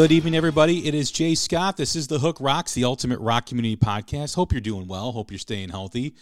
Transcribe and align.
Good 0.00 0.12
evening, 0.12 0.34
everybody. 0.34 0.88
It 0.88 0.94
is 0.94 1.10
Jay 1.10 1.34
Scott. 1.34 1.76
This 1.76 1.94
is 1.94 2.06
The 2.06 2.18
Hook 2.18 2.38
Rocks, 2.40 2.72
the 2.72 2.84
ultimate 2.84 3.18
rock 3.18 3.44
community 3.44 3.76
podcast. 3.76 4.34
Hope 4.34 4.50
you're 4.50 4.62
doing 4.62 4.88
well. 4.88 5.12
Hope 5.12 5.30
you're 5.30 5.38
staying 5.38 5.68
healthy. 5.68 6.14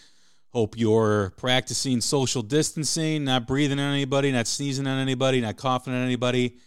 Hope 0.49 0.77
you're 0.77 1.31
practicing 1.37 2.01
social 2.01 2.41
distancing, 2.41 3.23
not 3.23 3.47
breathing 3.47 3.79
on 3.79 3.93
anybody, 3.93 4.33
not 4.33 4.47
sneezing 4.47 4.85
on 4.85 4.99
anybody, 4.99 5.39
not 5.39 5.55
coughing 5.55 5.93
on 5.93 6.03
anybody. 6.03 6.57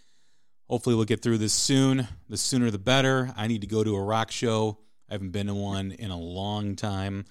Hopefully, 0.70 0.96
we'll 0.96 1.04
get 1.04 1.20
through 1.20 1.36
this 1.36 1.52
soon. 1.52 2.08
The 2.30 2.38
sooner 2.38 2.70
the 2.70 2.78
better. 2.78 3.34
I 3.36 3.46
need 3.46 3.60
to 3.60 3.66
go 3.66 3.84
to 3.84 3.94
a 3.94 4.02
rock 4.02 4.30
show. 4.30 4.78
I 5.10 5.12
haven't 5.12 5.32
been 5.32 5.48
to 5.48 5.54
one 5.54 5.92
in 5.92 6.10
a 6.10 6.18
long 6.18 6.76
time. 6.76 7.26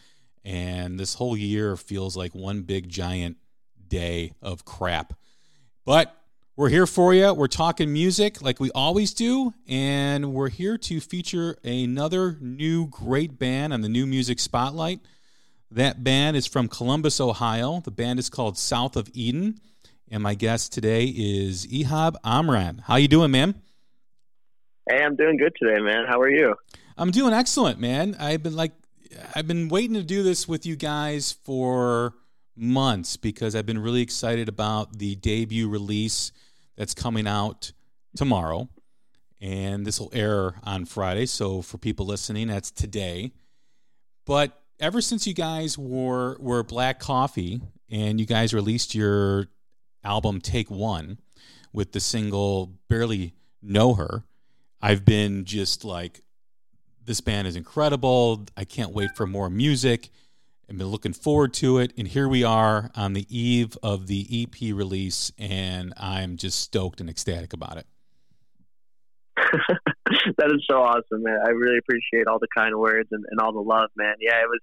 And 0.45 0.99
this 0.99 1.15
whole 1.15 1.35
year 1.35 1.75
feels 1.75 2.15
like 2.15 2.35
one 2.35 2.61
big 2.61 2.87
giant 2.87 3.37
day 3.87 4.33
of 4.43 4.63
crap. 4.63 5.13
But 5.85 6.15
we're 6.57 6.69
here 6.69 6.85
for 6.85 7.13
you. 7.13 7.33
We're 7.33 7.47
talking 7.47 7.93
music 7.93 8.41
like 8.41 8.59
we 8.59 8.71
always 8.71 9.13
do, 9.13 9.53
and 9.67 10.33
we're 10.33 10.49
here 10.49 10.77
to 10.79 10.99
feature 10.99 11.57
another 11.63 12.37
new 12.41 12.87
great 12.87 13.39
band 13.39 13.71
on 13.71 13.81
the 13.81 13.89
New 13.89 14.05
Music 14.05 14.39
Spotlight. 14.39 14.99
That 15.69 16.03
band 16.03 16.35
is 16.35 16.45
from 16.45 16.67
Columbus, 16.67 17.21
Ohio. 17.21 17.79
The 17.79 17.91
band 17.91 18.19
is 18.19 18.29
called 18.29 18.57
South 18.57 18.97
of 18.97 19.09
Eden, 19.13 19.61
and 20.09 20.21
my 20.21 20.35
guest 20.35 20.73
today 20.73 21.05
is 21.05 21.65
Ehab 21.67 22.15
Omran. 22.25 22.81
How 22.81 22.97
you 22.97 23.07
doing, 23.07 23.31
man? 23.31 23.55
Hey, 24.89 25.01
I'm 25.01 25.15
doing 25.15 25.37
good 25.37 25.53
today, 25.57 25.79
man. 25.79 26.05
How 26.05 26.19
are 26.19 26.29
you? 26.29 26.55
I'm 26.97 27.11
doing 27.11 27.33
excellent, 27.33 27.79
man. 27.79 28.15
I've 28.19 28.43
been 28.43 28.57
like 28.57 28.73
I've 29.33 29.47
been 29.47 29.69
waiting 29.69 29.93
to 29.93 30.03
do 30.03 30.21
this 30.21 30.47
with 30.47 30.65
you 30.65 30.75
guys 30.75 31.31
for 31.31 32.13
months 32.61 33.17
because 33.17 33.55
I've 33.55 33.65
been 33.65 33.79
really 33.79 34.01
excited 34.01 34.47
about 34.47 34.99
the 34.99 35.15
debut 35.15 35.67
release 35.67 36.31
that's 36.77 36.93
coming 36.93 37.27
out 37.27 37.73
tomorrow. 38.15 38.69
And 39.41 39.85
this 39.85 39.99
will 39.99 40.11
air 40.13 40.53
on 40.63 40.85
Friday. 40.85 41.25
So 41.25 41.63
for 41.63 41.79
people 41.79 42.05
listening, 42.05 42.47
that's 42.47 42.69
today. 42.69 43.31
But 44.25 44.61
ever 44.79 45.01
since 45.01 45.25
you 45.25 45.33
guys 45.33 45.77
were 45.77 46.37
were 46.39 46.61
Black 46.61 46.99
Coffee 46.99 47.61
and 47.89 48.19
you 48.19 48.27
guys 48.27 48.53
released 48.53 48.93
your 48.93 49.47
album 50.03 50.39
Take 50.39 50.69
One 50.69 51.17
with 51.73 51.91
the 51.91 51.99
single 51.99 52.73
Barely 52.87 53.33
Know 53.63 53.95
Her, 53.95 54.23
I've 54.79 55.03
been 55.03 55.45
just 55.45 55.83
like 55.83 56.21
this 57.03 57.19
band 57.19 57.47
is 57.47 57.55
incredible. 57.55 58.45
I 58.55 58.63
can't 58.63 58.91
wait 58.91 59.09
for 59.15 59.25
more 59.25 59.49
music. 59.49 60.09
I've 60.71 60.77
been 60.77 60.87
looking 60.87 61.11
forward 61.11 61.53
to 61.55 61.79
it. 61.79 61.91
And 61.97 62.07
here 62.07 62.29
we 62.29 62.45
are 62.45 62.91
on 62.95 63.11
the 63.11 63.25
eve 63.29 63.77
of 63.83 64.07
the 64.07 64.25
EP 64.31 64.73
release, 64.73 65.29
and 65.37 65.93
I'm 65.97 66.37
just 66.37 66.61
stoked 66.61 67.01
and 67.01 67.09
ecstatic 67.09 67.51
about 67.51 67.75
it. 67.75 67.87
that 69.35 70.49
is 70.49 70.65
so 70.69 70.77
awesome, 70.77 71.23
man. 71.23 71.39
I 71.45 71.49
really 71.49 71.77
appreciate 71.77 72.27
all 72.27 72.39
the 72.39 72.47
kind 72.55 72.73
words 72.77 73.09
and, 73.11 73.25
and 73.29 73.41
all 73.41 73.51
the 73.51 73.59
love, 73.59 73.89
man. 73.97 74.15
Yeah, 74.21 74.37
it 74.37 74.47
was 74.47 74.61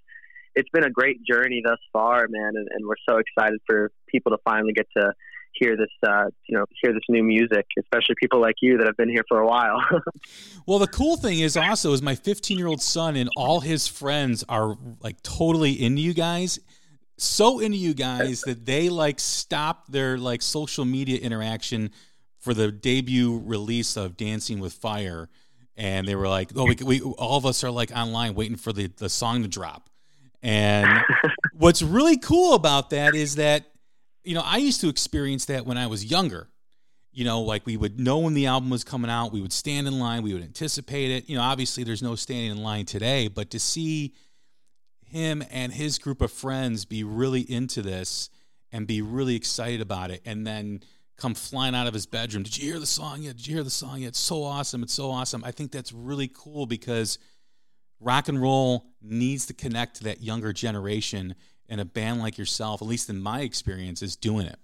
it's 0.54 0.70
been 0.70 0.84
a 0.84 0.90
great 0.90 1.18
journey 1.30 1.60
thus 1.62 1.78
far, 1.92 2.26
man, 2.30 2.52
and, 2.54 2.68
and 2.70 2.88
we're 2.88 2.94
so 3.06 3.18
excited 3.18 3.60
for 3.66 3.90
people 4.06 4.32
to 4.32 4.38
finally 4.46 4.72
get 4.72 4.86
to 4.96 5.12
hear 5.52 5.76
this 5.76 5.90
uh, 6.06 6.26
you 6.46 6.56
know 6.56 6.64
hear 6.82 6.92
this 6.92 7.02
new 7.08 7.22
music 7.22 7.66
especially 7.78 8.14
people 8.20 8.40
like 8.40 8.56
you 8.60 8.78
that 8.78 8.86
have 8.86 8.96
been 8.96 9.08
here 9.08 9.24
for 9.28 9.40
a 9.40 9.46
while. 9.46 9.80
Well 10.66 10.78
the 10.78 10.86
cool 10.86 11.16
thing 11.16 11.38
is 11.38 11.56
also 11.56 11.94
is 11.94 12.02
my 12.02 12.14
15 12.14 12.58
year 12.58 12.66
old 12.66 12.82
son 12.82 13.16
and 13.16 13.30
all 13.36 13.60
his 13.60 13.88
friends 13.88 14.44
are 14.50 14.76
like 15.00 15.22
totally 15.22 15.72
into 15.72 16.02
you 16.02 16.12
guys 16.12 16.60
so 17.16 17.58
into 17.58 17.78
you 17.78 17.94
guys 17.94 18.42
that 18.42 18.64
they 18.64 18.88
like 18.88 19.18
stopped 19.18 19.90
their 19.90 20.18
like 20.18 20.42
social 20.42 20.84
media 20.84 21.18
interaction 21.18 21.90
for 22.38 22.54
the 22.54 22.70
debut 22.70 23.42
release 23.44 23.96
of 23.96 24.16
dancing 24.16 24.60
with 24.60 24.72
fire. 24.72 25.28
And 25.76 26.06
they 26.06 26.14
were 26.14 26.28
like 26.28 26.50
oh 26.54 26.64
we, 26.64 26.76
we 26.84 27.00
all 27.00 27.38
of 27.38 27.46
us 27.46 27.64
are 27.64 27.70
like 27.70 27.90
online 27.94 28.34
waiting 28.34 28.56
for 28.56 28.72
the, 28.72 28.86
the 28.88 29.08
song 29.08 29.42
to 29.42 29.48
drop. 29.48 29.90
And 30.42 31.02
what's 31.52 31.82
really 31.82 32.18
cool 32.18 32.54
about 32.54 32.90
that 32.90 33.14
is 33.14 33.36
that 33.36 33.64
you 34.24 34.34
know, 34.34 34.42
I 34.44 34.58
used 34.58 34.80
to 34.82 34.88
experience 34.88 35.46
that 35.46 35.66
when 35.66 35.78
I 35.78 35.86
was 35.86 36.04
younger. 36.04 36.48
You 37.10 37.24
know, 37.24 37.40
like 37.40 37.66
we 37.66 37.76
would 37.76 37.98
know 37.98 38.18
when 38.18 38.34
the 38.34 38.46
album 38.46 38.70
was 38.70 38.84
coming 38.84 39.10
out, 39.10 39.32
we 39.32 39.40
would 39.40 39.52
stand 39.52 39.88
in 39.88 39.98
line, 39.98 40.22
we 40.22 40.34
would 40.34 40.42
anticipate 40.42 41.10
it. 41.10 41.28
You 41.28 41.36
know, 41.36 41.42
obviously 41.42 41.82
there's 41.82 42.02
no 42.02 42.14
standing 42.14 42.52
in 42.52 42.62
line 42.62 42.84
today, 42.84 43.28
but 43.28 43.50
to 43.50 43.58
see 43.58 44.14
him 45.04 45.42
and 45.50 45.72
his 45.72 45.98
group 45.98 46.20
of 46.20 46.30
friends 46.30 46.84
be 46.84 47.02
really 47.02 47.40
into 47.40 47.82
this 47.82 48.30
and 48.70 48.86
be 48.86 49.02
really 49.02 49.34
excited 49.34 49.80
about 49.80 50.10
it 50.10 50.20
and 50.24 50.46
then 50.46 50.80
come 51.16 51.34
flying 51.34 51.74
out 51.74 51.86
of 51.86 51.94
his 51.94 52.06
bedroom. 52.06 52.44
Did 52.44 52.56
you 52.58 52.70
hear 52.70 52.78
the 52.78 52.86
song 52.86 53.22
yet? 53.22 53.36
Did 53.36 53.48
you 53.48 53.54
hear 53.54 53.64
the 53.64 53.70
song 53.70 54.00
yet? 54.00 54.08
It's 54.08 54.18
so 54.18 54.44
awesome. 54.44 54.82
It's 54.82 54.92
so 54.92 55.10
awesome. 55.10 55.42
I 55.44 55.50
think 55.50 55.72
that's 55.72 55.92
really 55.92 56.30
cool 56.32 56.66
because 56.66 57.18
rock 57.98 58.28
and 58.28 58.40
roll 58.40 58.86
needs 59.02 59.46
to 59.46 59.54
connect 59.54 59.96
to 59.96 60.04
that 60.04 60.22
younger 60.22 60.52
generation 60.52 61.34
and 61.68 61.80
a 61.80 61.84
band 61.84 62.20
like 62.20 62.38
yourself, 62.38 62.82
at 62.82 62.88
least 62.88 63.10
in 63.10 63.20
my 63.20 63.40
experience, 63.40 64.02
is 64.02 64.16
doing 64.16 64.46
it. 64.46 64.58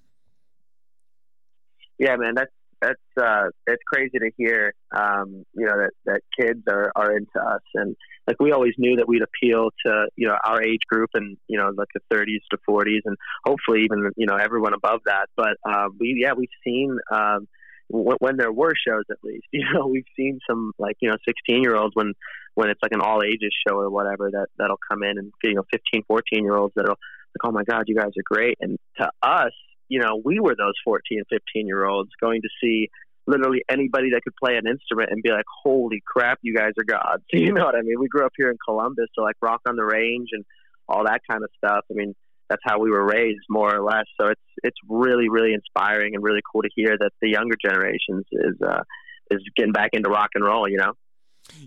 Yeah, 1.98 2.16
man, 2.16 2.34
that's 2.34 2.50
that's 2.80 3.26
uh, 3.26 3.48
it's 3.66 3.82
crazy 3.86 4.18
to 4.18 4.30
hear. 4.36 4.72
Um, 4.96 5.44
you 5.54 5.66
know 5.66 5.76
that 5.78 5.90
that 6.06 6.20
kids 6.38 6.62
are 6.68 6.92
are 6.96 7.16
into 7.16 7.40
us, 7.40 7.62
and 7.74 7.96
like 8.26 8.40
we 8.40 8.52
always 8.52 8.74
knew 8.78 8.96
that 8.96 9.08
we'd 9.08 9.22
appeal 9.22 9.70
to 9.86 10.06
you 10.16 10.28
know 10.28 10.36
our 10.44 10.62
age 10.62 10.80
group, 10.88 11.10
and 11.14 11.36
you 11.48 11.58
know 11.58 11.70
like 11.76 11.88
the 11.94 12.00
30s 12.14 12.40
to 12.50 12.58
40s, 12.68 13.00
and 13.04 13.16
hopefully 13.44 13.84
even 13.84 14.10
you 14.16 14.26
know 14.26 14.36
everyone 14.36 14.74
above 14.74 15.00
that. 15.06 15.26
But 15.36 15.56
uh, 15.68 15.88
we 15.98 16.20
yeah 16.20 16.32
we've 16.36 16.48
seen. 16.64 16.98
Um, 17.12 17.48
when 17.88 18.38
there 18.38 18.50
were 18.50 18.72
shows 18.88 19.04
at 19.10 19.18
least 19.22 19.44
you 19.52 19.62
know 19.72 19.86
we've 19.86 20.06
seen 20.16 20.38
some 20.48 20.72
like 20.78 20.96
you 21.00 21.08
know 21.08 21.16
16 21.26 21.62
year 21.62 21.76
olds 21.76 21.94
when 21.94 22.14
when 22.54 22.70
it's 22.70 22.80
like 22.82 22.92
an 22.92 23.00
all 23.00 23.22
ages 23.22 23.54
show 23.66 23.76
or 23.76 23.90
whatever 23.90 24.30
that 24.30 24.46
that'll 24.58 24.78
come 24.90 25.02
in 25.02 25.18
and 25.18 25.32
you 25.42 25.54
know 25.54 25.64
15 25.72 26.02
14 26.06 26.44
year 26.44 26.56
olds 26.56 26.72
that'll 26.76 26.90
like 26.92 27.44
oh 27.44 27.52
my 27.52 27.64
god 27.64 27.84
you 27.86 27.96
guys 27.96 28.10
are 28.16 28.24
great. 28.24 28.56
And 28.60 28.78
to 28.98 29.10
us 29.22 29.52
you 29.88 30.00
know 30.00 30.20
we 30.24 30.40
were 30.40 30.54
those 30.56 30.74
14 30.84 31.22
15 31.28 31.66
year 31.66 31.84
olds 31.84 32.10
going 32.20 32.42
to 32.42 32.48
see 32.62 32.88
literally 33.26 33.62
anybody 33.70 34.10
that 34.10 34.22
could 34.22 34.36
play 34.36 34.56
an 34.56 34.66
instrument 34.68 35.10
and 35.10 35.22
be 35.22 35.30
like 35.30 35.46
holy 35.62 36.02
crap 36.06 36.38
you 36.42 36.54
guys 36.54 36.72
are 36.78 36.84
gods. 36.84 37.24
You 37.32 37.52
know 37.52 37.64
what 37.64 37.74
i 37.74 37.82
mean? 37.82 37.98
We 37.98 38.08
grew 38.08 38.24
up 38.24 38.32
here 38.36 38.50
in 38.50 38.56
columbus 38.64 39.06
so 39.14 39.22
like 39.22 39.36
rock 39.42 39.60
on 39.68 39.76
the 39.76 39.84
range 39.84 40.28
and 40.32 40.44
all 40.88 41.04
that 41.04 41.22
kind 41.28 41.42
of 41.42 41.50
stuff. 41.58 41.84
I 41.90 41.94
mean 41.94 42.14
that's 42.50 42.62
how 42.62 42.78
we 42.78 42.90
were 42.90 43.04
raised 43.04 43.40
more 43.48 43.74
or 43.74 43.82
less. 43.82 44.04
So 44.20 44.28
it's 44.28 44.40
it's 44.62 44.76
really 44.88 45.28
really 45.28 45.54
inspiring 45.54 46.14
and 46.14 46.22
really 46.22 46.42
cool 46.52 46.62
to 46.62 46.70
hear 46.74 46.96
that 46.98 47.10
the 47.20 47.30
younger 47.30 47.56
generations 47.64 48.24
is 48.30 48.54
uh 48.64 48.82
is 49.30 49.40
getting 49.56 49.72
back 49.72 49.90
into 49.94 50.10
rock 50.10 50.28
and 50.34 50.44
roll 50.44 50.68
you 50.68 50.76
know 50.76 50.92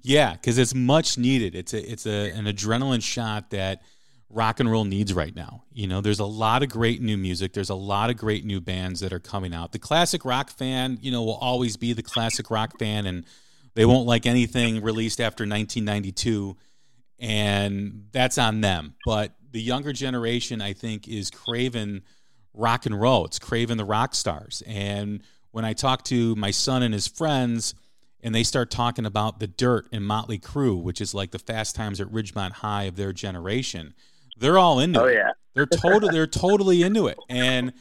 yeah, 0.02 0.34
because 0.34 0.58
it's 0.58 0.74
much 0.74 1.18
needed. 1.18 1.56
It's 1.56 1.74
a 1.74 1.92
it's 1.92 2.06
a 2.06 2.32
an 2.32 2.46
adrenaline 2.46 3.04
shot 3.04 3.52
that 3.52 3.82
rock 4.30 4.60
and 4.60 4.70
roll 4.70 4.84
needs 4.84 5.14
right 5.14 5.36
now. 5.36 5.64
You 5.72 5.88
know, 5.88 6.02
there's 6.02 6.20
a 6.20 6.26
lot 6.26 6.64
of 6.64 6.70
great 6.70 7.02
new 7.02 7.18
music. 7.18 7.53
There's 7.53 7.70
a 7.70 7.76
lot 7.76 8.09
of 8.09 8.18
great 8.18 8.46
new 8.46 8.59
bands 8.59 9.00
that 9.00 9.14
are 9.14 9.20
coming 9.20 9.53
out. 9.53 9.72
The 9.72 9.79
classic 9.79 10.26
rock 10.26 10.50
fan, 10.50 10.97
you 11.02 11.12
know, 11.12 11.24
will 11.24 11.35
always 11.35 11.78
be 11.78 11.94
the 11.94 12.03
classic 12.03 12.50
rock 12.52 12.78
fan, 12.78 13.06
and 13.06 13.26
they 13.76 13.85
won't 13.85 14.08
like 14.08 14.26
anything 14.26 14.82
released 14.82 15.22
after 15.22 15.44
1992, 15.44 16.58
and 17.20 18.08
that's 18.12 18.38
on 18.38 18.62
them. 18.62 18.96
But 19.06 19.34
the 19.52 19.62
younger 19.62 19.94
generation, 19.94 20.62
I 20.62 20.73
think, 20.73 21.08
is 21.08 21.30
craving 21.30 22.02
rock 22.53 22.85
and 22.85 23.00
roll. 23.00 23.26
It's 23.26 23.40
craving 23.40 23.78
the 23.78 23.85
rock 23.85 24.16
stars. 24.16 24.62
And 24.66 25.22
when 25.52 25.64
I 25.64 25.73
talk 25.73 26.03
to 26.06 26.35
my 26.35 26.52
son 26.52 26.84
and 26.84 26.94
his 26.94 27.08
friends 27.08 27.73
and 28.22 28.34
they 28.34 28.43
start 28.43 28.72
talking 28.72 29.05
about 29.05 29.40
the 29.40 29.47
dirt 29.47 29.87
and 29.91 30.05
Motley 30.05 30.40
Crue, 30.40 30.81
which 30.81 31.02
is 31.02 31.14
like 31.14 31.31
the 31.31 31.40
Fast 31.40 31.75
Times 31.75 32.02
at 32.02 32.08
Ridgemont 32.08 32.53
High 32.53 32.84
of 32.84 32.96
their 32.96 33.14
generation. 33.14 33.93
They're 34.37 34.58
all 34.58 34.79
into 34.79 35.02
oh, 35.02 35.05
it. 35.05 35.16
yeah. 35.16 35.31
They're 35.53 35.66
total 35.66 36.09
they're 36.09 36.28
totally 36.28 36.84
into 36.84 37.08
it. 37.08 37.17
And 37.29 37.73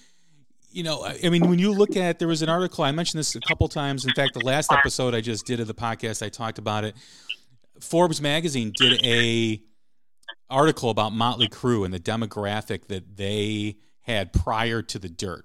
you 0.70 0.82
know, 0.82 1.06
I 1.06 1.28
mean, 1.30 1.48
when 1.48 1.58
you 1.58 1.72
look 1.72 1.96
at 1.96 2.18
there 2.18 2.28
was 2.28 2.42
an 2.42 2.48
article 2.48 2.84
I 2.84 2.92
mentioned 2.92 3.18
this 3.18 3.34
a 3.34 3.40
couple 3.40 3.68
times. 3.68 4.04
In 4.04 4.12
fact, 4.12 4.34
the 4.34 4.44
last 4.44 4.72
episode 4.72 5.14
I 5.14 5.20
just 5.20 5.46
did 5.46 5.60
of 5.60 5.66
the 5.66 5.74
podcast, 5.74 6.24
I 6.24 6.28
talked 6.28 6.58
about 6.58 6.84
it. 6.84 6.96
Forbes 7.80 8.20
magazine 8.20 8.72
did 8.74 9.04
a 9.04 9.60
article 10.48 10.90
about 10.90 11.12
Motley 11.12 11.48
Crue 11.48 11.84
and 11.84 11.92
the 11.92 12.00
demographic 12.00 12.86
that 12.86 13.16
they 13.16 13.76
had 14.02 14.32
prior 14.32 14.82
to 14.82 14.98
the 14.98 15.08
dirt, 15.08 15.44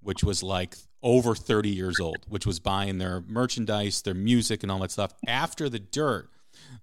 which 0.00 0.22
was 0.22 0.42
like 0.42 0.76
over 1.02 1.34
30 1.34 1.68
years 1.68 1.98
old, 1.98 2.24
which 2.28 2.46
was 2.46 2.60
buying 2.60 2.98
their 2.98 3.22
merchandise, 3.26 4.02
their 4.02 4.14
music, 4.14 4.62
and 4.62 4.70
all 4.70 4.78
that 4.80 4.90
stuff. 4.90 5.12
After 5.26 5.68
the 5.68 5.78
dirt, 5.78 6.28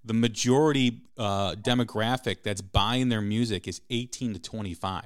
the 0.04 0.14
majority 0.14 1.02
uh, 1.18 1.56
demographic 1.56 2.44
that's 2.44 2.62
buying 2.62 3.10
their 3.10 3.22
music 3.22 3.68
is 3.68 3.82
18 3.90 4.34
to 4.34 4.40
25, 4.40 5.06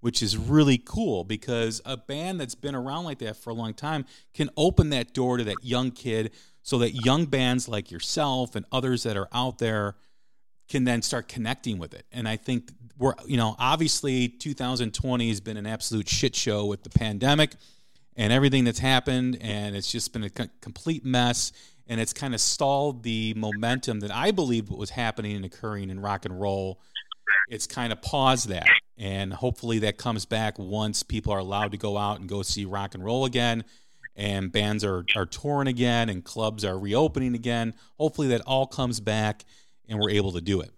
which 0.00 0.22
is 0.22 0.36
really 0.36 0.78
cool 0.78 1.24
because 1.24 1.80
a 1.84 1.96
band 1.96 2.40
that's 2.40 2.54
been 2.54 2.74
around 2.74 3.04
like 3.04 3.18
that 3.18 3.36
for 3.36 3.50
a 3.50 3.54
long 3.54 3.74
time 3.74 4.04
can 4.34 4.50
open 4.56 4.90
that 4.90 5.12
door 5.12 5.36
to 5.36 5.44
that 5.44 5.56
young 5.62 5.90
kid 5.90 6.32
so 6.62 6.78
that 6.78 6.92
young 6.92 7.26
bands 7.26 7.68
like 7.68 7.90
yourself 7.90 8.56
and 8.56 8.64
others 8.72 9.04
that 9.04 9.16
are 9.16 9.28
out 9.32 9.58
there 9.58 9.94
can 10.68 10.84
then 10.84 11.02
start 11.02 11.28
connecting 11.28 11.78
with 11.78 11.94
it. 11.94 12.04
And 12.10 12.28
I 12.28 12.36
think 12.36 12.72
we're, 12.98 13.14
you 13.26 13.36
know, 13.36 13.54
obviously 13.58 14.28
2020 14.28 15.28
has 15.28 15.40
been 15.40 15.56
an 15.56 15.66
absolute 15.66 16.08
shit 16.08 16.34
show 16.34 16.66
with 16.66 16.82
the 16.82 16.90
pandemic 16.90 17.52
and 18.16 18.32
everything 18.32 18.64
that's 18.64 18.78
happened, 18.78 19.38
and 19.40 19.76
it's 19.76 19.90
just 19.92 20.12
been 20.12 20.24
a 20.24 20.30
complete 20.60 21.04
mess. 21.04 21.52
and 21.88 22.00
it's 22.00 22.12
kind 22.12 22.34
of 22.34 22.40
stalled 22.40 23.04
the 23.04 23.32
momentum 23.34 24.00
that 24.00 24.10
I 24.10 24.32
believed 24.32 24.70
was 24.70 24.90
happening 24.90 25.36
and 25.36 25.44
occurring 25.44 25.88
in 25.88 26.00
rock 26.00 26.24
and 26.24 26.40
roll. 26.40 26.80
It's 27.48 27.66
kind 27.66 27.92
of 27.92 28.02
paused 28.02 28.48
that, 28.48 28.66
and 28.98 29.32
hopefully 29.32 29.78
that 29.80 29.96
comes 29.96 30.24
back 30.24 30.58
once 30.58 31.04
people 31.04 31.32
are 31.32 31.38
allowed 31.38 31.70
to 31.72 31.76
go 31.78 31.96
out 31.96 32.18
and 32.18 32.28
go 32.28 32.42
see 32.42 32.64
rock 32.64 32.94
and 32.94 33.04
roll 33.04 33.24
again, 33.24 33.64
and 34.16 34.50
bands 34.50 34.82
are 34.82 35.04
are 35.14 35.26
touring 35.26 35.68
again, 35.68 36.08
and 36.08 36.24
clubs 36.24 36.64
are 36.64 36.76
reopening 36.76 37.34
again. 37.36 37.74
Hopefully 37.98 38.28
that 38.28 38.40
all 38.40 38.66
comes 38.66 38.98
back, 38.98 39.44
and 39.88 40.00
we're 40.00 40.10
able 40.10 40.32
to 40.32 40.40
do 40.40 40.60
it. 40.60 40.72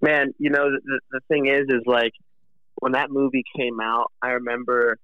Man, 0.00 0.34
you 0.38 0.50
know 0.50 0.68
the 0.68 1.00
the 1.12 1.20
thing 1.28 1.46
is, 1.46 1.66
is 1.68 1.82
like 1.86 2.12
when 2.82 2.92
that 2.92 3.12
movie 3.12 3.44
came 3.56 3.78
out, 3.80 4.10
I 4.20 4.30
remember 4.30 4.98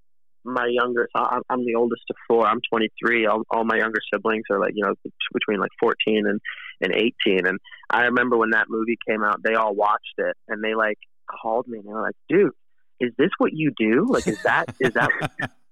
my 0.44 0.66
younger, 0.68 1.08
I'm, 1.14 1.42
I'm 1.48 1.64
the 1.64 1.76
oldest 1.76 2.02
of 2.10 2.16
four. 2.26 2.44
I'm 2.44 2.58
23. 2.68 3.26
All, 3.26 3.42
all 3.52 3.62
my 3.62 3.76
younger 3.76 4.00
siblings 4.12 4.42
are 4.50 4.58
like, 4.58 4.72
you 4.74 4.82
know, 4.82 4.94
between 5.32 5.60
like 5.60 5.70
14 5.78 6.26
and, 6.26 6.40
and 6.80 6.92
18. 6.92 7.46
And 7.46 7.60
I 7.88 8.06
remember 8.06 8.36
when 8.36 8.50
that 8.50 8.66
movie 8.68 8.98
came 9.08 9.22
out, 9.22 9.44
they 9.44 9.54
all 9.54 9.76
watched 9.76 10.18
it 10.18 10.36
and 10.48 10.62
they 10.62 10.74
like 10.74 10.98
called 11.30 11.68
me 11.68 11.78
and 11.78 11.86
they 11.86 11.92
were 11.92 12.02
like, 12.02 12.16
dude, 12.28 12.50
is 12.98 13.12
this 13.16 13.30
what 13.38 13.52
you 13.54 13.70
do? 13.78 14.06
Like, 14.08 14.26
is 14.26 14.42
that, 14.42 14.74
is 14.80 14.94
that, 14.94 15.10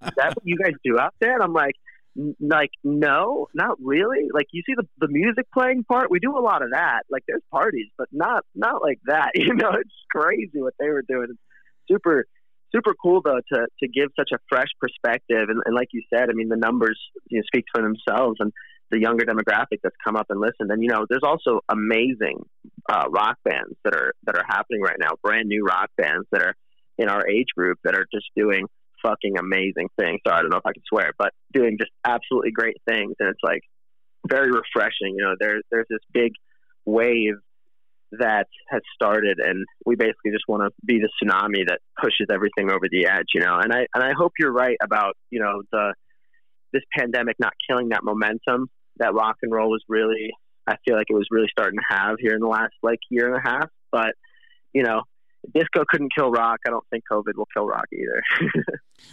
is 0.04 0.12
that 0.16 0.36
what 0.36 0.44
you 0.44 0.56
guys 0.58 0.74
do 0.84 1.00
out 1.00 1.14
there? 1.20 1.34
And 1.34 1.42
I'm 1.42 1.54
like, 1.54 1.74
like 2.40 2.70
no 2.82 3.46
not 3.52 3.76
really 3.78 4.28
like 4.32 4.46
you 4.50 4.62
see 4.64 4.72
the 4.74 4.84
the 4.96 5.08
music 5.08 5.44
playing 5.52 5.84
part 5.84 6.10
we 6.10 6.18
do 6.18 6.34
a 6.34 6.40
lot 6.40 6.62
of 6.62 6.70
that 6.72 7.02
like 7.10 7.22
there's 7.28 7.42
parties 7.50 7.88
but 7.98 8.08
not 8.10 8.42
not 8.54 8.80
like 8.80 8.98
that 9.04 9.28
you 9.34 9.52
know 9.52 9.68
it's 9.72 9.94
crazy 10.10 10.62
what 10.62 10.72
they 10.78 10.88
were 10.88 11.04
doing 11.06 11.36
super 11.90 12.26
super 12.74 12.94
cool 13.00 13.20
though 13.24 13.40
to 13.52 13.66
to 13.80 13.88
give 13.88 14.08
such 14.18 14.30
a 14.32 14.38
fresh 14.48 14.68
perspective. 14.80 15.48
And, 15.48 15.60
and 15.64 15.74
like 15.74 15.88
you 15.92 16.02
said 16.12 16.28
i 16.30 16.32
mean 16.32 16.48
the 16.48 16.56
numbers 16.56 16.98
you 17.28 17.38
know, 17.38 17.42
speak 17.46 17.64
for 17.74 17.82
themselves 17.82 18.36
and 18.40 18.52
the 18.90 19.00
younger 19.00 19.24
demographic 19.24 19.78
that's 19.82 19.96
come 20.04 20.14
up 20.14 20.26
and 20.30 20.40
listened. 20.40 20.70
And 20.70 20.82
you 20.82 20.88
know 20.88 21.06
there's 21.08 21.24
also 21.24 21.60
amazing 21.68 22.44
uh, 22.90 23.04
rock 23.10 23.38
bands 23.44 23.74
that 23.84 23.94
are 23.94 24.12
that 24.24 24.36
are 24.36 24.44
happening 24.46 24.80
right 24.80 24.96
now 24.98 25.10
brand 25.22 25.48
new 25.48 25.64
rock 25.64 25.90
bands 25.96 26.26
that 26.32 26.42
are 26.42 26.54
in 26.98 27.08
our 27.08 27.28
age 27.28 27.48
group 27.56 27.78
that 27.84 27.94
are 27.94 28.06
just 28.12 28.26
doing 28.36 28.66
fucking 29.02 29.38
amazing 29.38 29.88
things. 29.98 30.20
So 30.26 30.32
i 30.32 30.40
don't 30.40 30.50
know 30.50 30.58
if 30.58 30.66
i 30.66 30.72
can 30.72 30.82
swear 30.88 31.12
but 31.18 31.32
doing 31.52 31.76
just 31.78 31.92
absolutely 32.04 32.52
great 32.52 32.76
things. 32.88 33.14
And 33.18 33.28
it's 33.28 33.42
like 33.42 33.62
very 34.28 34.50
refreshing. 34.50 35.14
You 35.16 35.22
know 35.22 35.34
there's 35.38 35.62
there's 35.70 35.86
this 35.88 36.00
big 36.12 36.32
wave 36.84 37.34
that 38.12 38.46
has 38.68 38.82
started 38.94 39.38
and 39.42 39.64
we 39.84 39.96
basically 39.96 40.30
just 40.30 40.44
want 40.48 40.62
to 40.62 40.70
be 40.84 41.00
the 41.00 41.08
tsunami 41.20 41.66
that 41.66 41.80
pushes 42.00 42.26
everything 42.32 42.70
over 42.70 42.86
the 42.90 43.06
edge 43.06 43.26
you 43.34 43.40
know? 43.40 43.58
And 43.58 43.72
i 43.72 43.86
and 43.94 44.04
i 44.04 44.12
hope 44.16 44.32
you're 44.38 44.52
right 44.52 44.76
about 44.82 45.16
you 45.30 45.40
know 45.40 45.62
the 45.72 45.94
this 46.72 46.82
pandemic 46.96 47.36
not 47.38 47.52
killing 47.68 47.90
that 47.90 48.04
momentum 48.04 48.68
that 48.98 49.14
rock 49.14 49.36
and 49.42 49.52
roll 49.52 49.70
was 49.70 49.82
really 49.88 50.30
i 50.66 50.76
feel 50.86 50.96
like 50.96 51.06
it 51.10 51.14
was 51.14 51.26
really 51.30 51.48
starting 51.50 51.78
to 51.78 51.94
have 51.96 52.16
here 52.18 52.34
in 52.34 52.40
the 52.40 52.48
last 52.48 52.74
like 52.82 53.00
year 53.10 53.26
and 53.26 53.36
a 53.36 53.48
half. 53.48 53.68
But 53.90 54.14
you 54.72 54.82
know 54.82 55.02
disco 55.54 55.84
couldn't 55.88 56.12
kill 56.16 56.30
rock. 56.30 56.60
I 56.66 56.70
don't 56.70 56.84
think 56.90 57.04
covid 57.10 57.36
will 57.36 57.48
kill 57.54 57.66
rock 57.66 57.86
either. 57.92 58.22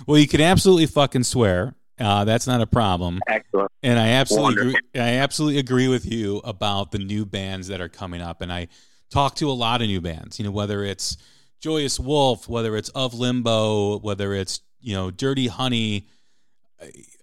Well 0.07 0.17
you 0.17 0.29
can 0.29 0.39
absolutely 0.39 0.85
fucking 0.85 1.23
swear 1.23 1.75
uh, 1.99 2.25
that's 2.25 2.47
not 2.47 2.61
a 2.61 2.67
problem. 2.67 3.19
Excellent. 3.27 3.71
And 3.83 3.99
I 3.99 4.09
absolutely 4.09 4.61
agree, 4.61 4.81
I 4.95 5.17
absolutely 5.17 5.59
agree 5.59 5.87
with 5.87 6.11
you 6.11 6.37
about 6.39 6.91
the 6.91 6.99
new 6.99 7.25
bands 7.25 7.67
that 7.67 7.81
are 7.81 7.89
coming 7.89 8.21
up. 8.21 8.41
And 8.41 8.51
I 8.51 8.67
talk 9.09 9.35
to 9.35 9.49
a 9.49 9.53
lot 9.53 9.81
of 9.81 9.87
new 9.87 10.01
bands, 10.01 10.39
you 10.39 10.45
know, 10.45 10.51
whether 10.51 10.83
it's 10.83 11.17
Joyous 11.61 11.99
Wolf, 11.99 12.49
whether 12.49 12.75
it's 12.75 12.89
Of 12.89 13.13
Limbo, 13.13 13.99
whether 13.99 14.33
it's, 14.33 14.61
you 14.81 14.95
know, 14.95 15.11
Dirty 15.11 15.47
Honey. 15.47 16.07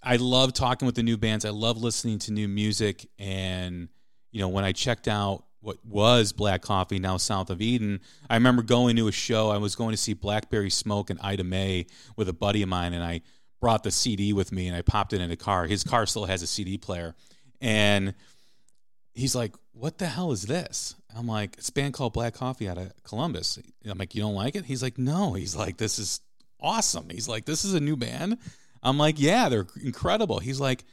I 0.02 0.16
love 0.16 0.54
talking 0.54 0.86
with 0.86 0.94
the 0.94 1.02
new 1.02 1.16
bands. 1.16 1.44
I 1.44 1.50
love 1.50 1.76
listening 1.76 2.18
to 2.20 2.32
new 2.32 2.48
music. 2.48 3.06
And, 3.18 3.88
you 4.30 4.40
know, 4.40 4.48
when 4.48 4.64
I 4.64 4.72
checked 4.72 5.08
out 5.08 5.44
what 5.60 5.84
was 5.84 6.32
Black 6.32 6.62
Coffee, 6.62 6.98
now 6.98 7.18
South 7.18 7.50
of 7.50 7.60
Eden, 7.60 8.00
I 8.30 8.34
remember 8.34 8.62
going 8.62 8.96
to 8.96 9.08
a 9.08 9.12
show. 9.12 9.50
I 9.50 9.58
was 9.58 9.74
going 9.74 9.90
to 9.90 9.98
see 9.98 10.14
Blackberry 10.14 10.70
Smoke 10.70 11.10
and 11.10 11.20
Ida 11.22 11.44
May 11.44 11.86
with 12.16 12.28
a 12.28 12.32
buddy 12.32 12.62
of 12.62 12.70
mine, 12.70 12.94
and 12.94 13.04
I 13.04 13.20
brought 13.60 13.82
the 13.82 13.90
CD 13.90 14.32
with 14.32 14.52
me 14.52 14.66
and 14.68 14.76
I 14.76 14.82
popped 14.82 15.12
it 15.12 15.20
in 15.20 15.30
a 15.30 15.36
car. 15.36 15.66
His 15.66 15.84
car 15.84 16.06
still 16.06 16.24
has 16.24 16.42
a 16.42 16.46
CD 16.46 16.78
player. 16.78 17.14
And 17.60 18.14
he's 19.14 19.34
like, 19.34 19.54
What 19.72 19.98
the 19.98 20.06
hell 20.06 20.32
is 20.32 20.42
this? 20.42 20.94
I'm 21.16 21.26
like, 21.26 21.56
It's 21.58 21.68
a 21.68 21.72
band 21.72 21.94
called 21.94 22.12
Black 22.12 22.34
Coffee 22.34 22.68
out 22.68 22.78
of 22.78 22.92
Columbus. 23.04 23.58
I'm 23.88 23.98
like, 23.98 24.14
You 24.14 24.22
don't 24.22 24.34
like 24.34 24.56
it? 24.56 24.64
He's 24.64 24.82
like, 24.82 24.98
No. 24.98 25.34
He's 25.34 25.54
like, 25.54 25.76
This 25.76 25.98
is 25.98 26.20
awesome. 26.60 27.08
He's 27.10 27.28
like, 27.28 27.44
This 27.44 27.64
is 27.64 27.74
a 27.74 27.80
new 27.80 27.96
band. 27.96 28.38
I'm 28.82 28.98
like, 28.98 29.20
Yeah, 29.20 29.48
they're 29.48 29.66
incredible. 29.82 30.38
He's 30.38 30.60
like, 30.60 30.84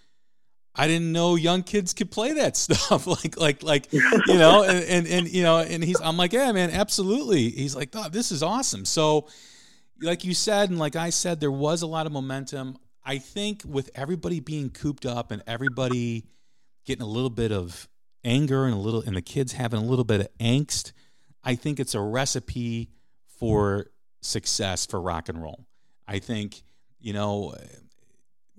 I 0.79 0.85
didn't 0.87 1.11
know 1.11 1.35
young 1.35 1.63
kids 1.63 1.93
could 1.93 2.11
play 2.11 2.33
that 2.33 2.55
stuff. 2.57 3.07
like, 3.07 3.37
like, 3.39 3.63
like, 3.63 3.91
you 3.91 4.01
know, 4.27 4.63
and, 4.63 4.83
and, 4.85 5.07
and, 5.07 5.27
you 5.27 5.41
know, 5.41 5.57
and 5.57 5.83
he's, 5.83 5.99
I'm 5.99 6.17
like, 6.17 6.33
yeah, 6.33 6.51
man, 6.51 6.69
absolutely. 6.69 7.49
He's 7.49 7.75
like, 7.75 7.89
oh, 7.95 8.09
this 8.09 8.31
is 8.31 8.43
awesome. 8.43 8.85
So, 8.85 9.27
like 10.01 10.23
you 10.23 10.33
said, 10.33 10.69
and 10.69 10.79
like 10.79 10.95
I 10.95 11.09
said, 11.09 11.39
there 11.39 11.51
was 11.51 11.81
a 11.81 11.87
lot 11.87 12.05
of 12.05 12.11
momentum. 12.11 12.77
I 13.03 13.17
think 13.17 13.63
with 13.65 13.89
everybody 13.95 14.39
being 14.39 14.69
cooped 14.69 15.05
up 15.05 15.31
and 15.31 15.41
everybody 15.47 16.25
getting 16.85 17.03
a 17.03 17.07
little 17.07 17.29
bit 17.29 17.51
of 17.51 17.87
anger 18.23 18.65
and 18.65 18.73
a 18.73 18.77
little, 18.77 19.01
and 19.01 19.15
the 19.15 19.21
kids 19.21 19.53
having 19.53 19.79
a 19.79 19.85
little 19.85 20.05
bit 20.05 20.21
of 20.21 20.37
angst, 20.39 20.91
I 21.43 21.55
think 21.55 21.79
it's 21.79 21.95
a 21.95 22.01
recipe 22.01 22.89
for 23.39 23.87
success 24.21 24.85
for 24.85 24.99
rock 24.99 25.29
and 25.29 25.41
roll. 25.41 25.65
I 26.07 26.19
think, 26.19 26.63
you 26.99 27.13
know, 27.13 27.55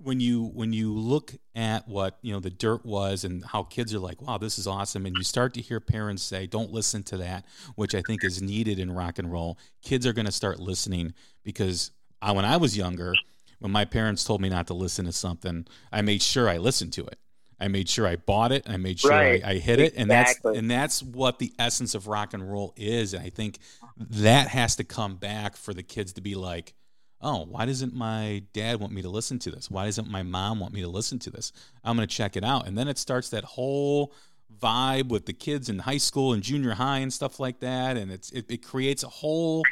when 0.01 0.19
you 0.19 0.45
when 0.53 0.71
you 0.71 0.93
look 0.93 1.33
at 1.55 1.87
what 1.87 2.17
you 2.21 2.31
know 2.31 2.39
the 2.39 2.49
dirt 2.49 2.85
was 2.85 3.23
and 3.23 3.43
how 3.43 3.63
kids 3.63 3.93
are 3.93 3.99
like 3.99 4.21
wow 4.21 4.37
this 4.37 4.57
is 4.57 4.65
awesome 4.65 5.05
and 5.05 5.15
you 5.17 5.23
start 5.23 5.53
to 5.53 5.61
hear 5.61 5.79
parents 5.79 6.23
say 6.23 6.47
don't 6.47 6.71
listen 6.71 7.03
to 7.03 7.17
that 7.17 7.45
which 7.75 7.93
i 7.93 8.01
think 8.01 8.23
is 8.23 8.41
needed 8.41 8.79
in 8.79 8.91
rock 8.91 9.19
and 9.19 9.31
roll 9.31 9.57
kids 9.81 10.07
are 10.07 10.13
going 10.13 10.25
to 10.25 10.31
start 10.31 10.59
listening 10.59 11.13
because 11.43 11.91
I, 12.21 12.31
when 12.31 12.45
i 12.45 12.57
was 12.57 12.77
younger 12.77 13.13
when 13.59 13.71
my 13.71 13.83
parents 13.83 14.23
told 14.23 14.39
me 14.39 14.49
not 14.49 14.67
to 14.67 14.73
listen 14.73 15.05
to 15.05 15.11
something 15.11 15.67
i 15.91 16.01
made 16.01 16.21
sure 16.21 16.49
i 16.49 16.57
listened 16.57 16.93
to 16.93 17.05
it. 17.05 17.19
I 17.61 17.67
made 17.67 17.89
sure 17.89 18.07
i 18.07 18.15
bought 18.15 18.53
it. 18.53 18.69
I 18.69 18.77
made 18.77 19.01
sure 19.01 19.11
right. 19.11 19.43
I, 19.43 19.49
I, 19.51 19.57
hit 19.57 19.81
it. 19.81 19.93
And 19.97 20.09
that's 20.09 20.39
and 20.45 20.71
that's 20.71 21.03
what 21.03 21.39
the 21.39 21.51
essence 21.59 21.93
of 21.93 22.07
rock 22.07 22.33
and 22.33 22.49
roll 22.49 22.73
is. 22.77 23.13
And 23.13 23.21
i 23.21 23.29
think 23.29 23.59
that 23.99 24.47
has 24.47 24.77
to 24.77 24.85
come 24.85 25.17
back 25.17 25.57
for 25.57 25.73
the 25.73 25.83
kids 25.83 26.13
to 26.13 26.21
be 26.21 26.35
like 26.35 26.73
oh, 27.21 27.45
why 27.45 27.65
doesn't 27.65 27.93
my 27.93 28.43
dad 28.53 28.79
want 28.79 28.93
me 28.93 29.01
to 29.01 29.09
listen 29.09 29.39
to 29.39 29.51
this? 29.51 29.69
Why 29.69 29.85
doesn't 29.85 30.09
my 30.09 30.23
mom 30.23 30.59
want 30.59 30.73
me 30.73 30.81
to 30.81 30.87
listen 30.87 31.19
to 31.19 31.29
this? 31.29 31.51
I'm 31.83 31.95
going 31.95 32.07
to 32.07 32.13
check 32.13 32.37
it 32.37 32.43
out. 32.43 32.67
And 32.67 32.77
then 32.77 32.87
it 32.87 32.97
starts 32.97 33.29
that 33.29 33.43
whole 33.43 34.13
vibe 34.61 35.09
with 35.09 35.25
the 35.25 35.33
kids 35.33 35.69
in 35.69 35.79
high 35.79 35.97
school 35.97 36.33
and 36.33 36.41
junior 36.41 36.71
high 36.71 36.99
and 36.99 37.11
stuff 37.11 37.39
like 37.39 37.59
that. 37.59 37.97
And 37.97 38.11
it's, 38.11 38.31
it, 38.31 38.49
it 38.49 38.65
creates 38.65 39.03
a 39.03 39.09
whole 39.09 39.63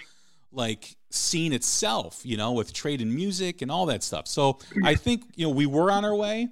like 0.51 0.95
scene 1.09 1.53
itself, 1.53 2.21
you 2.23 2.37
know, 2.37 2.51
with 2.51 2.73
trade 2.73 3.01
and 3.01 3.13
music 3.13 3.61
and 3.61 3.71
all 3.71 3.85
that 3.87 4.03
stuff. 4.03 4.27
So 4.27 4.59
I 4.83 4.95
think, 4.95 5.23
you 5.35 5.47
know, 5.47 5.53
we 5.53 5.65
were 5.65 5.91
on 5.91 6.03
our 6.03 6.15
way. 6.15 6.49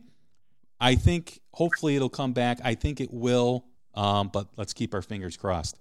I 0.80 0.96
think 0.96 1.40
hopefully 1.54 1.96
it'll 1.96 2.10
come 2.10 2.34
back. 2.34 2.60
I 2.64 2.76
think 2.76 3.02
it 3.02 3.12
will. 3.12 3.66
Um, 3.94 4.30
but 4.32 4.48
let's 4.58 4.74
keep 4.74 4.94
our 4.94 5.02
fingers 5.02 5.38
crossed. 5.38 5.78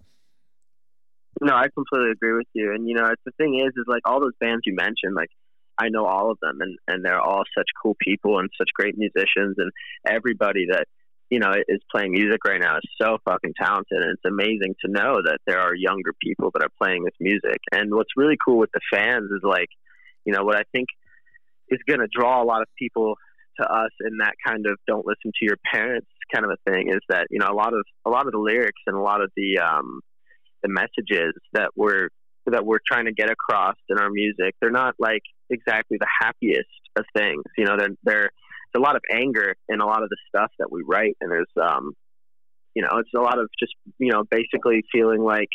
No, 1.40 1.54
I 1.54 1.66
completely 1.74 2.12
agree 2.12 2.32
with 2.32 2.46
you. 2.52 2.72
And 2.72 2.88
you 2.88 2.94
know, 2.94 3.10
the 3.24 3.32
thing 3.32 3.58
is, 3.58 3.72
is 3.76 3.84
like 3.86 4.02
all 4.04 4.20
those 4.20 4.36
bands 4.40 4.62
you 4.64 4.74
mentioned, 4.74 5.14
like 5.14 5.30
I 5.78 5.88
know 5.88 6.06
all 6.06 6.30
of 6.30 6.38
them, 6.40 6.60
and 6.60 6.78
and 6.86 7.04
they're 7.04 7.20
all 7.20 7.42
such 7.56 7.68
cool 7.82 7.96
people 8.00 8.38
and 8.38 8.48
such 8.56 8.68
great 8.74 8.96
musicians, 8.96 9.56
and 9.58 9.70
everybody 10.06 10.66
that 10.70 10.86
you 11.30 11.40
know 11.40 11.52
is 11.68 11.80
playing 11.90 12.12
music 12.12 12.44
right 12.46 12.60
now 12.60 12.76
is 12.76 12.90
so 13.00 13.18
fucking 13.24 13.54
talented, 13.60 14.02
and 14.02 14.12
it's 14.12 14.24
amazing 14.26 14.76
to 14.84 14.90
know 14.90 15.22
that 15.24 15.38
there 15.46 15.60
are 15.60 15.74
younger 15.74 16.12
people 16.22 16.50
that 16.54 16.62
are 16.62 16.72
playing 16.80 17.04
this 17.04 17.16
music. 17.20 17.60
And 17.72 17.94
what's 17.94 18.16
really 18.16 18.36
cool 18.44 18.58
with 18.58 18.70
the 18.72 18.80
fans 18.92 19.30
is 19.30 19.42
like, 19.42 19.68
you 20.24 20.32
know, 20.32 20.44
what 20.44 20.56
I 20.56 20.62
think 20.72 20.88
is 21.68 21.80
going 21.88 22.00
to 22.00 22.08
draw 22.12 22.42
a 22.42 22.46
lot 22.46 22.62
of 22.62 22.68
people 22.78 23.16
to 23.60 23.66
us 23.66 23.90
in 24.00 24.18
that 24.18 24.34
kind 24.46 24.66
of 24.66 24.78
don't 24.86 25.06
listen 25.06 25.30
to 25.38 25.44
your 25.44 25.56
parents 25.72 26.08
kind 26.32 26.44
of 26.44 26.50
a 26.50 26.70
thing 26.70 26.88
is 26.88 27.00
that 27.08 27.26
you 27.30 27.38
know 27.38 27.46
a 27.48 27.54
lot 27.54 27.72
of 27.72 27.84
a 28.04 28.10
lot 28.10 28.26
of 28.26 28.32
the 28.32 28.38
lyrics 28.38 28.80
and 28.86 28.96
a 28.96 29.00
lot 29.00 29.20
of 29.22 29.30
the 29.36 29.58
um 29.58 30.00
the 30.64 30.70
messages 30.70 31.34
that 31.52 31.70
we're 31.76 32.08
that 32.46 32.66
we're 32.66 32.80
trying 32.86 33.06
to 33.06 33.12
get 33.12 33.30
across 33.30 33.76
in 33.88 33.98
our 33.98 34.10
music. 34.10 34.54
They're 34.60 34.70
not 34.70 34.94
like 34.98 35.22
exactly 35.50 35.98
the 35.98 36.08
happiest 36.20 36.68
of 36.96 37.04
things. 37.16 37.42
You 37.56 37.64
know, 37.64 37.76
they're, 37.78 37.88
they're 38.02 38.30
there's 38.72 38.82
a 38.82 38.84
lot 38.84 38.96
of 38.96 39.02
anger 39.10 39.54
in 39.68 39.80
a 39.80 39.86
lot 39.86 40.02
of 40.02 40.08
the 40.08 40.16
stuff 40.28 40.50
that 40.58 40.70
we 40.70 40.82
write, 40.86 41.16
and 41.20 41.30
there's 41.30 41.46
um, 41.62 41.92
you 42.74 42.82
know, 42.82 42.98
it's 42.98 43.10
a 43.16 43.20
lot 43.20 43.38
of 43.38 43.48
just 43.58 43.74
you 43.98 44.10
know 44.10 44.24
basically 44.30 44.82
feeling 44.90 45.22
like 45.22 45.50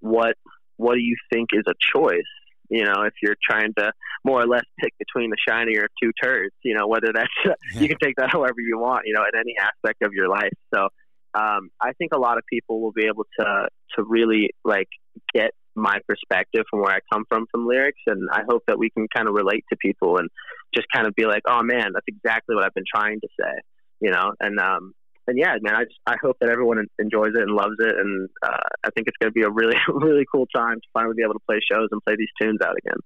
what 0.00 0.36
what 0.76 0.94
do 0.94 1.00
you 1.00 1.16
think 1.32 1.50
is 1.52 1.64
a 1.66 1.74
choice? 1.94 2.22
You 2.70 2.84
know, 2.84 3.02
if 3.02 3.12
you're 3.22 3.36
trying 3.48 3.74
to 3.78 3.92
more 4.24 4.40
or 4.40 4.46
less 4.46 4.64
pick 4.80 4.92
between 4.98 5.30
the 5.30 5.36
shinier 5.46 5.84
of 5.84 5.90
two 6.02 6.12
turds, 6.22 6.54
you 6.62 6.74
know, 6.74 6.86
whether 6.86 7.12
that's 7.12 7.28
you 7.74 7.88
can 7.88 7.98
take 8.02 8.16
that 8.16 8.30
however 8.30 8.56
you 8.58 8.78
want, 8.78 9.02
you 9.06 9.14
know, 9.14 9.22
in 9.22 9.38
any 9.38 9.54
aspect 9.60 10.02
of 10.02 10.12
your 10.12 10.28
life. 10.28 10.52
So 10.74 10.88
um, 11.34 11.70
I 11.80 11.92
think 11.92 12.12
a 12.14 12.18
lot 12.18 12.38
of 12.38 12.44
people 12.50 12.80
will 12.80 12.92
be 12.92 13.06
able 13.06 13.26
to 13.40 13.68
to 13.96 14.04
really 14.04 14.50
like 14.64 14.88
get 15.34 15.50
my 15.74 15.98
perspective 16.06 16.64
from 16.70 16.80
where 16.80 16.92
I 16.94 16.98
come 17.12 17.24
from 17.28 17.46
from 17.50 17.66
lyrics, 17.66 18.00
and 18.06 18.28
I 18.30 18.42
hope 18.48 18.62
that 18.68 18.78
we 18.78 18.90
can 18.90 19.08
kind 19.14 19.28
of 19.28 19.34
relate 19.34 19.64
to 19.70 19.76
people 19.76 20.18
and 20.18 20.28
just 20.74 20.86
kind 20.94 21.06
of 21.06 21.14
be 21.14 21.26
like, 21.26 21.42
oh 21.46 21.62
man, 21.62 21.90
that's 21.92 22.06
exactly 22.06 22.54
what 22.54 22.64
I've 22.64 22.74
been 22.74 22.84
trying 22.92 23.20
to 23.20 23.28
say, 23.38 23.52
you 24.00 24.10
know. 24.10 24.32
And 24.40 24.58
um, 24.60 24.94
and 25.26 25.38
yeah, 25.38 25.56
man, 25.60 25.74
I 25.74 25.84
just 25.84 25.98
I 26.06 26.16
hope 26.22 26.36
that 26.40 26.50
everyone 26.50 26.86
enjoys 26.98 27.32
it 27.34 27.42
and 27.42 27.50
loves 27.50 27.76
it, 27.78 27.94
and 27.96 28.28
uh, 28.42 28.62
I 28.84 28.90
think 28.90 29.08
it's 29.08 29.16
going 29.20 29.30
to 29.30 29.34
be 29.34 29.42
a 29.42 29.50
really 29.50 29.76
really 29.88 30.24
cool 30.30 30.46
time 30.54 30.76
to 30.76 30.86
finally 30.92 31.14
be 31.16 31.22
able 31.22 31.34
to 31.34 31.44
play 31.48 31.60
shows 31.70 31.88
and 31.90 32.00
play 32.04 32.14
these 32.16 32.28
tunes 32.40 32.60
out 32.64 32.76
again. 32.76 32.98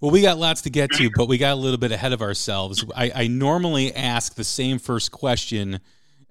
Well, 0.00 0.10
we 0.10 0.22
got 0.22 0.38
lots 0.38 0.62
to 0.62 0.70
get 0.70 0.90
to, 0.92 1.10
but 1.14 1.28
we 1.28 1.38
got 1.38 1.52
a 1.52 1.56
little 1.56 1.78
bit 1.78 1.92
ahead 1.92 2.12
of 2.12 2.20
ourselves. 2.20 2.84
I, 2.94 3.12
I 3.14 3.26
normally 3.28 3.94
ask 3.94 4.34
the 4.34 4.44
same 4.44 4.78
first 4.78 5.12
question 5.12 5.80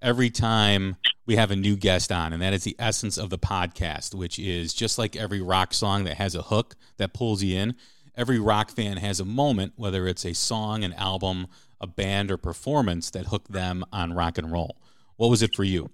every 0.04 0.30
time 0.30 0.98
we 1.26 1.38
have 1.38 1.50
a 1.50 1.56
new 1.56 1.78
guest 1.78 2.12
on, 2.12 2.34
and 2.34 2.42
that 2.42 2.54
is 2.54 2.66
the 2.66 2.76
essence 2.78 3.18
of 3.18 3.30
the 3.30 3.40
podcast, 3.40 4.14
which 4.14 4.38
is 4.38 4.74
just 4.74 5.00
like 5.00 5.16
every 5.16 5.42
rock 5.42 5.74
song 5.74 6.04
that 6.04 6.18
has 6.18 6.36
a 6.36 6.42
hook 6.42 6.76
that 6.98 7.14
pulls 7.14 7.42
you 7.42 7.58
in. 7.58 7.76
Every 8.16 8.38
rock 8.38 8.70
fan 8.70 8.98
has 8.98 9.20
a 9.20 9.26
moment, 9.26 9.74
whether 9.78 10.06
it's 10.06 10.26
a 10.26 10.34
song, 10.34 10.84
an 10.84 10.94
album, 10.94 11.48
a 11.82 11.88
band, 11.88 12.30
or 12.30 12.38
performance 12.38 13.10
that 13.12 13.28
hooked 13.28 13.52
them 13.52 13.84
on 13.92 14.14
rock 14.14 14.38
and 14.38 14.52
roll. 14.52 14.78
What 15.16 15.30
was 15.30 15.42
it 15.42 15.56
for 15.56 15.64
you? 15.64 15.90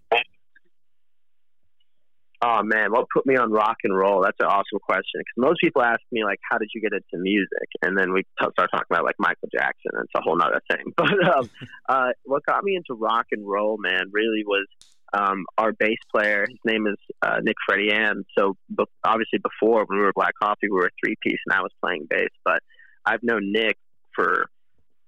Oh 2.41 2.61
man, 2.63 2.91
what 2.91 3.05
put 3.13 3.25
me 3.25 3.35
on 3.35 3.51
rock 3.51 3.77
and 3.83 3.95
roll? 3.95 4.21
That's 4.21 4.37
an 4.39 4.45
awesome 4.45 4.79
question 4.81 5.19
because 5.19 5.35
most 5.49 5.59
people 5.61 5.81
ask 5.81 5.99
me 6.09 6.23
like, 6.23 6.39
"How 6.49 6.57
did 6.57 6.69
you 6.73 6.79
get 6.79 6.93
into 6.93 7.21
music?" 7.21 7.67
And 7.81 7.97
then 7.97 8.13
we 8.13 8.23
t- 8.23 8.27
start 8.39 8.69
talking 8.71 8.87
about 8.89 9.03
like 9.03 9.15
Michael 9.19 9.49
Jackson. 9.51 9.91
It's 10.01 10.13
a 10.15 10.21
whole 10.21 10.37
nother 10.37 10.61
thing. 10.71 10.93
But 10.95 11.35
um, 11.35 11.49
uh, 11.89 12.09
what 12.23 12.45
got 12.45 12.63
me 12.63 12.77
into 12.77 12.97
rock 12.97 13.25
and 13.31 13.45
roll, 13.45 13.77
man, 13.77 14.03
really 14.13 14.43
was 14.45 14.67
um, 15.11 15.45
our 15.57 15.73
bass 15.73 15.97
player. 16.13 16.45
His 16.47 16.59
name 16.65 16.87
is 16.87 16.95
uh, 17.21 17.39
Nick 17.41 17.55
Freddie 17.67 17.91
Ann. 17.91 18.23
So 18.37 18.55
be- 18.69 18.85
obviously, 19.03 19.39
before 19.39 19.85
when 19.85 19.99
we 19.99 20.05
were 20.05 20.13
Black 20.15 20.33
Coffee, 20.41 20.69
we 20.69 20.79
were 20.79 20.87
a 20.87 21.03
three 21.03 21.15
piece, 21.21 21.39
and 21.45 21.57
I 21.57 21.61
was 21.61 21.71
playing 21.83 22.07
bass. 22.09 22.29
But 22.45 22.61
I've 23.05 23.23
known 23.23 23.51
Nick 23.51 23.77
for 24.15 24.45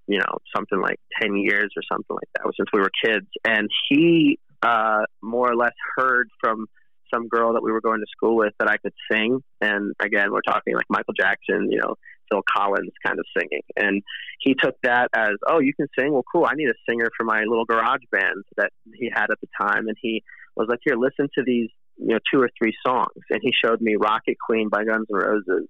you 0.07 0.19
know 0.19 0.37
something 0.53 0.81
like 0.81 0.99
ten 1.21 1.37
years 1.37 1.71
or 1.77 1.83
something 1.89 2.13
like 2.15 2.27
that 2.35 2.51
since 2.57 2.67
we 2.73 2.81
were 2.81 2.91
kids, 3.05 3.27
and 3.45 3.69
he 3.89 4.37
uh, 4.61 5.03
more 5.21 5.49
or 5.49 5.55
less 5.55 5.73
heard 5.95 6.29
from 6.41 6.67
some 7.13 7.27
girl 7.27 7.53
that 7.53 7.63
we 7.63 7.71
were 7.71 7.81
going 7.81 7.99
to 7.99 8.05
school 8.15 8.35
with 8.35 8.53
that 8.59 8.69
I 8.69 8.77
could 8.77 8.93
sing. 9.11 9.39
And 9.59 9.93
again, 9.99 10.31
we're 10.31 10.41
talking 10.41 10.75
like 10.75 10.85
Michael 10.89 11.13
Jackson, 11.19 11.69
you 11.71 11.79
know, 11.79 11.95
Phil 12.31 12.41
Collins 12.55 12.91
kind 13.05 13.19
of 13.19 13.25
singing. 13.37 13.61
And 13.75 14.01
he 14.39 14.55
took 14.55 14.75
that 14.83 15.09
as, 15.13 15.33
oh, 15.47 15.59
you 15.59 15.73
can 15.73 15.87
sing? 15.97 16.13
Well, 16.13 16.23
cool. 16.31 16.45
I 16.45 16.55
need 16.55 16.69
a 16.69 16.89
singer 16.89 17.09
for 17.17 17.23
my 17.23 17.43
little 17.47 17.65
garage 17.65 18.03
band 18.11 18.43
that 18.57 18.71
he 18.95 19.09
had 19.13 19.31
at 19.31 19.39
the 19.41 19.47
time. 19.59 19.87
And 19.87 19.97
he 20.01 20.23
was 20.55 20.67
like, 20.69 20.79
here, 20.83 20.95
listen 20.95 21.27
to 21.37 21.43
these, 21.45 21.69
you 21.97 22.07
know, 22.07 22.19
two 22.33 22.41
or 22.41 22.49
three 22.57 22.73
songs. 22.85 23.23
And 23.29 23.39
he 23.41 23.51
showed 23.63 23.81
me 23.81 23.95
Rocket 23.95 24.37
Queen 24.39 24.69
by 24.69 24.83
Guns 24.83 25.07
N' 25.11 25.17
Roses, 25.17 25.67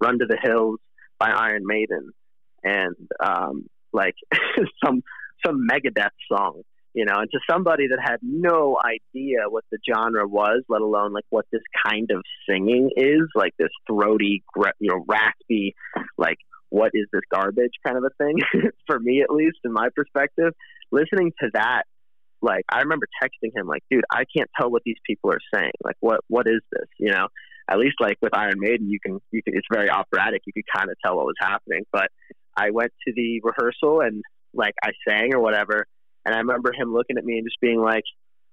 Run 0.00 0.18
to 0.18 0.26
the 0.26 0.38
Hills 0.40 0.78
by 1.18 1.30
Iron 1.30 1.62
Maiden, 1.64 2.12
and 2.62 2.96
um, 3.24 3.66
like 3.92 4.14
some 4.84 5.02
some 5.44 5.66
Megadeth 5.70 6.10
song 6.30 6.62
you 6.96 7.04
know, 7.04 7.16
and 7.18 7.30
to 7.30 7.38
somebody 7.48 7.88
that 7.88 7.98
had 8.02 8.20
no 8.22 8.78
idea 8.82 9.40
what 9.50 9.64
the 9.70 9.78
genre 9.86 10.26
was, 10.26 10.62
let 10.70 10.80
alone 10.80 11.12
like 11.12 11.26
what 11.28 11.44
this 11.52 11.60
kind 11.86 12.10
of 12.10 12.22
singing 12.48 12.88
is, 12.96 13.28
like 13.34 13.52
this 13.58 13.68
throaty, 13.86 14.42
you 14.80 14.88
know, 14.90 15.04
raspy, 15.06 15.74
like 16.16 16.38
what 16.70 16.92
is 16.94 17.06
this 17.12 17.20
garbage 17.30 17.72
kind 17.86 17.98
of 17.98 18.04
a 18.04 18.24
thing, 18.24 18.36
for 18.86 18.98
me 18.98 19.20
at 19.20 19.28
least, 19.30 19.58
in 19.62 19.74
my 19.74 19.88
perspective, 19.94 20.54
listening 20.90 21.32
to 21.42 21.50
that, 21.52 21.82
like 22.40 22.64
I 22.72 22.80
remember 22.80 23.06
texting 23.22 23.54
him 23.54 23.66
like, 23.66 23.82
dude, 23.90 24.04
I 24.10 24.24
can't 24.34 24.48
tell 24.58 24.70
what 24.70 24.80
these 24.86 24.96
people 25.06 25.30
are 25.30 25.40
saying. 25.54 25.72
Like, 25.84 25.96
what 26.00 26.20
what 26.28 26.46
is 26.46 26.62
this? 26.72 26.88
You 26.98 27.12
know, 27.12 27.28
at 27.70 27.78
least 27.78 27.96
like 28.00 28.16
with 28.22 28.34
Iron 28.34 28.56
Maiden, 28.56 28.88
you 28.88 29.00
can 29.04 29.20
you 29.32 29.42
can 29.42 29.52
it's 29.54 29.68
very 29.70 29.90
operatic. 29.90 30.40
You 30.46 30.54
could 30.54 30.74
kind 30.74 30.88
of 30.88 30.96
tell 31.04 31.16
what 31.16 31.26
was 31.26 31.36
happening. 31.38 31.84
But 31.92 32.08
I 32.56 32.70
went 32.70 32.92
to 33.06 33.12
the 33.14 33.42
rehearsal 33.44 34.00
and 34.00 34.22
like 34.54 34.72
I 34.82 34.92
sang 35.06 35.34
or 35.34 35.40
whatever 35.40 35.84
and 36.26 36.34
I 36.34 36.38
remember 36.38 36.72
him 36.72 36.92
looking 36.92 37.16
at 37.16 37.24
me 37.24 37.38
and 37.38 37.46
just 37.46 37.60
being 37.60 37.80
like, 37.80 38.02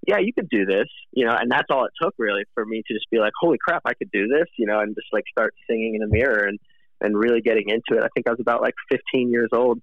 yeah, 0.06 0.18
you 0.18 0.32
could 0.32 0.48
do 0.48 0.64
this, 0.64 0.86
you 1.12 1.26
know, 1.26 1.36
and 1.38 1.50
that's 1.50 1.66
all 1.70 1.84
it 1.86 1.92
took 2.00 2.14
really 2.18 2.44
for 2.54 2.64
me 2.64 2.82
to 2.86 2.94
just 2.94 3.06
be 3.10 3.18
like, 3.18 3.32
holy 3.38 3.58
crap, 3.62 3.82
I 3.84 3.94
could 3.94 4.10
do 4.12 4.28
this, 4.28 4.46
you 4.56 4.66
know, 4.66 4.78
and 4.78 4.94
just 4.94 5.08
like 5.12 5.24
start 5.30 5.54
singing 5.68 5.94
in 5.94 6.00
the 6.00 6.06
mirror 6.06 6.44
and, 6.44 6.58
and 7.00 7.18
really 7.18 7.40
getting 7.40 7.68
into 7.68 8.00
it. 8.00 8.04
I 8.04 8.08
think 8.14 8.28
I 8.28 8.30
was 8.30 8.40
about 8.40 8.62
like 8.62 8.74
15 8.90 9.30
years 9.30 9.48
old. 9.52 9.80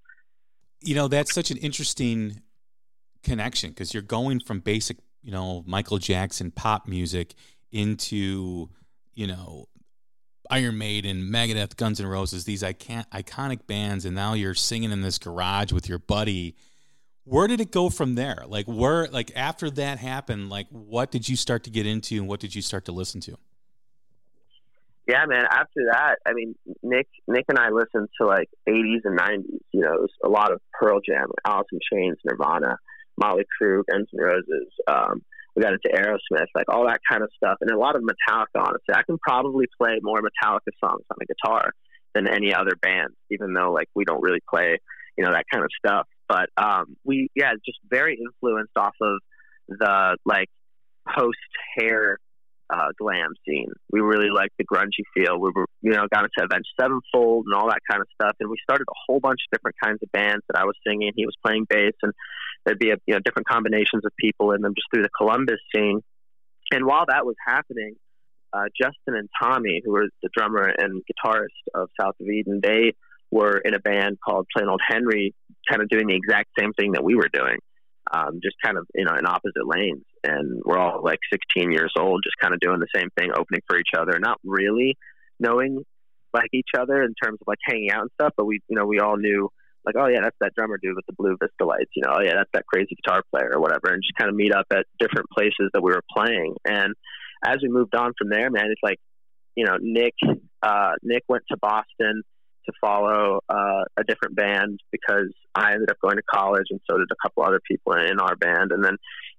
You 0.82 0.96
know, 0.96 1.10
that's 1.10 1.34
such 1.34 1.52
an 1.52 1.58
interesting 1.58 2.42
connection 3.24 3.72
because 3.72 3.94
you're 3.94 4.04
going 4.04 4.40
from 4.40 4.62
basic, 4.62 4.98
you 5.22 5.32
know, 5.32 5.64
Michael 5.68 5.98
Jackson 5.98 6.52
pop 6.52 6.88
music 6.88 7.34
into, 7.72 8.70
you 9.16 9.28
know, 9.28 9.66
Iron 10.50 10.78
Maiden, 10.78 11.24
Megadeth, 11.24 11.76
Guns 11.76 12.00
N' 12.00 12.08
Roses, 12.08 12.46
these 12.46 12.64
icon- 12.64 13.06
iconic 13.14 13.68
bands, 13.68 14.06
and 14.06 14.16
now 14.16 14.34
you're 14.34 14.54
singing 14.54 14.92
in 14.92 15.02
this 15.02 15.18
garage 15.18 15.72
with 15.72 15.90
your 15.90 16.00
buddy 16.00 16.56
where 17.24 17.48
did 17.48 17.62
it 17.62 17.72
go 17.72 17.90
from 17.90 18.16
there? 18.16 18.44
Like 18.48 18.66
where 18.66 19.08
like 19.08 19.32
after 19.36 19.70
that 19.72 20.00
happened, 20.00 20.50
like 20.50 20.68
what 20.70 21.12
did 21.12 21.30
you 21.30 21.36
start 21.36 21.64
to 21.66 21.70
get 21.70 21.86
into 21.86 22.16
and 22.16 22.28
what 22.28 22.40
did 22.40 22.56
you 22.56 22.62
start 22.62 22.86
to 22.86 22.92
listen 22.92 23.22
to? 23.22 23.38
Yeah, 25.08 25.26
man. 25.26 25.46
After 25.50 25.82
that, 25.92 26.16
I 26.26 26.34
mean, 26.34 26.56
Nick, 26.84 27.08
Nick 27.28 27.46
and 27.50 27.58
I 27.58 27.70
listened 27.70 28.08
to 28.20 28.28
like 28.28 28.50
'80s 28.70 29.02
and 29.04 29.20
'90s. 29.20 29.60
You 29.72 29.82
know, 29.82 29.94
it 29.94 30.02
was 30.02 30.12
a 30.24 30.30
lot 30.30 30.52
of 30.52 30.62
Pearl 30.80 31.00
Jam, 31.06 31.28
Alice 31.46 31.68
in 31.74 31.80
Chains, 31.92 32.18
Nirvana, 32.24 32.78
Motley 33.18 33.44
Crue, 33.60 33.82
Guns 33.92 34.08
N' 34.14 34.24
Roses. 34.24 34.70
Um, 34.88 35.22
we 35.56 35.64
got 35.64 35.74
into 35.74 35.90
Aerosmith, 35.90 36.46
like 36.56 36.68
all 36.70 36.86
that 36.88 37.00
kind 37.10 37.24
of 37.24 37.30
stuff, 37.36 37.58
and 37.62 37.72
a 37.72 37.78
lot 37.78 37.96
of 37.96 38.04
Metallica. 38.04 38.56
Honestly, 38.56 38.94
I 38.94 39.04
can 39.04 39.18
probably 39.18 39.66
play 39.80 40.00
more 40.02 40.22
Metallica 40.22 40.72
songs 40.80 41.04
on 41.10 41.18
the 41.20 41.26
guitar 41.26 41.74
than 42.14 42.28
any 42.28 42.54
other 42.54 42.76
band, 42.82 43.10
even 43.30 43.54
though 43.54 43.72
like 43.72 43.90
we 43.96 44.06
don't 44.06 44.22
really 44.22 44.42
play, 44.50 44.78
you 45.18 45.26
know, 45.26 45.32
that 45.32 45.46
kind 45.52 45.64
of 45.64 45.72
stuff. 45.78 46.08
But 46.32 46.48
um, 46.56 46.96
we, 47.04 47.28
yeah, 47.36 47.52
just 47.66 47.80
very 47.90 48.18
influenced 48.18 48.72
off 48.78 48.96
of 49.02 49.20
the 49.68 50.18
like 50.24 50.48
post 51.14 51.38
hair 51.78 52.20
uh, 52.74 52.88
glam 52.98 53.34
scene. 53.46 53.70
We 53.92 54.00
really 54.00 54.30
liked 54.34 54.54
the 54.58 54.64
grungy 54.64 55.04
feel. 55.14 55.38
We 55.38 55.52
were, 55.54 55.66
you 55.82 55.92
know, 55.92 56.08
got 56.10 56.24
into 56.24 56.46
Avenged 56.46 56.70
Sevenfold 56.80 57.48
and 57.48 57.54
all 57.54 57.68
that 57.68 57.82
kind 57.90 58.00
of 58.00 58.08
stuff. 58.14 58.38
And 58.40 58.50
we 58.50 58.56
started 58.64 58.86
a 58.90 58.96
whole 59.08 59.20
bunch 59.20 59.42
of 59.46 59.58
different 59.58 59.76
kinds 59.84 60.00
of 60.02 60.10
bands 60.14 60.42
that 60.48 60.58
I 60.58 60.64
was 60.64 60.76
singing. 60.88 61.12
He 61.18 61.26
was 61.26 61.36
playing 61.46 61.66
bass, 61.70 61.96
and 62.02 62.14
there'd 62.66 62.80
be 62.80 62.92
a, 62.92 62.96
you 63.06 63.14
know 63.14 63.20
different 63.20 63.50
combinations 63.50 64.06
of 64.06 64.14
people 64.18 64.54
in 64.54 64.62
them 64.62 64.74
just 64.74 64.88
through 64.94 65.04
the 65.04 65.10
Columbus 65.18 65.60
scene. 65.76 66.00
And 66.72 66.86
while 66.86 67.04
that 67.10 67.26
was 67.26 67.36
happening, 67.46 67.96
uh, 68.54 68.72
Justin 68.82 69.20
and 69.20 69.28
Tommy, 69.44 69.82
who 69.84 69.92
were 69.92 70.08
the 70.24 70.30
drummer 70.34 70.72
and 70.78 71.04
guitarist 71.04 71.60
of 71.76 71.90
South 72.00 72.16
of 72.22 72.28
Eden, 72.28 72.62
they 72.64 72.94
were 73.32 73.58
in 73.58 73.74
a 73.74 73.80
band 73.80 74.18
called 74.24 74.48
Plain 74.56 74.68
Old 74.68 74.82
Henry, 74.86 75.34
kind 75.70 75.82
of 75.82 75.90
doing 75.90 76.08
the 76.08 76.16
exact 76.16 76.50
same 76.60 76.74
thing 76.74 76.92
that 76.94 77.04
we 77.04 77.16
were 77.16 77.30
doing, 77.32 77.58
um, 78.12 78.40
just 78.44 78.56
kind 78.64 78.78
of 78.78 78.86
you 78.94 79.06
know 79.06 79.16
in 79.18 79.26
opposite 79.26 79.66
lanes. 79.66 80.04
And 80.24 80.62
we're 80.64 80.78
all 80.78 81.02
like 81.04 81.20
16 81.32 81.72
years 81.72 81.94
old, 81.98 82.22
just 82.24 82.36
kind 82.40 82.54
of 82.54 82.60
doing 82.60 82.80
the 82.80 82.88
same 82.94 83.10
thing, 83.18 83.32
opening 83.32 83.62
for 83.68 83.78
each 83.78 83.98
other, 83.98 84.20
not 84.20 84.38
really 84.44 84.98
knowing 85.40 85.84
like 86.34 86.50
each 86.54 86.70
other 86.78 87.02
in 87.02 87.14
terms 87.22 87.40
of 87.42 87.48
like 87.48 87.58
hanging 87.66 87.92
out 87.92 88.02
and 88.02 88.12
stuff. 88.14 88.34
But 88.38 88.46
we, 88.46 88.60
you 88.68 88.78
know, 88.78 88.86
we 88.86 89.00
all 89.00 89.18
knew 89.18 89.50
like, 89.86 89.96
oh 89.98 90.08
yeah, 90.08 90.20
that's 90.22 90.36
that 90.42 90.54
drummer 90.56 90.78
dude 90.82 90.96
with 90.96 91.06
the 91.08 91.14
blue 91.14 91.38
Vistalites. 91.38 91.90
You 91.96 92.04
know, 92.06 92.14
oh 92.18 92.22
yeah, 92.22 92.34
that's 92.36 92.50
that 92.54 92.66
crazy 92.68 92.96
guitar 92.96 93.24
player 93.32 93.52
or 93.54 93.62
whatever, 93.62 93.94
and 93.94 94.04
just 94.04 94.18
kind 94.18 94.30
of 94.30 94.36
meet 94.36 94.54
up 94.54 94.68
at 94.72 94.86
different 95.00 95.30
places 95.36 95.70
that 95.74 95.82
we 95.82 95.92
were 95.92 96.04
playing. 96.16 96.56
And 96.66 96.94
as 97.44 97.58
we 97.62 97.70
moved 97.70 97.96
on 97.96 98.14
from 98.18 98.30
there, 98.30 98.50
man, 98.52 98.66
it's 98.70 98.84
like, 98.84 99.00
you 99.56 99.66
know, 99.66 99.78
Nick, 99.80 100.14
uh, 100.62 100.92
Nick 101.02 101.24
went 101.28 101.44
to 101.50 101.58
Boston 101.58 102.22
to 102.66 102.72
follow 102.80 103.40
uh, 103.50 103.84
a 103.98 104.04
different 104.08 104.36
band 104.36 104.80
because 104.92 105.32
I 105.56 105.74
ended 105.74 105.90
up 105.90 105.98
going 106.02 106.18
to 106.18 106.24
college, 106.24 106.68
and 106.70 106.80
so 106.90 106.98
did 106.98 107.08
a 107.12 107.28
couple 107.28 107.44
other 107.44 107.62
people 107.68 107.94
in 107.94 108.20
our 108.20 108.36
band. 108.36 108.72
And 108.72 108.84
then 108.84 108.98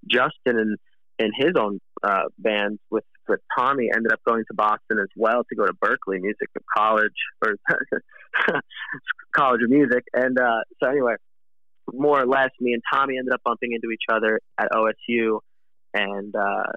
Justin 0.08 0.58
and 0.58 0.76
in 1.18 1.30
his 1.36 1.52
own 1.58 1.80
uh, 2.02 2.24
band 2.38 2.78
with 2.90 3.04
with 3.28 3.40
Tommy 3.56 3.88
ended 3.94 4.12
up 4.12 4.20
going 4.26 4.44
to 4.48 4.54
Boston 4.54 4.98
as 5.00 5.08
well 5.16 5.44
to 5.48 5.54
go 5.54 5.64
to 5.64 5.72
Berklee 5.72 6.20
Music 6.20 6.48
College 6.76 7.12
or 7.44 7.54
College 9.36 9.62
of 9.62 9.70
Music. 9.70 10.02
And 10.12 10.38
uh, 10.38 10.62
so 10.82 10.90
anyway, 10.90 11.14
more 11.92 12.20
or 12.20 12.26
less, 12.26 12.50
me 12.60 12.72
and 12.72 12.82
Tommy 12.92 13.18
ended 13.18 13.32
up 13.32 13.40
bumping 13.44 13.72
into 13.72 13.90
each 13.92 14.04
other 14.10 14.40
at 14.58 14.68
OSU, 14.72 15.38
and 15.94 16.34
uh, 16.34 16.72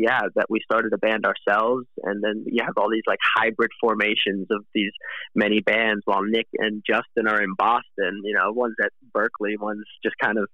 yeah, 0.00 0.20
that 0.34 0.46
we 0.48 0.60
started 0.64 0.92
a 0.92 0.98
band 0.98 1.26
ourselves, 1.26 1.86
and 2.02 2.22
then 2.22 2.44
you 2.46 2.62
have 2.64 2.74
all 2.76 2.90
these 2.90 3.06
like 3.06 3.18
hybrid 3.36 3.70
formations 3.80 4.46
of 4.50 4.64
these 4.74 4.92
many 5.34 5.60
bands. 5.60 6.02
While 6.04 6.22
Nick 6.22 6.46
and 6.58 6.82
Justin 6.86 7.28
are 7.28 7.42
in 7.42 7.54
Boston, 7.56 8.22
you 8.24 8.34
know, 8.34 8.52
one's 8.52 8.76
at 8.82 8.92
Berklee, 9.14 9.58
one's 9.58 9.86
just 10.04 10.16
kind 10.22 10.38
of 10.38 10.48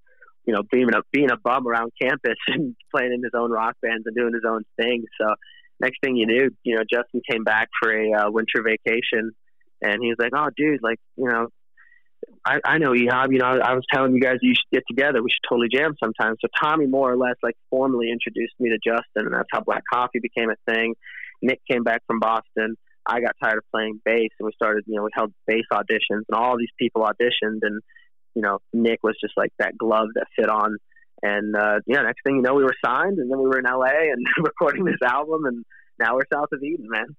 you 0.47 0.55
know 0.55 0.63
being 0.71 0.89
a 0.95 1.01
being 1.13 1.31
a 1.31 1.37
bum 1.37 1.67
around 1.67 1.93
campus 2.01 2.39
and 2.49 2.77
playing 2.95 3.13
in 3.13 3.23
his 3.23 3.33
own 3.35 3.51
rock 3.51 3.77
bands 3.83 4.05
and 4.07 4.17
doing 4.17 4.35
his 4.35 4.45
own 4.49 4.63
thing. 4.77 5.05
So 5.21 5.35
next 5.81 5.99
thing 6.03 6.17
you 6.17 6.27
knew, 6.27 6.51
you 6.63 6.77
know, 6.77 6.83
Justin 6.91 7.21
came 7.31 7.45
back 7.45 7.69
for 7.83 7.93
a 7.93 8.13
uh, 8.13 8.31
winter 8.31 8.63
vacation, 8.65 9.33
and 9.83 9.99
he 10.01 10.09
was 10.09 10.17
like, 10.19 10.33
"Oh, 10.35 10.49
dude, 10.57 10.83
like 10.83 10.99
you 11.17 11.29
know, 11.29 11.49
I, 12.45 12.59
I 12.65 12.79
know 12.79 12.93
Ehab, 12.93 13.33
you 13.33 13.39
know, 13.39 13.47
I, 13.47 13.71
I 13.71 13.75
was 13.75 13.85
telling 13.93 14.15
you 14.15 14.21
guys 14.21 14.37
you 14.43 14.55
should 14.55 14.71
get 14.71 14.83
together. 14.89 15.23
We 15.23 15.31
should 15.31 15.49
totally 15.49 15.69
jam 15.73 15.95
sometime. 16.03 16.35
So 16.41 16.49
Tommy 16.63 16.87
more 16.87 17.11
or 17.11 17.17
less 17.17 17.37
like 17.43 17.57
formally 17.71 18.11
introduced 18.11 18.55
me 18.61 18.71
to 18.71 18.79
Justin, 18.85 19.27
and 19.27 19.35
that's 19.35 19.49
how 19.51 19.61
Black 19.61 19.83
Coffee 19.91 20.21
became 20.21 20.51
a 20.51 20.73
thing. 20.73 20.95
Nick 21.43 21.61
came 21.71 21.85
back 21.85 22.03
from 22.07 22.21
Boston. 22.21 22.77
I 23.07 23.21
got 23.21 23.35
tired 23.43 23.59
of 23.59 23.65
playing 23.71 24.01
bass, 24.05 24.31
and 24.39 24.47
we 24.47 24.53
started. 24.55 24.85
You 24.87 24.97
know, 24.97 25.05
we 25.05 25.11
held 25.15 25.33
bass 25.47 25.65
auditions, 25.73 26.25
and 26.29 26.37
all 26.37 26.59
these 26.59 26.73
people 26.79 27.03
auditioned, 27.03 27.61
and 27.63 27.81
you 28.35 28.43
know, 28.43 28.59
Nick 28.73 29.01
was 29.03 29.17
just 29.21 29.35
like 29.37 29.53
that 29.59 29.77
glove 29.79 30.09
that 30.15 30.27
fit 30.37 30.49
on. 30.49 30.77
And 31.23 31.57
uh, 31.57 31.81
yeah, 31.87 32.03
next 32.03 32.23
thing 32.25 32.37
you 32.37 32.43
know, 32.43 32.55
we 32.55 32.65
were 32.65 32.77
signed, 32.85 33.19
and 33.19 33.31
then 33.31 33.39
we 33.39 33.47
were 33.47 33.59
in 33.59 33.65
LA 33.65 34.13
and 34.13 34.27
recording 34.39 34.85
this 34.85 35.03
album, 35.03 35.45
and 35.47 35.65
now 35.99 36.15
we're 36.15 36.27
south 36.33 36.49
of 36.53 36.63
Eden, 36.63 36.89
man. 36.89 37.17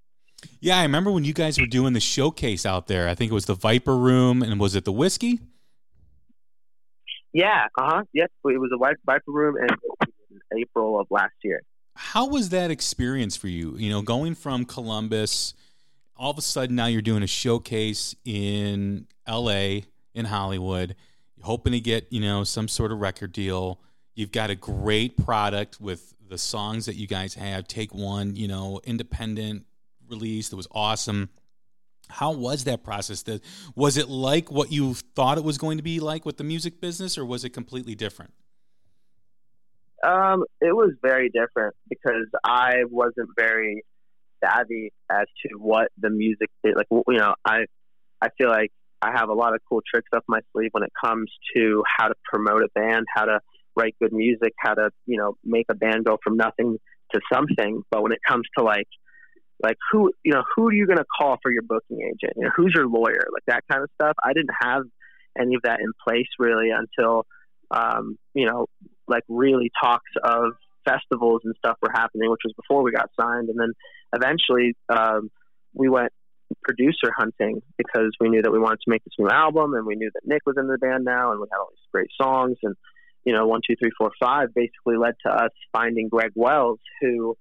Yeah, 0.60 0.80
I 0.80 0.84
remember 0.84 1.12
when 1.12 1.24
you 1.24 1.34
guys 1.34 1.60
were 1.60 1.66
doing 1.66 1.94
the 1.94 2.00
showcase 2.00 2.66
out 2.66 2.88
there. 2.88 3.08
I 3.08 3.16
think 3.16 3.32
it 3.32 3.36
was 3.36 3.46
the 3.46 3.56
Viper 3.56 3.98
Room, 3.98 4.42
and 4.42 4.60
was 4.60 4.76
it 4.76 4.86
the 4.86 4.92
Whisky? 4.92 5.40
Yeah, 7.34 7.66
uh 7.78 7.84
huh. 7.86 8.04
Yes, 8.14 8.30
it 8.46 8.60
was 8.60 8.72
a 8.74 8.96
Viper 9.06 9.32
Room 9.32 9.58
in 9.58 10.10
April 10.58 11.00
of 11.00 11.08
last 11.10 11.34
year. 11.44 11.62
How 11.96 12.28
was 12.28 12.50
that 12.50 12.72
experience 12.72 13.36
for 13.36 13.48
you? 13.48 13.76
You 13.78 13.90
know, 13.90 14.02
going 14.02 14.36
from 14.36 14.66
Columbus, 14.66 15.54
all 16.16 16.32
of 16.32 16.38
a 16.38 16.42
sudden 16.42 16.76
now 16.76 16.86
you're 16.86 17.02
doing 17.02 17.24
a 17.24 17.28
showcase 17.28 18.16
in 18.24 19.08
L.A. 19.26 19.86
in 20.14 20.26
Hollywood, 20.26 20.96
hoping 21.42 21.74
to 21.74 21.80
get 21.80 22.12
you 22.12 22.22
know 22.22 22.44
some 22.44 22.68
sort 22.68 22.92
of 22.92 23.00
record 23.00 23.32
deal. 23.32 23.80
You've 24.14 24.32
got 24.32 24.50
a 24.50 24.56
great 24.56 25.18
product 25.18 25.82
with 25.82 26.14
the 26.30 26.38
songs 26.38 26.86
that 26.86 26.96
you 26.96 27.06
guys 27.06 27.34
have. 27.34 27.68
Take 27.68 27.94
one, 27.94 28.36
you 28.36 28.48
know, 28.48 28.80
independent 28.84 29.66
release 30.10 30.50
that 30.50 30.56
was 30.56 30.68
awesome. 30.72 31.30
How 32.10 32.32
was 32.32 32.66
that 32.66 32.84
process? 32.84 33.24
Was 33.76 33.98
it 33.98 34.10
like 34.10 34.52
what 34.52 34.72
you 34.72 34.94
thought 34.94 35.38
it 35.38 35.44
was 35.44 35.58
going 35.58 35.78
to 35.78 35.84
be 35.84 36.00
like 36.00 36.26
with 36.26 36.38
the 36.38 36.44
music 36.44 36.80
business, 36.80 37.18
or 37.18 37.26
was 37.26 37.44
it 37.44 37.50
completely 37.50 37.96
different? 37.96 38.32
Um, 40.06 40.44
it 40.62 40.76
was 40.76 40.92
very 41.02 41.30
different 41.30 41.76
because 41.90 42.28
I 42.44 42.84
wasn't 42.90 43.30
very 43.36 43.84
savvy 44.44 44.92
as 45.12 45.26
to 45.46 45.58
what 45.58 45.90
the 45.98 46.10
music 46.10 46.50
did. 46.64 46.76
Like, 46.76 46.88
you 46.92 47.18
know, 47.18 47.34
I 47.44 47.66
I 48.22 48.30
feel 48.38 48.50
like 48.50 48.72
I 49.02 49.12
have 49.16 49.30
a 49.30 49.34
lot 49.34 49.54
of 49.54 49.62
cool 49.68 49.82
tricks 49.92 50.10
up 50.16 50.24
my 50.28 50.40
sleeve 50.52 50.70
when 50.72 50.84
it 50.84 50.92
comes 51.04 51.32
to 51.56 51.84
how 51.98 52.08
to 52.08 52.16
promote 52.24 52.64
a 52.64 52.68
band, 52.76 53.06
how 53.14 53.26
to 53.26 53.40
write 53.76 53.96
good 54.02 54.14
music, 54.14 54.54
how 54.60 54.74
to 54.74 54.90
you 55.06 55.18
know 55.18 55.38
make 55.44 55.66
a 55.70 55.76
band 55.76 56.06
go 56.06 56.18
from 56.24 56.38
nothing 56.38 56.78
to 57.14 57.22
something. 57.32 57.82
But 57.90 58.04
when 58.04 58.12
it 58.12 58.20
comes 58.28 58.44
to 58.58 58.64
like 58.64 58.88
like 59.66 59.78
who 59.92 60.12
you 60.24 60.32
know 60.32 60.44
who 60.56 60.68
are 60.68 60.74
you 60.74 60.86
going 60.86 61.00
to 61.00 61.06
call 61.18 61.38
for 61.42 61.52
your 61.52 61.64
booking 61.64 62.02
agent? 62.02 62.34
You 62.36 62.44
know 62.44 62.52
who's 62.56 62.74
your 62.76 62.88
lawyer? 62.88 63.26
Like 63.34 63.44
that 63.48 63.64
kind 63.70 63.82
of 63.82 63.90
stuff. 64.00 64.16
I 64.24 64.34
didn't 64.34 64.54
have 64.62 64.84
any 65.38 65.56
of 65.56 65.64
that 65.64 65.80
in 65.80 65.92
place 66.08 66.28
really 66.38 66.70
until 66.70 67.26
um, 67.72 68.18
you 68.36 68.46
know 68.46 68.68
like 69.08 69.24
really 69.28 69.72
talks 69.82 70.12
of 70.24 70.54
festivals 70.86 71.42
and 71.46 71.56
stuff 71.58 71.78
were 71.82 71.90
happening 71.92 72.30
which 72.30 72.42
was 72.46 72.54
before 72.56 72.84
we 72.84 72.92
got 72.92 73.10
signed. 73.20 73.50
And 73.50 73.60
then 73.60 73.74
eventually 74.14 74.76
um, 74.90 75.32
we 75.74 75.90
went 75.90 76.12
producer 76.62 77.12
hunting 77.18 77.62
because 77.76 78.12
we 78.20 78.30
knew 78.30 78.44
that 78.44 78.52
we 78.52 78.60
wanted 78.60 78.80
to 78.86 78.90
make 78.92 79.04
this 79.04 79.16
new 79.18 79.30
album 79.30 79.74
and 79.74 79.84
we 79.84 79.96
knew 79.96 80.12
that 80.14 80.22
nick 80.26 80.44
was 80.46 80.56
in 80.60 80.68
the 80.68 80.78
band 80.78 81.04
now 81.04 81.32
and 81.32 81.40
we 81.40 81.48
had 81.52 81.58
all 81.58 81.70
these 81.72 81.90
great 81.92 82.10
songs. 82.22 82.58
And 82.62 82.76
you 83.24 83.34
know 83.34 83.48
one 83.48 83.62
two 83.68 83.76
three 83.82 83.92
four 83.98 84.12
five 84.22 84.54
basically 84.54 84.98
led 84.98 85.16
to 85.26 85.34
us 85.34 85.52
finding 85.74 86.08
greg 86.08 86.32
wells 86.36 86.80
who 87.02 87.36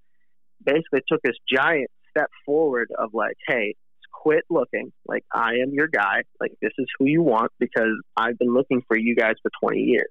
basically 0.64 1.01
took 1.07 1.20
this 1.22 1.37
giant 1.53 1.90
step 2.16 2.31
forward 2.46 2.90
of 2.96 3.11
like, 3.12 3.37
hey, 3.46 3.74
quit 4.12 4.44
looking. 4.48 4.92
Like, 5.07 5.24
I 5.33 5.55
am 5.62 5.72
your 5.72 5.88
guy. 5.88 6.22
Like, 6.40 6.53
this 6.62 6.72
is 6.79 6.87
who 6.98 7.07
you 7.07 7.22
want 7.22 7.53
because 7.59 8.00
I've 8.16 8.38
been 8.38 8.53
looking 8.55 8.83
for 8.87 8.96
you 8.96 9.14
guys 9.14 9.35
for 9.42 9.50
20 9.62 9.81
years. 9.81 10.09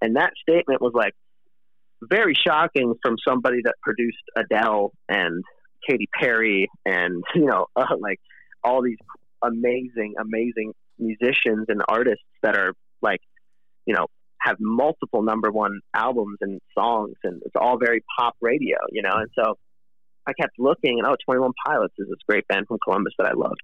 And 0.00 0.16
that 0.16 0.32
statement 0.42 0.80
was 0.80 0.92
like 0.94 1.14
very 2.02 2.34
shocking 2.34 2.94
from 3.02 3.16
somebody 3.26 3.58
that 3.64 3.74
produced 3.82 4.18
Adele 4.36 4.92
and 5.08 5.44
Katy 5.88 6.08
Perry 6.18 6.68
and, 6.84 7.22
you 7.34 7.46
know, 7.46 7.66
uh, 7.76 7.96
like 7.98 8.20
all 8.62 8.82
these 8.82 8.98
amazing, 9.42 10.14
amazing 10.18 10.72
musicians 10.98 11.66
and 11.68 11.82
artists 11.88 12.24
that 12.42 12.56
are 12.56 12.72
like, 13.02 13.20
you 13.86 13.94
know, 13.94 14.06
have 14.40 14.56
multiple 14.60 15.22
number 15.22 15.50
one 15.50 15.80
albums 15.94 16.36
and 16.42 16.60
songs 16.78 17.14
and 17.24 17.40
it's 17.46 17.54
all 17.58 17.78
very 17.78 18.02
pop 18.18 18.34
radio, 18.42 18.76
you 18.90 19.02
know, 19.02 19.14
and 19.14 19.30
so 19.34 19.56
I 20.26 20.32
kept 20.32 20.58
looking, 20.58 20.98
and 20.98 21.06
oh, 21.06 21.16
21 21.24 21.52
Pilots 21.66 21.94
is 21.98 22.08
this 22.08 22.18
great 22.28 22.46
band 22.48 22.66
from 22.66 22.78
Columbus 22.84 23.14
that 23.18 23.26
I 23.26 23.34
love, 23.34 23.56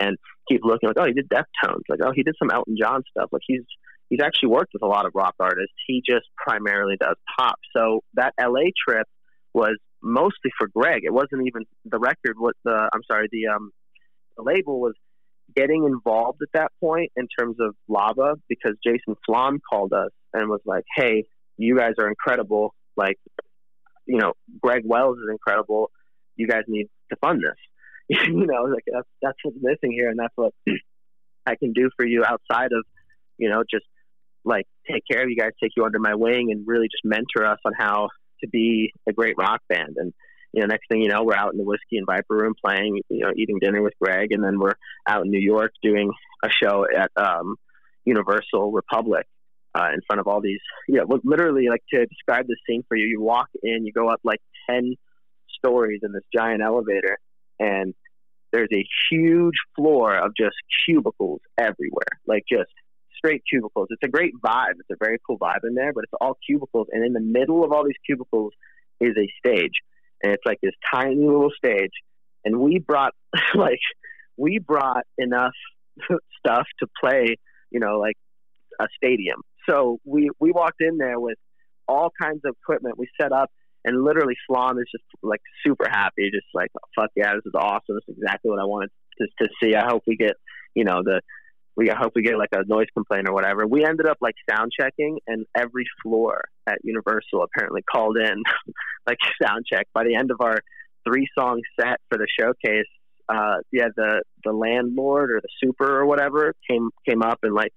and 0.00 0.16
keep 0.48 0.62
looking 0.64 0.88
like, 0.88 0.96
oh, 0.98 1.06
he 1.06 1.12
did 1.12 1.28
Deftones, 1.28 1.82
like 1.88 2.00
oh, 2.04 2.12
he 2.14 2.22
did 2.22 2.34
some 2.38 2.50
Elton 2.50 2.76
John 2.80 3.02
stuff, 3.10 3.30
like 3.32 3.42
he's 3.46 3.64
he's 4.08 4.20
actually 4.22 4.50
worked 4.50 4.72
with 4.72 4.82
a 4.82 4.86
lot 4.86 5.06
of 5.06 5.12
rock 5.14 5.34
artists. 5.40 5.74
He 5.86 6.02
just 6.06 6.26
primarily 6.36 6.96
does 6.98 7.16
pop. 7.38 7.58
So 7.76 8.00
that 8.14 8.34
LA 8.40 8.70
trip 8.86 9.06
was 9.52 9.76
mostly 10.02 10.50
for 10.58 10.68
Greg. 10.68 11.02
It 11.04 11.12
wasn't 11.12 11.46
even 11.46 11.62
the 11.84 11.98
record. 11.98 12.36
What 12.38 12.54
the 12.64 12.88
I'm 12.92 13.02
sorry, 13.10 13.28
the 13.30 13.48
um 13.48 13.70
the 14.36 14.42
label 14.42 14.80
was 14.80 14.94
getting 15.54 15.84
involved 15.84 16.42
at 16.42 16.48
that 16.54 16.72
point 16.80 17.12
in 17.16 17.26
terms 17.38 17.56
of 17.60 17.74
lava 17.88 18.34
because 18.48 18.74
Jason 18.84 19.14
Flom 19.24 19.58
called 19.70 19.92
us 19.92 20.10
and 20.32 20.48
was 20.48 20.60
like, 20.66 20.84
hey, 20.96 21.24
you 21.56 21.76
guys 21.76 21.92
are 21.98 22.08
incredible. 22.08 22.74
Like, 22.96 23.16
you 24.06 24.18
know, 24.18 24.32
Greg 24.60 24.82
Wells 24.84 25.18
is 25.18 25.30
incredible 25.30 25.90
you 26.36 26.46
guys 26.46 26.62
need 26.68 26.88
to 27.10 27.16
fund 27.16 27.42
this. 27.42 27.56
you 28.08 28.46
know, 28.46 28.64
like 28.64 28.84
that's 28.86 29.08
that's 29.20 29.38
what's 29.42 29.58
missing 29.60 29.92
here, 29.92 30.10
and 30.10 30.18
that's 30.18 30.34
what 30.36 30.54
I 31.46 31.56
can 31.56 31.72
do 31.72 31.90
for 31.96 32.06
you 32.06 32.24
outside 32.24 32.72
of, 32.72 32.84
you 33.36 33.48
know, 33.48 33.64
just 33.68 33.86
like 34.44 34.66
take 34.90 35.02
care 35.10 35.22
of 35.22 35.28
you 35.28 35.36
guys, 35.36 35.50
take 35.60 35.72
you 35.76 35.84
under 35.84 35.98
my 35.98 36.14
wing, 36.14 36.52
and 36.52 36.66
really 36.66 36.86
just 36.86 37.04
mentor 37.04 37.44
us 37.44 37.58
on 37.64 37.72
how 37.76 38.08
to 38.42 38.48
be 38.48 38.92
a 39.08 39.12
great 39.12 39.34
rock 39.36 39.60
band. 39.68 39.96
And 39.96 40.12
you 40.52 40.60
know, 40.60 40.68
next 40.68 40.86
thing 40.88 41.02
you 41.02 41.08
know, 41.08 41.24
we're 41.24 41.34
out 41.34 41.52
in 41.52 41.58
the 41.58 41.64
Whisky 41.64 41.98
and 41.98 42.06
Viper 42.06 42.36
room 42.36 42.54
playing, 42.64 43.00
you 43.08 43.20
know, 43.20 43.32
eating 43.36 43.58
dinner 43.60 43.82
with 43.82 43.94
Greg, 44.00 44.30
and 44.30 44.42
then 44.42 44.60
we're 44.60 44.76
out 45.08 45.24
in 45.24 45.30
New 45.30 45.40
York 45.40 45.72
doing 45.82 46.12
a 46.44 46.48
show 46.48 46.86
at 46.96 47.10
um, 47.16 47.56
Universal 48.04 48.72
Republic. 48.72 49.26
Uh, 49.74 49.90
in 49.92 50.00
front 50.06 50.20
of 50.20 50.26
all 50.26 50.40
these, 50.40 50.60
you 50.88 50.94
know, 50.94 51.20
literally, 51.22 51.68
like 51.68 51.82
to 51.92 52.06
describe 52.06 52.46
the 52.46 52.56
scene 52.66 52.82
for 52.88 52.96
you, 52.96 53.04
you 53.04 53.20
walk 53.20 53.48
in, 53.62 53.84
you 53.84 53.92
go 53.92 54.08
up 54.08 54.20
like 54.24 54.40
10 54.70 54.94
stories 55.66 56.00
in 56.02 56.12
this 56.12 56.22
giant 56.34 56.62
elevator, 56.62 57.18
and 57.58 57.94
there's 58.52 58.68
a 58.72 58.86
huge 59.10 59.56
floor 59.74 60.16
of 60.16 60.32
just 60.36 60.56
cubicles 60.86 61.40
everywhere, 61.58 62.20
like 62.26 62.44
just 62.50 62.70
straight 63.16 63.42
cubicles. 63.50 63.88
It's 63.90 64.02
a 64.04 64.08
great 64.08 64.32
vibe. 64.44 64.74
It's 64.78 64.90
a 64.90 65.04
very 65.04 65.18
cool 65.26 65.38
vibe 65.38 65.64
in 65.64 65.74
there, 65.74 65.92
but 65.92 66.04
it's 66.04 66.12
all 66.20 66.36
cubicles. 66.46 66.86
And 66.92 67.04
in 67.04 67.12
the 67.12 67.20
middle 67.20 67.64
of 67.64 67.72
all 67.72 67.84
these 67.84 67.96
cubicles 68.06 68.52
is 69.00 69.14
a 69.16 69.28
stage. 69.38 69.72
And 70.22 70.32
it's 70.32 70.42
like 70.46 70.58
this 70.62 70.72
tiny 70.92 71.16
little 71.16 71.50
stage. 71.56 71.92
And 72.44 72.58
we 72.60 72.78
brought, 72.78 73.12
like, 73.54 73.80
we 74.36 74.58
brought 74.58 75.04
enough 75.18 75.54
stuff 76.38 76.66
to 76.80 76.86
play, 77.02 77.36
you 77.70 77.80
know, 77.80 77.98
like 77.98 78.16
a 78.80 78.86
stadium. 78.96 79.40
So 79.68 79.98
we, 80.04 80.30
we 80.38 80.52
walked 80.52 80.80
in 80.80 80.98
there 80.98 81.18
with 81.18 81.38
all 81.88 82.10
kinds 82.20 82.40
of 82.44 82.54
equipment. 82.62 82.98
We 82.98 83.08
set 83.20 83.32
up 83.32 83.50
and 83.86 84.04
literally 84.04 84.34
Flom 84.46 84.78
is 84.78 84.86
just 84.90 85.04
like 85.22 85.40
super 85.64 85.88
happy, 85.88 86.30
just 86.34 86.48
like 86.52 86.70
fuck 86.94 87.10
yeah, 87.16 87.32
this 87.34 87.46
is 87.46 87.54
awesome. 87.54 87.94
This 87.94 88.04
is 88.08 88.16
exactly 88.20 88.50
what 88.50 88.60
I 88.60 88.64
wanted 88.64 88.90
to, 89.18 89.26
to 89.44 89.48
see. 89.62 89.74
I 89.74 89.86
hope 89.86 90.02
we 90.06 90.16
get 90.16 90.34
you 90.74 90.84
know 90.84 91.02
the 91.02 91.22
we 91.76 91.90
I 91.90 91.96
hope 91.96 92.12
we 92.16 92.22
get 92.22 92.36
like 92.36 92.50
a 92.52 92.64
noise 92.66 92.88
complaint 92.92 93.28
or 93.28 93.32
whatever. 93.32 93.66
We 93.66 93.84
ended 93.84 94.06
up 94.06 94.18
like 94.20 94.34
sound 94.50 94.72
checking, 94.78 95.20
and 95.26 95.46
every 95.56 95.84
floor 96.02 96.44
at 96.66 96.78
Universal 96.82 97.44
apparently 97.44 97.82
called 97.82 98.18
in 98.18 98.42
like 99.06 99.18
sound 99.40 99.64
check. 99.72 99.86
By 99.94 100.04
the 100.04 100.16
end 100.16 100.32
of 100.32 100.40
our 100.40 100.58
three 101.06 101.28
song 101.38 101.62
set 101.80 102.00
for 102.10 102.18
the 102.18 102.26
showcase, 102.38 102.90
uh, 103.28 103.58
yeah, 103.70 103.88
the 103.96 104.22
the 104.44 104.52
landlord 104.52 105.30
or 105.30 105.40
the 105.40 105.48
super 105.62 106.00
or 106.00 106.06
whatever 106.06 106.54
came 106.68 106.90
came 107.08 107.22
up 107.22 107.38
and 107.44 107.54
like 107.54 107.72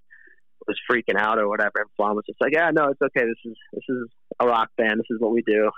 was 0.67 0.77
freaking 0.91 1.19
out 1.19 1.37
or 1.37 1.47
whatever. 1.47 1.73
And 1.75 1.89
Flom 1.95 2.15
was 2.15 2.25
just 2.25 2.41
like, 2.41 2.53
yeah, 2.53 2.71
no, 2.73 2.85
it's 2.85 3.01
okay. 3.01 3.27
This 3.27 3.51
is 3.51 3.57
this 3.73 3.83
is 3.89 4.07
a 4.39 4.47
rock 4.47 4.69
band. 4.75 4.99
This 4.99 5.15
is 5.15 5.19
what 5.19 5.33
we 5.33 5.43
do 5.43 5.69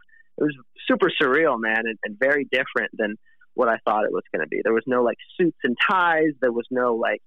it 0.41 0.43
was 0.43 0.55
super 0.87 1.11
surreal, 1.21 1.59
man, 1.59 1.83
and, 1.85 1.97
and 2.03 2.17
very 2.19 2.47
different 2.51 2.91
than 2.97 3.15
what 3.53 3.69
I 3.69 3.77
thought 3.85 4.05
it 4.05 4.11
was 4.11 4.23
going 4.33 4.43
to 4.43 4.47
be. 4.47 4.61
There 4.63 4.73
was 4.73 4.83
no 4.87 5.03
like 5.03 5.17
suits 5.37 5.57
and 5.63 5.77
ties. 5.89 6.31
There 6.41 6.51
was 6.51 6.65
no 6.71 6.95
like, 6.95 7.21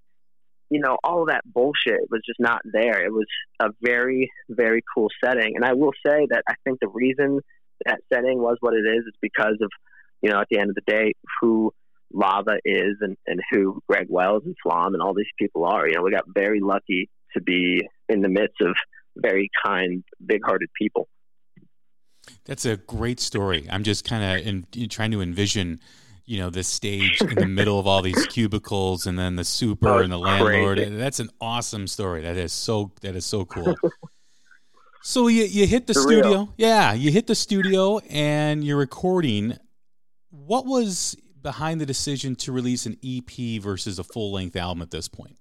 you 0.70 0.80
know, 0.80 0.96
all 1.04 1.26
that 1.26 1.42
bullshit 1.44 2.10
was 2.10 2.22
just 2.26 2.40
not 2.40 2.60
there. 2.64 3.04
It 3.04 3.12
was 3.12 3.26
a 3.60 3.68
very, 3.80 4.30
very 4.48 4.82
cool 4.94 5.08
setting. 5.22 5.52
And 5.54 5.64
I 5.64 5.74
will 5.74 5.92
say 6.04 6.26
that 6.30 6.42
I 6.48 6.54
think 6.64 6.80
the 6.80 6.88
reason 6.88 7.40
that 7.86 8.00
setting 8.12 8.38
was 8.38 8.56
what 8.60 8.74
it 8.74 8.84
is 8.86 9.04
is 9.06 9.14
because 9.20 9.58
of, 9.60 9.70
you 10.22 10.30
know, 10.30 10.40
at 10.40 10.48
the 10.50 10.58
end 10.58 10.70
of 10.70 10.74
the 10.74 10.92
day, 10.92 11.12
who 11.40 11.72
Lava 12.12 12.56
is 12.64 12.96
and, 13.00 13.16
and 13.26 13.40
who 13.50 13.80
Greg 13.88 14.06
Wells 14.08 14.42
and 14.44 14.56
Flom 14.62 14.94
and 14.94 15.02
all 15.02 15.14
these 15.14 15.26
people 15.38 15.64
are. 15.66 15.86
You 15.86 15.94
know, 15.94 16.02
we 16.02 16.10
got 16.10 16.24
very 16.26 16.60
lucky 16.60 17.10
to 17.34 17.42
be 17.42 17.82
in 18.08 18.22
the 18.22 18.28
midst 18.28 18.60
of 18.60 18.74
very 19.16 19.50
kind, 19.64 20.02
big 20.24 20.40
hearted 20.44 20.70
people. 20.80 21.08
That's 22.44 22.66
a 22.66 22.76
great 22.76 23.20
story. 23.20 23.66
I'm 23.70 23.84
just 23.84 24.04
kind 24.04 24.46
of 24.46 24.90
trying 24.90 25.10
to 25.12 25.22
envision, 25.22 25.80
you 26.26 26.38
know, 26.38 26.50
this 26.50 26.68
stage 26.68 27.20
in 27.22 27.34
the 27.34 27.46
middle 27.46 27.78
of 27.78 27.86
all 27.86 28.02
these 28.02 28.26
cubicles, 28.26 29.06
and 29.06 29.18
then 29.18 29.36
the 29.36 29.44
super 29.44 29.88
oh, 29.88 29.98
and 29.98 30.12
the 30.12 30.18
landlord. 30.18 30.78
Crazy. 30.78 30.94
That's 30.94 31.20
an 31.20 31.30
awesome 31.40 31.86
story. 31.86 32.22
That 32.22 32.36
is 32.36 32.52
so. 32.52 32.92
That 33.00 33.16
is 33.16 33.24
so 33.24 33.44
cool. 33.44 33.74
so 35.02 35.28
you 35.28 35.44
you 35.44 35.66
hit 35.66 35.86
the 35.86 35.94
studio, 35.94 36.52
yeah. 36.56 36.92
You 36.92 37.10
hit 37.10 37.26
the 37.26 37.34
studio, 37.34 37.98
and 38.10 38.62
you're 38.64 38.78
recording. 38.78 39.56
what 40.30 40.66
was 40.66 41.16
behind 41.42 41.80
the 41.80 41.86
decision 41.86 42.34
to 42.34 42.50
release 42.50 42.86
an 42.86 42.96
EP 43.04 43.62
versus 43.62 43.98
a 43.98 44.04
full 44.04 44.32
length 44.32 44.56
album 44.56 44.82
at 44.82 44.90
this 44.90 45.08
point? 45.08 45.36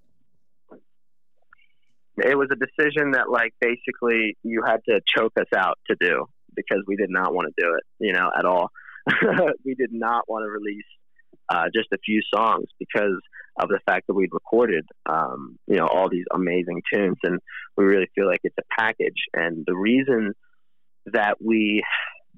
It 2.18 2.38
was 2.38 2.50
a 2.52 2.56
decision 2.56 3.12
that, 3.12 3.32
like, 3.32 3.54
basically 3.60 4.38
you 4.44 4.62
had 4.64 4.82
to 4.88 5.02
choke 5.18 5.34
us 5.40 5.48
out 5.56 5.80
to 5.88 5.96
do 6.00 6.28
because 6.56 6.84
we 6.88 6.96
did 6.96 7.10
not 7.10 7.34
want 7.34 7.48
to 7.48 7.64
do 7.64 7.74
it, 7.76 7.84
you 8.00 8.14
know, 8.14 8.30
at 8.38 8.46
all. 8.46 8.70
we 9.66 9.76
did 9.76 9.92
not 9.92 10.24
want 10.28 10.44
to 10.44 10.50
release 10.50 10.86
uh, 11.50 11.66
just 11.74 11.88
a 11.94 11.98
few 12.06 12.22
songs 12.34 12.66
because 12.80 13.20
of 13.60 13.70
the 13.70 13.80
fact 13.86 14.08
that 14.08 14.14
we'd 14.14 14.34
recorded, 14.34 14.86
um, 15.06 15.60
you 15.68 15.76
know, 15.76 15.88
all 15.88 16.10
these 16.10 16.26
amazing 16.34 16.82
tunes, 16.92 17.18
and 17.24 17.40
we 17.78 17.84
really 17.84 18.10
feel 18.16 18.28
like 18.28 18.40
it's 18.44 18.56
a 18.58 18.82
package. 18.82 19.22
And 19.34 19.64
the 19.68 19.76
reason 19.76 20.34
that 21.08 21.36
we 21.44 21.84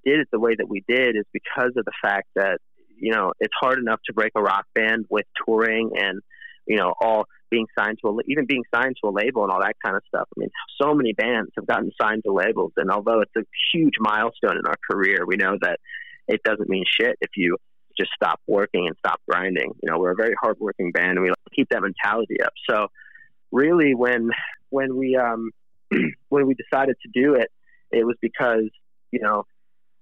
did 0.06 0.20
it 0.20 0.28
the 0.32 0.40
way 0.40 0.56
that 0.58 0.70
we 0.70 0.84
did 0.88 1.16
is 1.16 1.26
because 1.34 1.72
of 1.76 1.86
the 1.86 1.92
fact 2.02 2.28
that 2.36 2.60
you 2.98 3.12
know 3.12 3.34
it's 3.40 3.54
hard 3.60 3.80
enough 3.80 4.00
to 4.06 4.14
break 4.14 4.32
a 4.36 4.42
rock 4.42 4.66
band 4.74 5.06
with 5.10 5.26
touring 5.46 5.92
and 5.98 6.22
you 6.68 6.78
know 6.78 6.94
all 7.02 7.26
being 7.50 7.68
signed 7.78 7.98
to 8.02 8.10
a 8.10 8.18
even 8.28 8.46
being 8.46 8.64
signed 8.74 8.96
to 9.02 9.10
a 9.10 9.12
label 9.12 9.44
and 9.44 9.52
all 9.52 9.62
that 9.62 9.76
kind 9.84 9.96
of 9.96 10.04
stuff. 10.08 10.28
I 10.36 10.40
mean, 10.40 10.50
so 10.82 10.94
many 10.94 11.14
bands 11.14 11.52
have 11.56 11.68
gotten 11.68 11.92
signed 12.00 12.24
to 12.26 12.34
labels, 12.34 12.74
and 12.78 12.92
although 12.92 13.22
it's 13.22 13.36
a 13.38 13.44
huge 13.74 13.96
milestone 14.00 14.58
in 14.58 14.66
our 14.66 14.78
career, 14.90 15.26
we 15.26 15.36
know 15.36 15.58
that 15.62 15.80
it 16.28 16.42
doesn't 16.44 16.70
mean 16.70 16.84
shit 16.90 17.18
if 17.22 17.32
you 17.36 17.58
just 17.98 18.12
stop 18.16 18.40
working 18.48 18.88
and 18.88 18.96
stop 18.98 19.22
grinding. 19.28 19.72
You 19.82 19.92
know, 19.92 20.00
we're 20.00 20.12
a 20.12 20.16
very 20.16 20.36
hardworking 20.42 20.92
band, 20.92 21.12
and 21.12 21.22
we 21.22 21.30
like 21.30 21.38
keep 21.56 21.70
that 21.70 21.82
mentality 21.82 22.42
up. 22.42 22.54
So, 22.70 22.88
really, 23.52 23.96
when 23.96 24.30
when 24.70 24.98
we 24.98 25.16
um, 25.16 25.52
when 26.30 26.48
we 26.48 26.56
decided 26.56 26.98
to 27.04 27.10
do 27.14 27.36
it, 27.36 27.50
it 27.92 28.06
was 28.06 28.18
because 28.22 28.70
you 29.12 29.20
know 29.22 29.46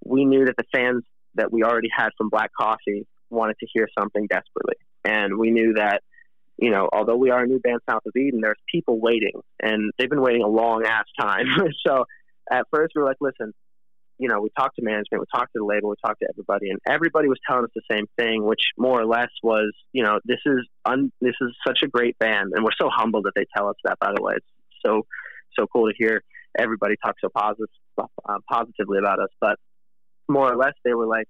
we 0.04 0.26
knew 0.26 0.46
that 0.46 0.56
the 0.58 0.66
fans 0.74 1.04
that 1.36 1.52
we 1.52 1.64
already 1.64 1.90
had 1.96 2.10
from 2.18 2.30
Black 2.30 2.52
Coffee 2.60 3.06
wanted 3.30 3.58
to 3.60 3.68
hear 3.74 3.88
something 3.98 4.28
desperately, 4.28 4.76
and 5.04 5.38
we 5.38 5.52
knew 5.52 5.74
that 5.74 6.02
you 6.64 6.72
know, 6.72 6.88
although 6.94 7.18
we 7.18 7.30
are 7.30 7.44
a 7.44 7.46
new 7.46 7.60
band 7.60 7.82
south 7.90 8.04
of 8.06 8.16
Eden, 8.16 8.40
there's 8.42 8.58
people 8.72 8.98
waiting, 8.98 9.42
and 9.62 9.92
they've 9.98 10.10
been 10.10 10.22
waiting 10.22 10.44
a 10.44 10.48
long 10.48 10.86
ass 10.86 11.04
time. 11.20 11.46
so 11.86 12.06
at 12.50 12.66
first 12.72 12.94
we 12.96 13.02
were 13.02 13.08
like, 13.08 13.18
listen, 13.20 13.54
you 14.18 14.30
know, 14.30 14.40
we 14.40 14.50
talked 14.58 14.78
to 14.78 14.82
management, 14.82 15.20
we 15.20 15.26
talked 15.38 15.52
to 15.52 15.60
the 15.60 15.66
label, 15.66 15.90
we 15.90 15.96
talked 16.06 16.22
to 16.22 16.28
everybody, 16.30 16.70
and 16.70 16.80
everybody 16.88 17.28
was 17.28 17.38
telling 17.46 17.66
us 17.66 17.72
the 17.76 17.82
same 17.92 18.06
thing, 18.18 18.46
which 18.46 18.62
more 18.78 19.02
or 19.02 19.06
less 19.06 19.28
was, 19.44 19.74
you 19.92 20.04
know, 20.04 20.22
this 20.24 20.40
is 20.46 20.66
un- 20.86 21.12
this 21.20 21.36
is 21.42 21.54
such 21.68 21.80
a 21.84 21.88
great 21.90 22.18
band, 22.18 22.54
and 22.56 22.64
we're 22.64 22.78
so 22.80 22.90
humbled 22.90 23.26
that 23.26 23.34
they 23.36 23.46
tell 23.54 23.68
us 23.68 23.76
that. 23.84 24.00
By 24.00 24.14
the 24.16 24.24
way, 24.24 24.36
it's 24.38 24.46
so 24.86 25.02
so 25.60 25.68
cool 25.68 25.90
to 25.90 25.94
hear 25.98 26.24
everybody 26.58 26.96
talk 27.04 27.16
so 27.20 27.28
positive 27.28 27.68
uh, 27.98 28.38
positively 28.50 29.00
about 29.00 29.20
us. 29.20 29.30
But 29.42 29.60
more 30.30 30.50
or 30.50 30.56
less, 30.56 30.76
they 30.86 30.94
were 30.94 31.08
like, 31.08 31.28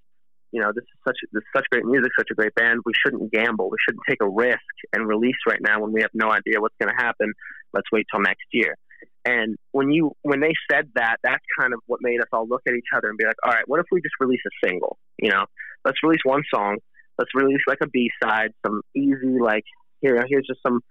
you 0.54 0.62
know, 0.62 0.72
this 0.74 0.84
is 0.84 1.00
such 1.04 1.18
this 1.32 1.42
is 1.42 1.50
such 1.56 1.66
great 1.72 1.84
music, 1.84 2.12
such 2.18 2.30
a 2.32 2.36
great 2.36 2.54
band. 2.54 2.82
We 2.86 2.94
shouldn't 3.04 3.32
gamble. 3.34 3.72
We 3.72 3.78
shouldn't 3.84 4.04
take 4.08 4.22
a 4.22 4.30
risk 4.30 4.62
and 4.94 5.08
release 5.08 5.42
right 5.48 5.60
now 5.60 5.82
when 5.82 5.92
we 5.92 6.02
have 6.02 6.12
no 6.14 6.32
idea 6.32 6.62
what's 6.62 6.76
going 6.80 6.94
to 6.96 7.04
happen. 7.04 7.34
Let's 7.74 7.88
wait 7.92 8.06
till 8.12 8.22
next 8.22 8.46
year. 8.54 8.78
And 9.26 9.58
when 9.72 9.90
you 9.92 10.12
when 10.22 10.42
they 10.42 10.54
said 10.70 10.90
that, 10.94 11.18
that's 11.24 11.44
kind 11.60 11.74
of 11.74 11.80
what 11.88 12.02
made 12.04 12.22
us 12.22 12.28
all 12.32 12.48
look 12.48 12.62
at 12.68 12.76
each 12.76 12.94
other 12.96 13.10
and 13.10 13.18
be 13.18 13.26
like, 13.26 13.36
all 13.44 13.52
right, 13.52 13.68
what 13.68 13.80
if 13.80 13.88
we 13.92 14.00
just 14.00 14.14
release 14.20 14.42
a 14.46 14.68
single? 14.68 14.98
You 15.18 15.32
know, 15.32 15.46
let's 15.84 15.98
release 16.04 16.22
one 16.24 16.44
song. 16.54 16.78
Let's 17.18 17.32
release 17.34 17.62
like 17.66 17.80
a 17.82 17.88
B 17.88 18.12
side, 18.22 18.52
some 18.64 18.82
easy 18.96 19.40
like 19.42 19.64
here 20.02 20.24
here's 20.30 20.46
just 20.46 20.62
some 20.62 20.82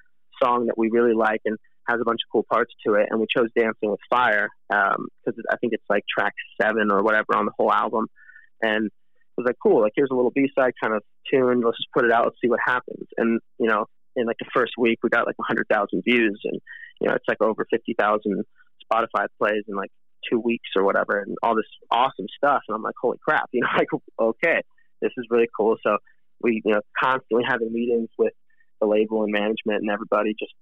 song 0.42 0.66
that 0.66 0.77
we 0.77 0.90
really 0.90 1.14
like 1.14 1.40
and 1.44 1.57
has 1.88 2.01
a 2.01 2.05
bunch 2.05 2.20
of 2.27 2.33
cool 2.33 2.46
parts 2.51 2.72
to 2.85 2.94
it. 2.94 3.07
And 3.11 3.20
we 3.20 3.27
chose 3.35 3.48
Dancing 3.57 3.90
with 3.90 4.01
Fire 4.11 4.48
because 4.68 4.94
um, 4.96 5.44
I 5.51 5.57
think 5.59 5.72
it's 5.72 5.85
like 5.88 6.03
track 6.09 6.33
seven 6.61 6.90
or 6.90 7.03
whatever 7.03 7.37
on 7.37 7.44
the 7.44 7.53
whole 7.57 7.72
album. 7.72 8.07
And 8.61 8.90
was 9.37 9.47
like, 9.47 9.57
cool, 9.62 9.81
like 9.81 9.92
here's 9.95 10.11
a 10.11 10.14
little 10.14 10.31
B 10.31 10.49
side 10.59 10.73
kind 10.83 10.95
of 10.95 11.03
tune. 11.31 11.62
Let's 11.64 11.79
just 11.79 11.92
put 11.95 12.05
it 12.05 12.12
out. 12.12 12.25
Let's 12.25 12.37
see 12.42 12.49
what 12.49 12.61
happens. 12.64 13.07
And 13.16 13.40
you 13.59 13.68
know, 13.68 13.87
in 14.16 14.27
like 14.27 14.37
the 14.38 14.51
first 14.55 14.73
week, 14.79 14.99
we 15.03 15.11
got 15.11 15.27
like 15.27 15.37
a 15.40 15.45
hundred 15.45 15.66
thousand 15.71 16.03
views, 16.05 16.40
and 16.45 16.61
you 17.01 17.09
know, 17.09 17.14
it's 17.14 17.29
like 17.29 17.40
over 17.40 17.66
fifty 17.71 17.95
thousand 17.99 18.45
Spotify 18.85 19.27
plays 19.38 19.64
in 19.68 19.77
like 19.77 19.90
two 20.31 20.38
weeks 20.38 20.68
or 20.77 20.85
whatever, 20.85 21.21
and 21.21 21.37
all 21.42 21.57
this 21.57 21.66
awesome 21.90 22.27
stuff. 22.37 22.62
And 22.68 22.75
I'm 22.75 22.83
like, 22.83 22.95
holy 23.01 23.18
crap, 23.27 23.49
you 23.53 23.62
know, 23.62 23.68
like 23.77 23.88
okay, 24.21 24.62
this 25.01 25.12
is 25.16 25.27
really 25.31 25.49
cool. 25.57 25.77
So 25.85 25.97
we, 26.40 26.61
you 26.64 26.73
know, 26.73 26.81
constantly 27.03 27.45
having 27.49 27.73
meetings 27.73 28.09
with 28.18 28.33
the 28.81 28.87
label 28.87 29.23
and 29.23 29.33
management 29.33 29.81
and 29.81 29.90
everybody, 29.90 30.35
just 30.38 30.53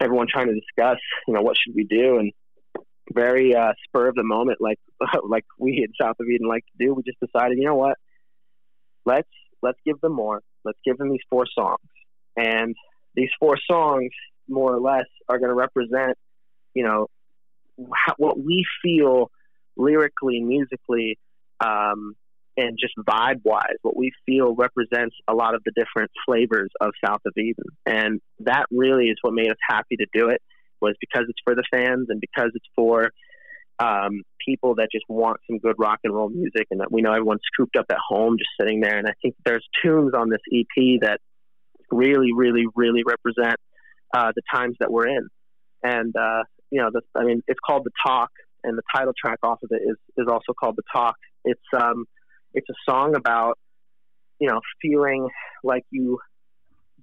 everyone 0.00 0.26
trying 0.30 0.48
to 0.48 0.54
discuss, 0.54 0.98
you 1.28 1.34
know, 1.34 1.42
what 1.42 1.56
should 1.56 1.74
we 1.74 1.84
do, 1.84 2.18
and 2.18 2.32
very 3.12 3.54
uh, 3.54 3.72
spur 3.86 4.08
of 4.08 4.14
the 4.14 4.24
moment, 4.24 4.58
like 4.60 4.78
like 5.28 5.44
we 5.58 5.84
in 5.84 5.92
South 6.00 6.16
of 6.20 6.26
Eden 6.28 6.48
like 6.48 6.64
to 6.66 6.86
do. 6.86 6.94
We 6.94 7.02
just 7.02 7.20
decided, 7.20 7.58
you 7.58 7.64
know 7.64 7.76
what, 7.76 7.96
let's 9.04 9.28
let's 9.62 9.78
give 9.84 10.00
them 10.00 10.12
more. 10.12 10.40
Let's 10.64 10.78
give 10.84 10.98
them 10.98 11.10
these 11.10 11.20
four 11.28 11.46
songs, 11.52 11.78
and 12.36 12.74
these 13.14 13.30
four 13.38 13.56
songs, 13.70 14.10
more 14.48 14.74
or 14.74 14.80
less, 14.80 15.06
are 15.28 15.38
going 15.38 15.50
to 15.50 15.54
represent, 15.54 16.16
you 16.74 16.84
know, 16.84 17.06
how, 17.94 18.14
what 18.16 18.38
we 18.38 18.64
feel 18.82 19.30
lyrically, 19.76 20.40
musically, 20.40 21.18
um, 21.60 22.14
and 22.56 22.78
just 22.80 22.94
vibe 22.98 23.40
wise, 23.44 23.76
what 23.82 23.96
we 23.96 24.12
feel 24.26 24.54
represents 24.54 25.16
a 25.28 25.34
lot 25.34 25.54
of 25.54 25.62
the 25.64 25.72
different 25.76 26.10
flavors 26.24 26.70
of 26.80 26.92
South 27.04 27.20
of 27.26 27.32
Eden. 27.36 27.64
And 27.84 28.20
that 28.40 28.66
really 28.70 29.06
is 29.06 29.16
what 29.22 29.34
made 29.34 29.50
us 29.50 29.56
happy 29.68 29.96
to 29.96 30.06
do 30.12 30.28
it 30.28 30.40
was 30.84 30.96
because 31.00 31.24
it's 31.28 31.40
for 31.44 31.54
the 31.54 31.64
fans 31.72 32.06
and 32.10 32.20
because 32.20 32.50
it's 32.54 32.66
for 32.76 33.10
um, 33.78 34.22
people 34.46 34.76
that 34.76 34.88
just 34.92 35.04
want 35.08 35.38
some 35.48 35.58
good 35.58 35.76
rock 35.78 35.98
and 36.04 36.14
roll 36.14 36.28
music 36.28 36.66
and 36.70 36.80
that 36.80 36.92
we 36.92 37.02
know 37.02 37.10
everyone's 37.10 37.40
cooped 37.56 37.76
up 37.76 37.86
at 37.90 37.96
home 38.08 38.36
just 38.38 38.50
sitting 38.60 38.80
there. 38.80 38.98
And 38.98 39.08
I 39.08 39.14
think 39.22 39.34
there's 39.44 39.66
tunes 39.82 40.12
on 40.16 40.30
this 40.30 40.40
EP 40.52 41.00
that 41.00 41.18
really, 41.90 42.30
really, 42.34 42.64
really 42.76 43.02
represent 43.04 43.56
uh, 44.14 44.32
the 44.34 44.42
times 44.52 44.76
that 44.80 44.92
we're 44.92 45.08
in. 45.08 45.28
And, 45.82 46.14
uh, 46.16 46.44
you 46.70 46.80
know, 46.80 46.90
the, 46.92 47.02
I 47.14 47.24
mean, 47.24 47.42
it's 47.48 47.60
called 47.64 47.84
The 47.84 47.90
Talk 48.06 48.30
and 48.62 48.78
the 48.78 48.82
title 48.94 49.12
track 49.18 49.38
off 49.42 49.58
of 49.62 49.70
it 49.72 49.82
is, 49.82 49.96
is 50.16 50.26
also 50.30 50.52
called 50.58 50.76
The 50.76 50.84
Talk. 50.92 51.16
It's, 51.44 51.60
um, 51.76 52.04
it's 52.52 52.68
a 52.70 52.90
song 52.90 53.16
about, 53.16 53.58
you 54.38 54.48
know, 54.48 54.60
feeling 54.80 55.28
like 55.62 55.84
you 55.90 56.18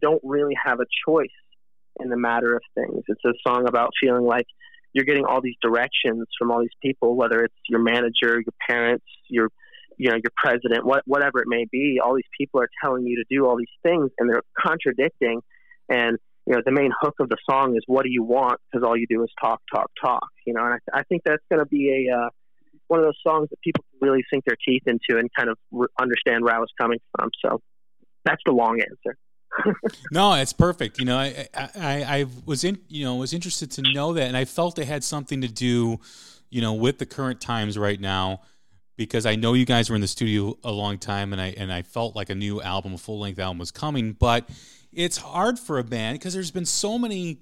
don't 0.02 0.22
really 0.24 0.56
have 0.64 0.80
a 0.80 0.86
choice 1.08 1.28
in 2.02 2.10
the 2.10 2.18
matter 2.18 2.56
of 2.56 2.62
things. 2.76 3.04
It's 3.08 3.24
a 3.26 3.34
song 3.48 3.68
about 3.68 3.92
feeling 4.02 4.26
like 4.26 4.46
you're 4.94 5.06
getting 5.06 5.26
all 5.26 5.42
these 5.42 5.56
directions 5.62 6.28
from 6.38 6.52
all 6.52 6.60
these 6.60 6.70
people, 6.82 7.16
whether 7.16 7.44
it's 7.44 7.56
your 7.70 7.80
manager, 7.80 8.40
your 8.40 8.54
parents, 8.68 9.06
your 9.30 9.50
you 9.98 10.10
know 10.10 10.16
your 10.16 10.32
president, 10.36 10.86
what, 10.86 11.04
whatever 11.06 11.40
it 11.40 11.48
may 11.48 11.66
be. 11.72 12.00
All 12.04 12.16
these 12.16 12.24
people 12.38 12.62
are 12.62 12.70
telling 12.84 13.06
you 13.06 13.18
to 13.18 13.26
do 13.30 13.46
all 13.46 13.58
these 13.58 13.68
things, 13.84 14.10
and 14.18 14.30
they're 14.30 14.42
contradicting. 14.58 15.42
And 15.90 16.18
you 16.46 16.54
know 16.54 16.62
the 16.66 16.72
main 16.72 16.92
hook 17.00 17.16
of 17.20 17.30
the 17.30 17.38
song 17.50 17.76
is 17.76 17.84
"What 17.86 18.04
do 18.04 18.10
you 18.10 18.24
want?" 18.24 18.60
Because 18.72 18.86
all 18.86 18.98
you 18.98 19.06
do 19.08 19.24
is 19.24 19.30
talk, 19.42 19.62
talk, 19.74 19.92
talk. 20.04 20.28
You 20.46 20.54
know, 20.54 20.66
and 20.66 20.74
I, 20.94 21.00
I 21.00 21.04
think 21.04 21.22
that's 21.24 21.44
going 21.50 21.60
to 21.60 21.68
be 21.68 22.08
a 22.10 22.18
uh, 22.18 22.30
one 22.88 23.00
of 23.00 23.06
those 23.06 23.20
songs 23.26 23.50
that 23.52 23.62
people 23.62 23.86
really 24.02 24.24
sink 24.32 24.44
their 24.46 24.58
teeth 24.68 24.84
into 24.86 25.20
and 25.20 25.30
kind 25.38 25.50
of 25.50 25.58
re- 25.72 25.88
understand 26.00 26.44
where 26.44 26.56
I 26.56 26.60
was 26.60 26.70
coming 26.80 27.00
from. 27.16 27.30
So 27.46 27.62
that's 28.26 28.42
the 28.46 28.52
long 28.52 28.82
answer. 28.82 29.18
No, 30.12 30.34
it's 30.34 30.54
perfect. 30.54 31.00
You 31.00 31.06
know, 31.06 31.18
I, 31.18 31.48
I, 31.54 32.04
I 32.04 32.26
was 32.46 32.64
in, 32.64 32.80
you 32.88 33.06
know, 33.06 33.16
was 33.16 33.34
interested 33.34 33.72
to 33.72 33.82
know 33.94 34.14
that, 34.14 34.28
and 34.28 34.38
I 34.38 34.46
felt 34.46 34.80
it 34.80 34.86
had 34.88 35.04
something 35.04 35.42
to 35.42 35.48
do, 35.48 36.00
you 36.50 36.62
know, 36.62 36.74
with 36.74 37.00
the 37.00 37.06
current 37.06 37.42
times 37.42 37.78
right 37.78 38.00
now, 38.00 38.42
because 38.98 39.26
I 39.26 39.36
know 39.36 39.54
you 39.54 39.66
guys 39.66 39.90
were 39.90 39.96
in 39.96 40.02
the 40.02 40.08
studio 40.08 40.58
a 40.64 40.72
long 40.72 40.98
time, 40.98 41.34
and 41.34 41.42
I 41.42 41.54
and 41.58 41.72
I 41.72 41.82
felt 41.82 42.16
like 42.16 42.30
a 42.30 42.36
new 42.36 42.62
album, 42.62 42.94
a 42.94 42.98
full 42.98 43.20
length 43.20 43.40
album, 43.40 43.58
was 43.58 43.72
coming. 43.72 44.14
But 44.14 44.50
it's 44.92 45.18
hard 45.18 45.60
for 45.60 45.80
a 45.80 45.84
band 45.84 46.20
because 46.20 46.34
there's 46.34 46.52
been 46.52 46.66
so 46.66 46.98
many 46.98 47.40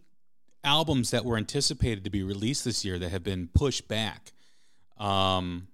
albums 0.63 1.11
that 1.11 1.25
were 1.25 1.37
anticipated 1.37 2.03
to 2.03 2.09
be 2.09 2.23
released 2.23 2.65
this 2.65 2.83
year 2.83 2.99
that 2.99 3.09
have 3.09 3.23
been 3.23 3.49
pushed 3.53 3.87
back. 3.87 4.31
Um, 4.97 5.67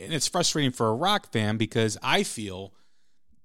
and 0.00 0.12
it's 0.12 0.26
frustrating 0.26 0.72
for 0.72 0.88
a 0.88 0.94
rock 0.94 1.32
fan 1.32 1.56
because 1.56 1.96
I 2.02 2.22
feel 2.22 2.74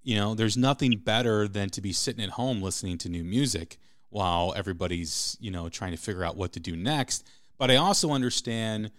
you 0.08 0.16
know, 0.16 0.34
there's 0.34 0.56
nothing 0.56 0.96
better 0.96 1.50
than 1.50 1.70
to 1.72 1.82
be 1.82 1.92
sitting 1.92 2.24
at 2.24 2.30
home 2.30 2.62
listening 2.62 2.98
to 3.00 3.10
new 3.10 3.26
music 3.26 3.76
while 4.10 4.54
everybody's, 4.56 5.36
you 5.42 5.52
know, 5.52 5.68
trying 5.68 5.92
to 5.92 5.98
figure 5.98 6.24
out 6.24 6.38
what 6.38 6.54
to 6.54 6.62
do 6.62 6.78
next. 6.78 7.28
But 7.58 7.72
I 7.72 7.76
also 7.76 8.12
understand, 8.12 8.92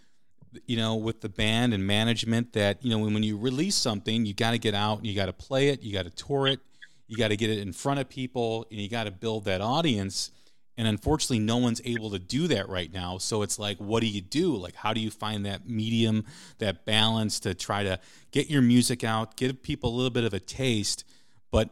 you 0.66 0.76
know, 0.76 0.96
with 0.96 1.22
the 1.22 1.30
band 1.30 1.72
and 1.72 1.86
management 1.86 2.52
that, 2.52 2.84
you 2.84 2.90
know, 2.90 2.98
when, 2.98 3.14
when 3.14 3.22
you 3.22 3.38
release 3.38 3.74
something, 3.74 4.26
you 4.26 4.34
got 4.34 4.50
to 4.50 4.58
get 4.58 4.74
out 4.74 4.98
and 4.98 5.06
you 5.06 5.14
got 5.14 5.26
to 5.26 5.32
play 5.32 5.68
it, 5.68 5.82
you 5.82 5.94
got 5.94 6.02
to 6.02 6.10
tour 6.10 6.46
it, 6.46 6.60
you 7.06 7.16
got 7.16 7.28
to 7.28 7.38
get 7.38 7.48
it 7.48 7.60
in 7.60 7.72
front 7.72 8.00
of 8.00 8.10
people, 8.10 8.66
and 8.70 8.78
you 8.78 8.90
got 8.90 9.04
to 9.04 9.10
build 9.10 9.46
that 9.46 9.62
audience. 9.62 10.30
And 10.78 10.86
unfortunately, 10.86 11.40
no 11.40 11.56
one's 11.56 11.82
able 11.84 12.10
to 12.10 12.20
do 12.20 12.46
that 12.46 12.68
right 12.68 12.90
now. 12.90 13.18
So 13.18 13.42
it's 13.42 13.58
like, 13.58 13.78
what 13.78 14.00
do 14.00 14.06
you 14.06 14.20
do? 14.20 14.54
Like, 14.54 14.76
how 14.76 14.92
do 14.92 15.00
you 15.00 15.10
find 15.10 15.44
that 15.44 15.68
medium, 15.68 16.24
that 16.58 16.86
balance 16.86 17.40
to 17.40 17.52
try 17.52 17.82
to 17.82 17.98
get 18.30 18.48
your 18.48 18.62
music 18.62 19.02
out, 19.02 19.36
give 19.36 19.60
people 19.60 19.92
a 19.92 19.94
little 19.94 20.10
bit 20.10 20.22
of 20.22 20.32
a 20.32 20.38
taste, 20.38 21.04
but 21.50 21.70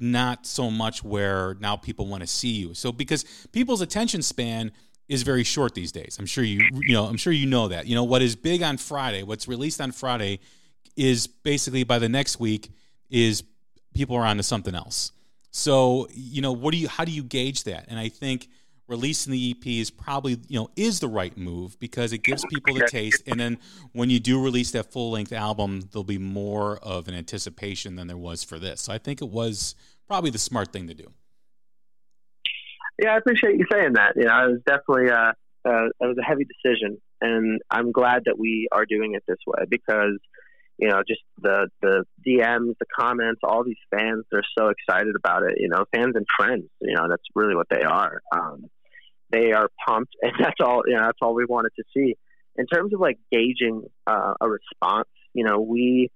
not 0.00 0.46
so 0.46 0.70
much 0.70 1.04
where 1.04 1.56
now 1.60 1.76
people 1.76 2.06
want 2.06 2.22
to 2.22 2.26
see 2.26 2.52
you. 2.52 2.72
So 2.72 2.90
because 2.90 3.24
people's 3.52 3.82
attention 3.82 4.22
span 4.22 4.72
is 5.08 5.22
very 5.22 5.44
short 5.44 5.74
these 5.74 5.92
days. 5.92 6.16
I'm 6.18 6.26
sure 6.26 6.42
you 6.42 6.60
you 6.80 6.94
know, 6.94 7.04
I'm 7.04 7.16
sure 7.16 7.32
you 7.32 7.46
know 7.46 7.68
that. 7.68 7.86
You 7.86 7.94
know 7.94 8.04
what 8.04 8.22
is 8.22 8.34
big 8.34 8.62
on 8.62 8.78
Friday, 8.78 9.22
what's 9.22 9.46
released 9.46 9.80
on 9.80 9.92
Friday 9.92 10.40
is 10.96 11.26
basically 11.26 11.84
by 11.84 11.98
the 11.98 12.08
next 12.08 12.40
week 12.40 12.70
is 13.10 13.44
people 13.94 14.16
are 14.16 14.24
onto 14.24 14.42
something 14.42 14.74
else. 14.74 15.12
So, 15.56 16.06
you 16.12 16.42
know, 16.42 16.52
what 16.52 16.72
do 16.72 16.76
you 16.76 16.86
how 16.86 17.06
do 17.06 17.10
you 17.10 17.22
gauge 17.22 17.64
that? 17.64 17.86
And 17.88 17.98
I 17.98 18.10
think 18.10 18.48
releasing 18.88 19.32
the 19.32 19.52
EP 19.52 19.66
is 19.66 19.90
probably, 19.90 20.38
you 20.48 20.60
know, 20.60 20.68
is 20.76 21.00
the 21.00 21.08
right 21.08 21.34
move 21.34 21.78
because 21.80 22.12
it 22.12 22.22
gives 22.22 22.44
people 22.44 22.74
the 22.74 22.86
taste 22.86 23.22
and 23.26 23.40
then 23.40 23.56
when 23.92 24.10
you 24.10 24.20
do 24.20 24.40
release 24.40 24.72
that 24.72 24.92
full-length 24.92 25.32
album, 25.32 25.88
there'll 25.90 26.04
be 26.04 26.18
more 26.18 26.76
of 26.82 27.08
an 27.08 27.14
anticipation 27.14 27.96
than 27.96 28.06
there 28.06 28.18
was 28.18 28.44
for 28.44 28.58
this. 28.58 28.82
So 28.82 28.92
I 28.92 28.98
think 28.98 29.22
it 29.22 29.30
was 29.30 29.74
probably 30.06 30.28
the 30.28 30.38
smart 30.38 30.74
thing 30.74 30.88
to 30.88 30.94
do. 30.94 31.10
Yeah, 33.02 33.14
I 33.14 33.16
appreciate 33.16 33.56
you 33.56 33.64
saying 33.72 33.94
that. 33.94 34.12
You 34.14 34.24
know, 34.24 34.44
it 34.44 34.52
was 34.52 34.60
definitely 34.66 35.08
a, 35.08 35.32
uh, 35.64 35.86
it 35.86 36.06
was 36.06 36.18
a 36.20 36.24
heavy 36.24 36.44
decision, 36.44 36.98
and 37.22 37.62
I'm 37.70 37.92
glad 37.92 38.24
that 38.26 38.38
we 38.38 38.68
are 38.72 38.84
doing 38.84 39.14
it 39.14 39.24
this 39.26 39.38
way 39.46 39.64
because 39.68 40.18
you 40.78 40.88
know 40.88 41.02
just 41.06 41.22
the 41.40 41.68
the 41.80 42.04
DMs, 42.26 42.74
the 42.78 42.86
comments, 42.98 43.40
all 43.42 43.64
these 43.64 43.76
fans 43.90 44.24
they're 44.30 44.42
so 44.58 44.68
excited 44.68 45.14
about 45.16 45.42
it. 45.42 45.54
You 45.58 45.68
know, 45.68 45.84
fans 45.94 46.14
and 46.14 46.26
friends. 46.38 46.64
You 46.80 46.94
know, 46.94 47.08
that's 47.08 47.22
really 47.34 47.54
what 47.54 47.68
they 47.70 47.82
are. 47.82 48.20
Um, 48.34 48.66
they 49.30 49.52
are 49.52 49.68
pumped, 49.86 50.14
and 50.22 50.32
that's 50.38 50.60
all. 50.60 50.82
You 50.86 50.96
know, 50.96 51.02
that's 51.02 51.18
all 51.22 51.34
we 51.34 51.44
wanted 51.44 51.72
to 51.76 51.84
see. 51.94 52.16
In 52.56 52.66
terms 52.66 52.94
of 52.94 53.00
like 53.00 53.18
gauging 53.30 53.82
uh, 54.06 54.34
a 54.40 54.48
response, 54.48 55.08
you 55.34 55.44
know, 55.44 55.60
we 55.60 56.10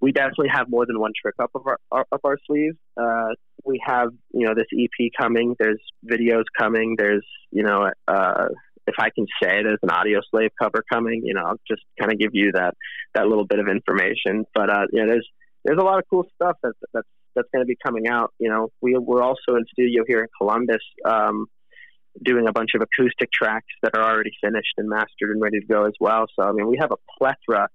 we 0.00 0.12
definitely 0.12 0.48
have 0.52 0.68
more 0.68 0.86
than 0.86 0.98
one 1.00 1.12
trick 1.20 1.34
up 1.40 1.50
of 1.54 1.66
our, 1.66 1.78
our 1.90 2.06
up 2.12 2.20
our 2.24 2.38
sleeve. 2.46 2.74
Uh, 2.96 3.30
we 3.64 3.80
have 3.84 4.10
you 4.32 4.46
know 4.46 4.54
this 4.54 4.66
EP 4.72 5.10
coming. 5.18 5.56
There's 5.58 5.80
videos 6.04 6.44
coming. 6.58 6.94
There's 6.96 7.26
you 7.50 7.62
know 7.62 7.90
uh, 8.06 8.46
if 8.88 8.94
I 8.98 9.10
can 9.14 9.26
say 9.42 9.62
there's 9.62 9.78
an 9.82 9.90
audio 9.90 10.20
slave 10.30 10.50
cover 10.60 10.82
coming. 10.90 11.22
You 11.24 11.34
know 11.34 11.42
I'll 11.46 11.60
just 11.68 11.82
kind 12.00 12.12
of 12.12 12.18
give 12.18 12.30
you 12.32 12.52
that 12.54 12.74
that 13.14 13.26
little 13.26 13.46
bit 13.46 13.58
of 13.58 13.68
information. 13.68 14.44
But 14.54 14.70
uh, 14.70 14.86
you 14.92 15.02
know 15.02 15.08
there's 15.08 15.28
there's 15.64 15.78
a 15.78 15.84
lot 15.84 15.98
of 15.98 16.04
cool 16.10 16.24
stuff 16.34 16.56
that's 16.62 16.78
that's 16.92 17.08
that's 17.34 17.48
going 17.54 17.64
to 17.64 17.68
be 17.68 17.76
coming 17.84 18.08
out. 18.08 18.32
You 18.38 18.50
know 18.50 18.68
we 18.80 18.96
we're 18.98 19.22
also 19.22 19.56
in 19.56 19.64
studio 19.72 20.04
here 20.06 20.20
in 20.20 20.28
Columbus. 20.40 20.82
Um, 21.04 21.46
doing 22.24 22.48
a 22.48 22.52
bunch 22.52 22.70
of 22.74 22.82
acoustic 22.82 23.30
tracks 23.32 23.72
that 23.82 23.96
are 23.96 24.02
already 24.02 24.32
finished 24.42 24.74
and 24.76 24.88
mastered 24.88 25.30
and 25.30 25.40
ready 25.40 25.60
to 25.60 25.66
go 25.66 25.84
as 25.84 25.92
well. 26.00 26.26
So 26.34 26.48
I 26.48 26.52
mean, 26.52 26.66
we 26.66 26.78
have 26.80 26.90
a 26.90 26.96
plethora 27.16 27.68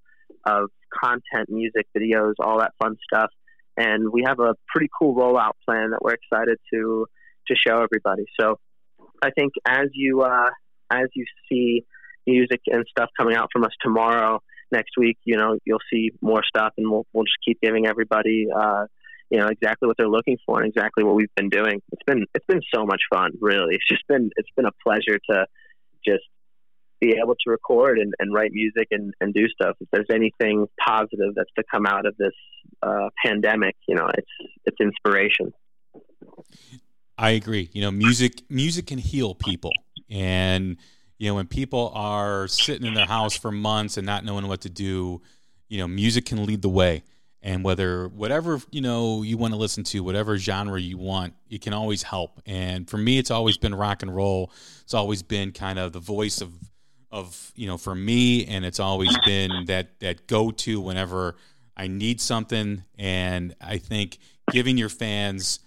of 0.45 0.69
content, 0.93 1.49
music, 1.49 1.87
videos, 1.97 2.33
all 2.39 2.59
that 2.59 2.71
fun 2.81 2.97
stuff. 3.11 3.29
And 3.77 4.11
we 4.11 4.23
have 4.27 4.39
a 4.39 4.55
pretty 4.67 4.89
cool 4.99 5.15
rollout 5.15 5.53
plan 5.65 5.91
that 5.91 5.99
we're 6.01 6.13
excited 6.13 6.57
to 6.73 7.07
to 7.47 7.55
show 7.55 7.81
everybody. 7.81 8.25
So 8.39 8.59
I 9.23 9.31
think 9.31 9.53
as 9.67 9.87
you 9.93 10.21
uh, 10.21 10.49
as 11.01 11.09
you 11.13 11.25
see 11.49 11.85
music 12.25 12.61
and 12.67 12.85
stuff 12.89 13.09
coming 13.17 13.35
out 13.35 13.49
from 13.51 13.63
us 13.63 13.71
tomorrow, 13.81 14.41
next 14.71 14.91
week, 14.97 15.17
you 15.25 15.37
know, 15.37 15.57
you'll 15.65 15.85
see 15.91 16.11
more 16.21 16.43
stuff, 16.43 16.73
and 16.77 16.89
we'll 16.89 17.05
we'll 17.13 17.25
just 17.25 17.37
keep 17.45 17.59
giving 17.61 17.87
everybody. 17.87 18.47
Uh, 18.55 18.85
you 19.29 19.39
know 19.39 19.47
exactly 19.47 19.87
what 19.87 19.97
they're 19.97 20.07
looking 20.07 20.37
for 20.45 20.61
and 20.61 20.67
exactly 20.67 21.03
what 21.03 21.15
we've 21.15 21.33
been 21.35 21.49
doing. 21.49 21.81
It's 21.91 22.03
been 22.05 22.25
it's 22.35 22.45
been 22.45 22.61
so 22.73 22.85
much 22.85 23.01
fun, 23.11 23.31
really. 23.39 23.75
It's 23.75 23.87
just 23.89 24.07
been 24.07 24.29
it's 24.35 24.49
been 24.55 24.65
a 24.65 24.71
pleasure 24.85 25.17
to 25.29 25.47
just 26.05 26.23
be 27.01 27.17
able 27.21 27.35
to 27.35 27.49
record 27.49 27.99
and, 27.99 28.13
and 28.19 28.33
write 28.33 28.51
music 28.53 28.87
and, 28.91 29.13
and 29.19 29.33
do 29.33 29.47
stuff. 29.49 29.75
If 29.81 29.89
there's 29.91 30.07
anything 30.11 30.67
positive 30.79 31.35
that's 31.35 31.49
to 31.57 31.63
come 31.69 31.85
out 31.85 32.05
of 32.05 32.15
this 32.17 32.33
uh, 32.81 33.09
pandemic, 33.25 33.75
you 33.87 33.95
know, 33.95 34.07
it's 34.15 34.51
it's 34.65 34.77
inspiration. 34.79 35.51
I 37.17 37.31
agree. 37.31 37.69
You 37.73 37.81
know, 37.81 37.91
music 37.91 38.41
music 38.49 38.87
can 38.87 38.97
heal 38.97 39.35
people, 39.35 39.71
and 40.09 40.77
you 41.17 41.29
know 41.29 41.35
when 41.35 41.47
people 41.47 41.91
are 41.93 42.47
sitting 42.47 42.87
in 42.87 42.93
their 42.93 43.05
house 43.05 43.35
for 43.35 43.51
months 43.51 43.97
and 43.97 44.05
not 44.05 44.25
knowing 44.25 44.47
what 44.47 44.61
to 44.61 44.69
do, 44.69 45.21
you 45.69 45.77
know, 45.77 45.87
music 45.87 46.25
can 46.25 46.45
lead 46.45 46.61
the 46.61 46.69
way. 46.69 47.03
And 47.45 47.61
whether 47.61 48.07
whatever 48.07 48.61
you 48.71 48.81
know 48.81 49.21
you 49.21 49.37
want 49.37 49.53
to 49.53 49.59
listen 49.59 49.83
to, 49.85 50.01
whatever 50.01 50.37
genre 50.37 50.79
you 50.79 50.97
want, 50.97 51.33
it 51.49 51.61
can 51.61 51.73
always 51.73 52.01
help. 52.01 52.41
And 52.45 52.89
for 52.89 52.97
me, 52.97 53.17
it's 53.19 53.31
always 53.31 53.57
been 53.57 53.75
rock 53.75 54.01
and 54.01 54.15
roll. 54.15 54.51
It's 54.83 54.93
always 54.93 55.23
been 55.23 55.51
kind 55.51 55.77
of 55.77 55.91
the 55.91 55.99
voice 55.99 56.39
of 56.41 56.53
of 57.11 57.51
you 57.55 57.67
know 57.67 57.77
for 57.77 57.93
me 57.93 58.45
and 58.47 58.65
it's 58.65 58.79
always 58.79 59.15
been 59.23 59.65
that 59.67 59.99
that 59.99 60.25
go 60.25 60.49
to 60.49 60.81
whenever 60.81 61.35
I 61.77 61.87
need 61.87 62.19
something 62.19 62.83
and 62.97 63.55
I 63.61 63.77
think 63.77 64.17
giving 64.51 64.77
your 64.77 64.89
fans 64.89 65.59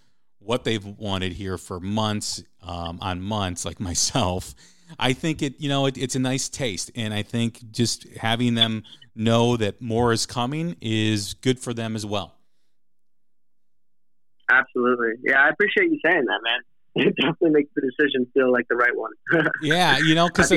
what 0.46 0.64
they've 0.64 0.84
wanted 0.84 1.32
here 1.32 1.58
for 1.58 1.80
months 1.80 2.42
um, 2.62 2.98
on 3.00 3.20
months 3.20 3.64
like 3.64 3.80
myself 3.80 4.54
I 4.98 5.12
think 5.12 5.42
it 5.42 5.60
you 5.60 5.68
know 5.68 5.86
it, 5.86 5.98
it's 5.98 6.14
a 6.14 6.20
nice 6.20 6.48
taste. 6.48 6.90
And 6.94 7.12
I 7.12 7.22
think 7.22 7.70
just 7.70 8.06
having 8.16 8.54
them 8.54 8.84
know 9.14 9.56
that 9.56 9.80
more 9.80 10.12
is 10.12 10.26
coming 10.26 10.76
is 10.80 11.34
good 11.34 11.58
for 11.58 11.74
them 11.74 11.96
as 11.96 12.06
well. 12.06 12.34
Absolutely. 14.50 15.14
Yeah 15.24 15.40
I 15.40 15.48
appreciate 15.48 15.90
you 15.90 15.98
saying 16.04 16.24
that 16.26 16.40
man. 16.42 16.60
It 16.98 17.14
definitely 17.14 17.50
makes 17.50 17.68
the 17.76 17.82
decision 17.82 18.26
feel 18.32 18.50
like 18.50 18.66
the 18.70 18.76
right 18.76 18.96
one. 18.96 19.10
Yeah 19.62 19.98
you 19.98 20.14
know 20.14 20.28
because 20.28 20.52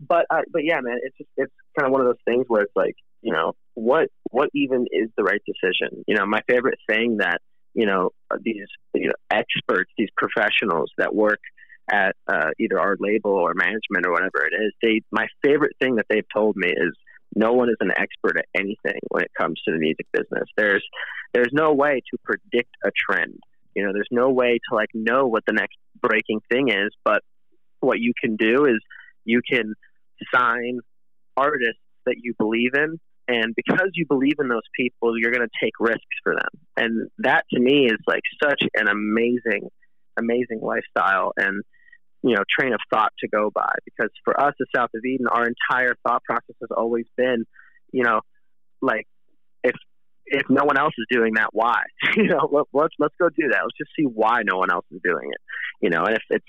but 0.00 0.26
uh, 0.30 0.42
but 0.52 0.64
yeah, 0.64 0.80
man, 0.80 0.98
it's 1.02 1.16
just 1.18 1.30
it's 1.36 1.52
kind 1.76 1.86
of 1.86 1.92
one 1.92 2.00
of 2.00 2.06
those 2.06 2.22
things 2.24 2.44
where 2.46 2.62
it's 2.62 2.76
like 2.76 2.94
you 3.20 3.32
know 3.32 3.54
what 3.74 4.10
what 4.30 4.48
even 4.54 4.86
is 4.92 5.10
the 5.16 5.24
right 5.24 5.42
decision? 5.44 6.04
You 6.06 6.14
know, 6.14 6.24
my 6.24 6.40
favorite 6.48 6.78
thing 6.88 7.16
that 7.18 7.40
you 7.78 7.86
know 7.86 8.10
these 8.42 8.66
you 8.92 9.06
know, 9.06 9.14
experts, 9.30 9.90
these 9.96 10.08
professionals 10.16 10.90
that 10.98 11.14
work 11.14 11.38
at 11.90 12.16
uh, 12.26 12.50
either 12.58 12.78
our 12.78 12.96
label 12.98 13.30
or 13.30 13.54
management 13.54 14.04
or 14.04 14.10
whatever 14.10 14.44
it 14.44 14.54
is, 14.54 14.72
they 14.82 15.00
my 15.12 15.26
favorite 15.44 15.76
thing 15.80 15.94
that 15.94 16.06
they've 16.10 16.26
told 16.34 16.56
me 16.56 16.68
is 16.68 16.92
no 17.36 17.52
one 17.52 17.68
is 17.68 17.76
an 17.78 17.92
expert 17.96 18.36
at 18.36 18.46
anything 18.52 18.98
when 19.10 19.22
it 19.22 19.30
comes 19.38 19.60
to 19.64 19.72
the 19.72 19.78
music 19.78 20.06
business. 20.12 20.48
There's 20.56 20.84
there's 21.32 21.52
no 21.52 21.72
way 21.72 22.02
to 22.10 22.18
predict 22.24 22.70
a 22.84 22.90
trend. 23.08 23.38
You 23.76 23.86
know, 23.86 23.92
there's 23.92 24.08
no 24.10 24.30
way 24.30 24.58
to 24.68 24.74
like 24.74 24.90
know 24.92 25.26
what 25.26 25.44
the 25.46 25.52
next 25.52 25.76
breaking 26.02 26.40
thing 26.50 26.70
is, 26.70 26.90
but 27.04 27.22
what 27.78 28.00
you 28.00 28.12
can 28.20 28.34
do 28.34 28.64
is 28.64 28.78
you 29.24 29.40
can 29.48 29.74
sign 30.34 30.80
artists 31.36 31.80
that 32.06 32.16
you 32.20 32.34
believe 32.38 32.74
in. 32.74 32.98
And 33.28 33.54
because 33.54 33.90
you 33.92 34.06
believe 34.08 34.36
in 34.40 34.48
those 34.48 34.66
people, 34.74 35.18
you're 35.18 35.32
going 35.32 35.46
to 35.46 35.64
take 35.64 35.74
risks 35.78 36.02
for 36.24 36.34
them. 36.34 36.48
And 36.78 37.10
that 37.18 37.44
to 37.52 37.60
me 37.60 37.84
is 37.84 37.98
like 38.06 38.22
such 38.42 38.62
an 38.74 38.88
amazing, 38.88 39.68
amazing 40.18 40.60
lifestyle 40.62 41.32
and, 41.36 41.62
you 42.22 42.34
know, 42.34 42.42
train 42.58 42.72
of 42.72 42.80
thought 42.90 43.12
to 43.20 43.28
go 43.28 43.50
by. 43.54 43.70
Because 43.84 44.10
for 44.24 44.40
us 44.40 44.54
at 44.58 44.66
South 44.74 44.88
of 44.94 45.04
Eden, 45.04 45.26
our 45.30 45.46
entire 45.46 45.94
thought 46.06 46.24
process 46.24 46.56
has 46.60 46.70
always 46.74 47.04
been, 47.18 47.44
you 47.92 48.02
know, 48.02 48.20
like 48.80 49.06
if 49.62 49.74
if 50.30 50.42
no 50.48 50.64
one 50.64 50.78
else 50.78 50.94
is 50.98 51.06
doing 51.10 51.34
that, 51.34 51.48
why? 51.52 51.82
you 52.16 52.28
know, 52.28 52.48
let, 52.50 52.64
let's 52.72 52.94
let's 52.98 53.14
go 53.20 53.28
do 53.28 53.48
that. 53.50 53.60
Let's 53.62 53.78
just 53.78 53.90
see 53.96 54.04
why 54.04 54.40
no 54.44 54.56
one 54.58 54.70
else 54.70 54.86
is 54.90 55.00
doing 55.04 55.30
it. 55.30 55.40
You 55.82 55.90
know, 55.90 56.04
and 56.04 56.16
if 56.16 56.22
it's 56.30 56.46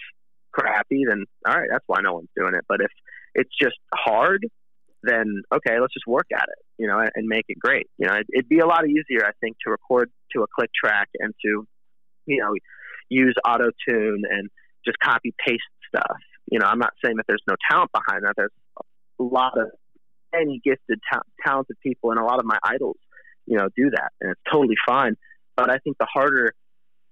crappy, 0.51 1.03
then 1.07 1.25
all 1.45 1.55
right, 1.55 1.69
that's 1.69 1.85
why 1.87 1.99
no 2.01 2.13
one's 2.13 2.29
doing 2.37 2.53
it. 2.55 2.65
But 2.67 2.81
if 2.81 2.91
it's 3.35 3.51
just 3.61 3.77
hard, 3.93 4.45
then 5.03 5.43
okay, 5.53 5.79
let's 5.79 5.93
just 5.93 6.07
work 6.07 6.27
at 6.33 6.43
it, 6.43 6.65
you 6.77 6.87
know, 6.87 6.99
and, 6.99 7.27
make 7.27 7.45
it 7.47 7.57
great. 7.59 7.87
You 7.97 8.07
know, 8.07 8.15
it, 8.15 8.27
it'd 8.33 8.49
be 8.49 8.59
a 8.59 8.65
lot 8.65 8.87
easier, 8.87 9.25
I 9.25 9.31
think, 9.39 9.57
to 9.65 9.71
record 9.71 10.11
to 10.35 10.43
a 10.43 10.47
click 10.53 10.69
track 10.73 11.09
and 11.19 11.33
to, 11.45 11.67
you 12.25 12.41
know, 12.41 12.53
use 13.09 13.35
auto 13.47 13.69
tune 13.87 14.23
and 14.29 14.49
just 14.85 14.97
copy 14.99 15.33
paste 15.45 15.61
stuff. 15.87 16.17
You 16.51 16.59
know, 16.59 16.65
I'm 16.65 16.79
not 16.79 16.93
saying 17.03 17.17
that 17.17 17.25
there's 17.27 17.43
no 17.47 17.55
talent 17.69 17.91
behind 17.91 18.23
that. 18.23 18.33
There's 18.35 18.51
a 19.19 19.23
lot 19.23 19.57
of 19.57 19.67
many 20.33 20.61
gifted, 20.63 20.99
ta- 21.11 21.21
talented 21.45 21.77
people, 21.81 22.11
and 22.11 22.19
a 22.19 22.23
lot 22.23 22.39
of 22.39 22.45
my 22.45 22.57
idols, 22.63 22.97
you 23.45 23.57
know, 23.57 23.67
do 23.75 23.89
that, 23.91 24.11
and 24.21 24.31
it's 24.31 24.41
totally 24.51 24.75
fine. 24.87 25.15
But 25.55 25.69
I 25.69 25.77
think 25.77 25.97
the 25.99 26.07
harder 26.11 26.53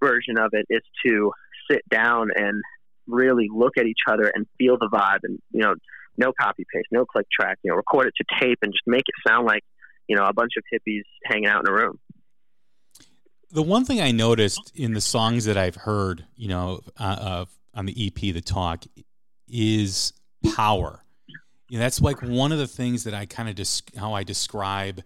version 0.01 0.37
of 0.37 0.51
it 0.53 0.65
is 0.69 0.81
to 1.05 1.31
sit 1.69 1.81
down 1.89 2.29
and 2.35 2.61
really 3.07 3.47
look 3.53 3.77
at 3.77 3.85
each 3.85 4.03
other 4.09 4.31
and 4.33 4.45
feel 4.57 4.77
the 4.77 4.89
vibe 4.91 5.19
and 5.23 5.39
you 5.51 5.61
know 5.61 5.73
no 6.17 6.31
copy 6.39 6.65
paste, 6.73 6.87
no 6.91 7.05
click 7.05 7.27
track. 7.31 7.59
You 7.63 7.71
know, 7.71 7.77
record 7.77 8.07
it 8.07 8.13
to 8.17 8.25
tape 8.39 8.59
and 8.61 8.71
just 8.71 8.83
make 8.85 9.03
it 9.07 9.29
sound 9.29 9.45
like 9.45 9.63
you 10.07 10.15
know 10.15 10.25
a 10.25 10.33
bunch 10.33 10.53
of 10.57 10.63
hippies 10.73 11.03
hanging 11.25 11.47
out 11.47 11.61
in 11.65 11.71
a 11.71 11.73
room. 11.73 11.99
The 13.51 13.63
one 13.63 13.85
thing 13.85 14.01
I 14.01 14.11
noticed 14.11 14.73
in 14.75 14.93
the 14.93 15.01
songs 15.01 15.45
that 15.45 15.55
I've 15.55 15.75
heard, 15.75 16.25
you 16.35 16.49
know, 16.49 16.81
uh, 16.97 17.45
on 17.73 17.85
the 17.85 18.07
EP, 18.07 18.33
the 18.33 18.41
talk, 18.41 18.83
is 19.47 20.11
power. 20.53 21.01
You 21.69 21.77
know, 21.77 21.83
that's 21.83 22.01
like 22.01 22.21
one 22.21 22.51
of 22.51 22.57
the 22.57 22.67
things 22.67 23.05
that 23.05 23.13
I 23.13 23.25
kind 23.25 23.49
of 23.49 23.55
just 23.55 23.95
how 23.95 24.13
I 24.13 24.23
describe 24.23 25.03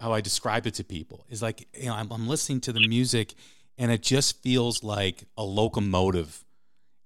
how 0.00 0.12
I 0.12 0.20
describe 0.20 0.66
it 0.66 0.74
to 0.74 0.84
people 0.84 1.26
is 1.28 1.42
like 1.42 1.68
you 1.74 1.86
know 1.86 1.94
I'm, 1.94 2.10
I'm 2.10 2.26
listening 2.26 2.60
to 2.62 2.72
the 2.72 2.86
music 2.88 3.34
and 3.76 3.90
it 3.90 4.02
just 4.02 4.42
feels 4.42 4.82
like 4.82 5.24
a 5.36 5.42
locomotive 5.42 6.44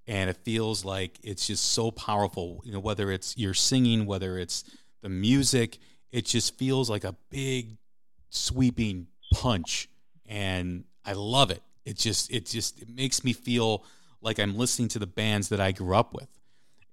and 0.06 0.28
it 0.28 0.36
feels 0.44 0.84
like 0.84 1.18
it's 1.22 1.46
just 1.46 1.72
so 1.72 1.90
powerful 1.90 2.60
you 2.64 2.72
know 2.72 2.80
whether 2.80 3.10
it's 3.10 3.36
you're 3.36 3.54
singing 3.54 4.06
whether 4.06 4.38
it's 4.38 4.64
the 5.02 5.08
music 5.08 5.78
it 6.12 6.24
just 6.24 6.56
feels 6.58 6.88
like 6.90 7.04
a 7.04 7.14
big 7.30 7.76
sweeping 8.30 9.06
punch 9.32 9.88
and 10.26 10.84
i 11.04 11.12
love 11.12 11.50
it 11.50 11.62
it 11.84 11.96
just 11.96 12.30
it 12.32 12.46
just 12.46 12.80
it 12.80 12.88
makes 12.88 13.24
me 13.24 13.32
feel 13.32 13.84
like 14.20 14.38
i'm 14.38 14.56
listening 14.56 14.88
to 14.88 14.98
the 14.98 15.06
bands 15.06 15.48
that 15.48 15.60
i 15.60 15.72
grew 15.72 15.94
up 15.94 16.14
with 16.14 16.28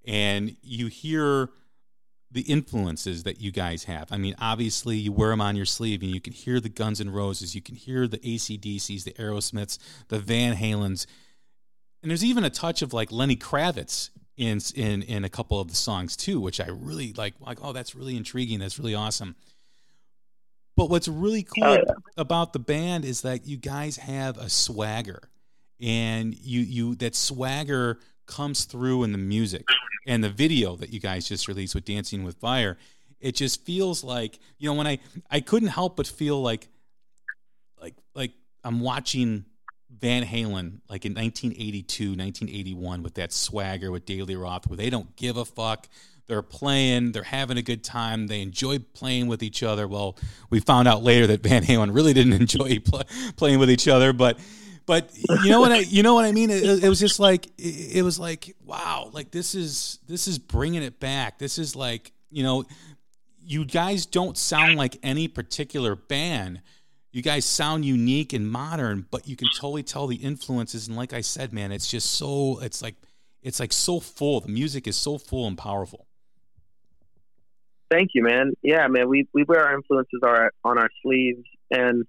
and 0.06 0.56
you 0.62 0.88
hear 0.88 1.48
the 2.32 2.40
influences 2.42 3.24
that 3.24 3.40
you 3.40 3.52
guys 3.52 3.84
have. 3.84 4.10
I 4.10 4.16
mean, 4.16 4.34
obviously, 4.40 4.96
you 4.96 5.12
wear 5.12 5.28
them 5.30 5.42
on 5.42 5.54
your 5.54 5.66
sleeve, 5.66 6.02
and 6.02 6.10
you 6.10 6.20
can 6.20 6.32
hear 6.32 6.60
the 6.60 6.70
Guns 6.70 6.98
and 6.98 7.14
Roses, 7.14 7.54
you 7.54 7.60
can 7.60 7.76
hear 7.76 8.08
the 8.08 8.26
AC/DCs, 8.26 9.04
the 9.04 9.12
Aerosmiths, 9.12 9.78
the 10.08 10.18
Van 10.18 10.56
Halens, 10.56 11.06
and 12.02 12.10
there's 12.10 12.24
even 12.24 12.44
a 12.44 12.50
touch 12.50 12.82
of 12.82 12.92
like 12.92 13.12
Lenny 13.12 13.36
Kravitz 13.36 14.10
in 14.36 14.60
in 14.74 15.02
in 15.02 15.24
a 15.24 15.28
couple 15.28 15.60
of 15.60 15.68
the 15.68 15.76
songs 15.76 16.16
too, 16.16 16.40
which 16.40 16.60
I 16.60 16.68
really 16.68 17.12
like. 17.12 17.34
Like, 17.40 17.58
oh, 17.62 17.72
that's 17.72 17.94
really 17.94 18.16
intriguing. 18.16 18.58
That's 18.58 18.78
really 18.78 18.94
awesome. 18.94 19.36
But 20.76 20.90
what's 20.90 21.08
really 21.08 21.46
oh, 21.48 21.52
cool 21.54 21.72
oh, 21.72 21.74
yeah. 21.74 21.94
about 22.16 22.52
the 22.52 22.58
band 22.58 23.04
is 23.04 23.22
that 23.22 23.46
you 23.46 23.56
guys 23.56 23.96
have 23.98 24.38
a 24.38 24.48
swagger, 24.48 25.30
and 25.80 26.34
you 26.34 26.60
you 26.60 26.94
that 26.96 27.14
swagger 27.14 28.00
comes 28.26 28.64
through 28.64 29.04
in 29.04 29.12
the 29.12 29.18
music 29.18 29.64
and 30.06 30.24
the 30.24 30.30
video 30.30 30.76
that 30.76 30.90
you 30.90 31.00
guys 31.00 31.28
just 31.28 31.48
released 31.48 31.74
with 31.74 31.84
Dancing 31.84 32.24
with 32.24 32.36
Fire. 32.36 32.78
It 33.20 33.36
just 33.36 33.64
feels 33.64 34.02
like 34.02 34.38
you 34.58 34.68
know 34.68 34.74
when 34.74 34.86
I 34.86 34.98
I 35.30 35.40
couldn't 35.40 35.68
help 35.68 35.96
but 35.96 36.06
feel 36.06 36.42
like 36.42 36.68
like 37.80 37.94
like 38.14 38.32
I'm 38.64 38.80
watching 38.80 39.44
Van 40.00 40.24
Halen 40.24 40.80
like 40.88 41.04
in 41.04 41.14
1982, 41.14 42.10
1981 42.10 43.02
with 43.02 43.14
that 43.14 43.32
swagger 43.32 43.90
with 43.90 44.04
David 44.04 44.28
Lee 44.28 44.36
Roth 44.36 44.66
where 44.68 44.76
they 44.76 44.90
don't 44.90 45.14
give 45.16 45.36
a 45.36 45.44
fuck. 45.44 45.88
They're 46.28 46.42
playing, 46.42 47.12
they're 47.12 47.24
having 47.24 47.58
a 47.58 47.62
good 47.62 47.84
time, 47.84 48.26
they 48.26 48.40
enjoy 48.40 48.78
playing 48.78 49.26
with 49.26 49.42
each 49.42 49.62
other. 49.62 49.86
Well, 49.88 50.16
we 50.50 50.60
found 50.60 50.88
out 50.88 51.02
later 51.02 51.26
that 51.26 51.42
Van 51.42 51.62
Halen 51.62 51.94
really 51.94 52.12
didn't 52.12 52.32
enjoy 52.40 52.78
play, 52.78 53.02
playing 53.36 53.58
with 53.58 53.70
each 53.70 53.88
other, 53.88 54.12
but 54.12 54.38
but 54.86 55.10
you 55.44 55.50
know 55.50 55.60
what 55.60 55.72
I 55.72 55.78
you 55.78 56.02
know 56.02 56.14
what 56.14 56.24
I 56.24 56.32
mean? 56.32 56.50
It, 56.50 56.84
it 56.84 56.88
was 56.88 56.98
just 56.98 57.20
like 57.20 57.50
it 57.58 58.04
was 58.04 58.18
like 58.18 58.54
wow, 58.64 59.10
like 59.12 59.30
this 59.30 59.54
is 59.54 59.98
this 60.08 60.26
is 60.26 60.38
bringing 60.38 60.82
it 60.82 60.98
back. 60.98 61.38
This 61.38 61.58
is 61.58 61.76
like 61.76 62.12
you 62.30 62.42
know, 62.42 62.64
you 63.40 63.64
guys 63.64 64.06
don't 64.06 64.36
sound 64.36 64.76
like 64.76 64.96
any 65.02 65.28
particular 65.28 65.94
band 65.94 66.62
you 67.12 67.20
guys 67.20 67.44
sound 67.44 67.84
unique 67.84 68.32
and 68.32 68.50
modern, 68.50 69.06
but 69.10 69.28
you 69.28 69.36
can 69.36 69.48
totally 69.48 69.82
tell 69.82 70.06
the 70.06 70.16
influences. 70.16 70.88
And 70.88 70.96
like 70.96 71.12
I 71.12 71.20
said, 71.20 71.52
man, 71.52 71.70
it's 71.70 71.90
just 71.90 72.12
so 72.12 72.58
it's 72.62 72.82
like 72.82 72.96
it's 73.42 73.60
like 73.60 73.72
so 73.72 74.00
full. 74.00 74.40
The 74.40 74.48
music 74.48 74.86
is 74.86 74.96
so 74.96 75.18
full 75.18 75.46
and 75.46 75.56
powerful. 75.56 76.06
Thank 77.90 78.10
you, 78.14 78.22
man. 78.22 78.54
Yeah, 78.62 78.88
man, 78.88 79.08
we 79.08 79.28
we 79.34 79.44
wear 79.44 79.66
our 79.66 79.74
influences 79.74 80.20
are 80.22 80.52
on 80.64 80.78
our 80.78 80.88
sleeves, 81.02 81.44
and 81.70 82.04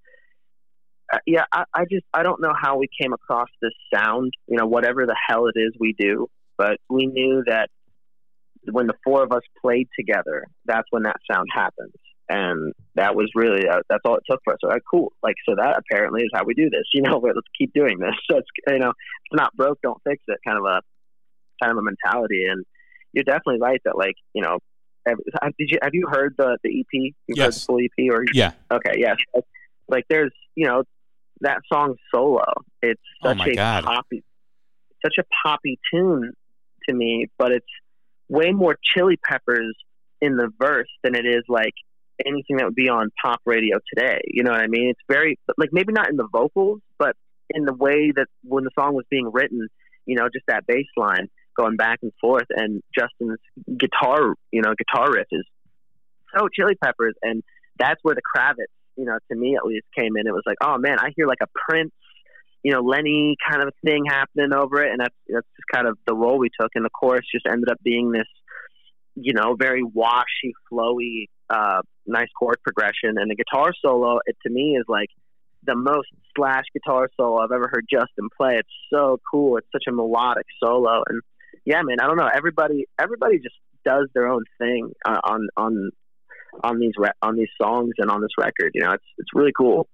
uh, 1.11 1.17
yeah, 1.25 1.43
I, 1.51 1.65
I 1.73 1.83
just 1.91 2.05
I 2.13 2.23
don't 2.23 2.41
know 2.41 2.53
how 2.57 2.77
we 2.77 2.87
came 3.01 3.11
across 3.11 3.49
this 3.61 3.73
sound. 3.93 4.31
You 4.47 4.57
know, 4.57 4.67
whatever 4.67 5.05
the 5.05 5.17
hell 5.27 5.47
it 5.47 5.59
is 5.59 5.73
we 5.77 5.93
do, 5.99 6.29
but 6.57 6.77
we 6.89 7.07
knew 7.07 7.43
that 7.47 7.69
when 8.71 8.87
the 8.87 8.93
four 9.03 9.21
of 9.21 9.33
us 9.33 9.41
played 9.61 9.89
together, 9.99 10.47
that's 10.63 10.87
when 10.91 11.03
that 11.03 11.17
sound 11.29 11.49
happens 11.53 11.91
and 12.29 12.73
that 12.95 13.15
was 13.15 13.29
really 13.35 13.67
uh, 13.67 13.79
that's 13.89 14.01
all 14.05 14.15
it 14.15 14.23
took 14.29 14.39
for 14.43 14.53
us. 14.53 14.59
So 14.61 14.69
like, 14.69 14.83
cool, 14.89 15.11
like 15.21 15.35
so 15.47 15.55
that 15.55 15.77
apparently 15.77 16.21
is 16.21 16.29
how 16.33 16.43
we 16.45 16.53
do 16.53 16.69
this. 16.69 16.83
You 16.93 17.01
know, 17.01 17.19
let's 17.23 17.39
keep 17.57 17.73
doing 17.73 17.99
this. 17.99 18.13
So 18.29 18.37
it's 18.37 18.47
you 18.67 18.79
know, 18.79 18.89
it's 18.89 19.33
not 19.33 19.55
broke, 19.55 19.79
don't 19.81 20.01
fix 20.07 20.23
it. 20.27 20.39
Kind 20.45 20.57
of 20.57 20.65
a 20.65 20.81
kind 21.61 21.71
of 21.71 21.77
a 21.77 21.81
mentality, 21.81 22.45
and 22.49 22.65
you're 23.11 23.23
definitely 23.23 23.59
right 23.59 23.81
that 23.85 23.97
like 23.97 24.15
you 24.33 24.41
know, 24.41 24.59
have, 25.07 25.17
did 25.57 25.69
you 25.71 25.79
have 25.81 25.93
you 25.93 26.07
heard 26.09 26.35
the 26.37 26.57
the 26.63 26.79
EP? 26.79 26.85
You 26.93 27.13
yes. 27.27 27.45
Heard 27.45 27.53
the 27.53 27.59
full 27.59 27.79
EP 27.79 28.13
or 28.13 28.25
yeah? 28.33 28.51
Okay, 28.71 28.95
yes. 28.97 29.17
Like 29.87 30.05
there's 30.09 30.31
you 30.55 30.67
know 30.67 30.83
that 31.41 31.59
song 31.71 31.95
solo. 32.13 32.43
It's 32.81 33.01
oh 33.23 33.29
such 33.29 33.47
oh 33.47 33.51
a 33.51 33.55
God. 33.55 33.83
poppy, 33.83 34.23
such 35.03 35.15
a 35.19 35.23
poppy 35.45 35.79
tune 35.91 36.33
to 36.87 36.95
me, 36.95 37.27
but 37.37 37.51
it's 37.51 37.65
way 38.29 38.51
more 38.51 38.77
Chili 38.83 39.17
Peppers 39.23 39.75
in 40.21 40.37
the 40.37 40.49
verse 40.59 40.87
than 41.03 41.15
it 41.15 41.25
is 41.25 41.43
like 41.47 41.73
anything 42.25 42.57
that 42.57 42.65
would 42.65 42.75
be 42.75 42.89
on 42.89 43.09
pop 43.23 43.41
radio 43.45 43.79
today. 43.93 44.21
You 44.25 44.43
know 44.43 44.51
what 44.51 44.61
I 44.61 44.67
mean? 44.67 44.89
It's 44.89 45.01
very 45.09 45.37
like 45.57 45.69
maybe 45.71 45.93
not 45.93 46.09
in 46.09 46.17
the 46.17 46.27
vocals, 46.31 46.81
but 46.97 47.15
in 47.49 47.65
the 47.65 47.73
way 47.73 48.11
that 48.15 48.27
when 48.43 48.63
the 48.63 48.71
song 48.77 48.95
was 48.95 49.05
being 49.09 49.29
written, 49.31 49.67
you 50.05 50.15
know, 50.15 50.27
just 50.33 50.45
that 50.47 50.65
bass 50.67 50.87
line 50.97 51.27
going 51.55 51.75
back 51.75 51.99
and 52.01 52.11
forth 52.19 52.47
and 52.49 52.81
Justin's 52.97 53.39
guitar, 53.77 54.33
you 54.51 54.61
know, 54.61 54.73
guitar 54.77 55.11
riff 55.11 55.27
is 55.31 55.45
so 56.35 56.47
chili 56.53 56.75
peppers 56.83 57.13
and 57.21 57.43
that's 57.77 57.99
where 58.03 58.15
the 58.15 58.21
Kravitz, 58.35 58.73
you 58.95 59.05
know, 59.05 59.17
to 59.31 59.37
me 59.37 59.55
at 59.55 59.65
least 59.65 59.85
came 59.97 60.17
in. 60.17 60.27
It 60.27 60.33
was 60.33 60.43
like, 60.45 60.57
oh 60.61 60.77
man, 60.77 60.97
I 60.99 61.09
hear 61.15 61.27
like 61.27 61.41
a 61.41 61.47
Prince, 61.69 61.91
you 62.63 62.71
know, 62.71 62.81
Lenny 62.81 63.35
kind 63.47 63.61
of 63.61 63.73
thing 63.85 64.05
happening 64.07 64.53
over 64.53 64.83
it 64.83 64.91
and 64.91 64.99
that's 64.99 65.15
that's 65.27 65.47
just 65.55 65.67
kind 65.73 65.87
of 65.87 65.97
the 66.07 66.15
role 66.15 66.39
we 66.39 66.49
took 66.59 66.71
and 66.75 66.85
the 66.85 66.89
chorus 66.89 67.25
just 67.31 67.45
ended 67.45 67.69
up 67.69 67.77
being 67.83 68.11
this 68.11 68.27
you 69.15 69.33
know, 69.33 69.55
very 69.55 69.83
washy, 69.83 70.53
flowy, 70.71 71.27
uh, 71.53 71.81
nice 72.05 72.29
chord 72.37 72.57
progression. 72.63 73.17
And 73.17 73.29
the 73.29 73.35
guitar 73.35 73.73
solo, 73.81 74.19
it 74.25 74.35
to 74.43 74.49
me 74.51 74.75
is 74.79 74.85
like 74.87 75.09
the 75.65 75.75
most 75.75 76.07
slash 76.35 76.65
guitar 76.73 77.09
solo 77.15 77.39
I've 77.39 77.51
ever 77.51 77.69
heard 77.71 77.85
Justin 77.89 78.29
play. 78.35 78.55
It's 78.57 78.69
so 78.91 79.19
cool. 79.31 79.57
It's 79.57 79.67
such 79.71 79.85
a 79.87 79.91
melodic 79.91 80.45
solo. 80.61 81.03
And 81.07 81.21
yeah, 81.65 81.81
man, 81.83 81.97
I 82.01 82.07
don't 82.07 82.17
know. 82.17 82.29
Everybody, 82.33 82.85
everybody 82.99 83.37
just 83.37 83.55
does 83.85 84.07
their 84.13 84.27
own 84.27 84.43
thing 84.57 84.91
uh, 85.05 85.19
on 85.23 85.47
on 85.57 85.91
on 86.63 86.79
these 86.79 86.93
re- 86.97 87.11
on 87.21 87.35
these 87.35 87.49
songs 87.61 87.91
and 87.97 88.09
on 88.09 88.21
this 88.21 88.31
record. 88.37 88.71
You 88.73 88.83
know, 88.83 88.91
it's 88.91 89.05
it's 89.17 89.29
really 89.33 89.53
cool. 89.57 89.87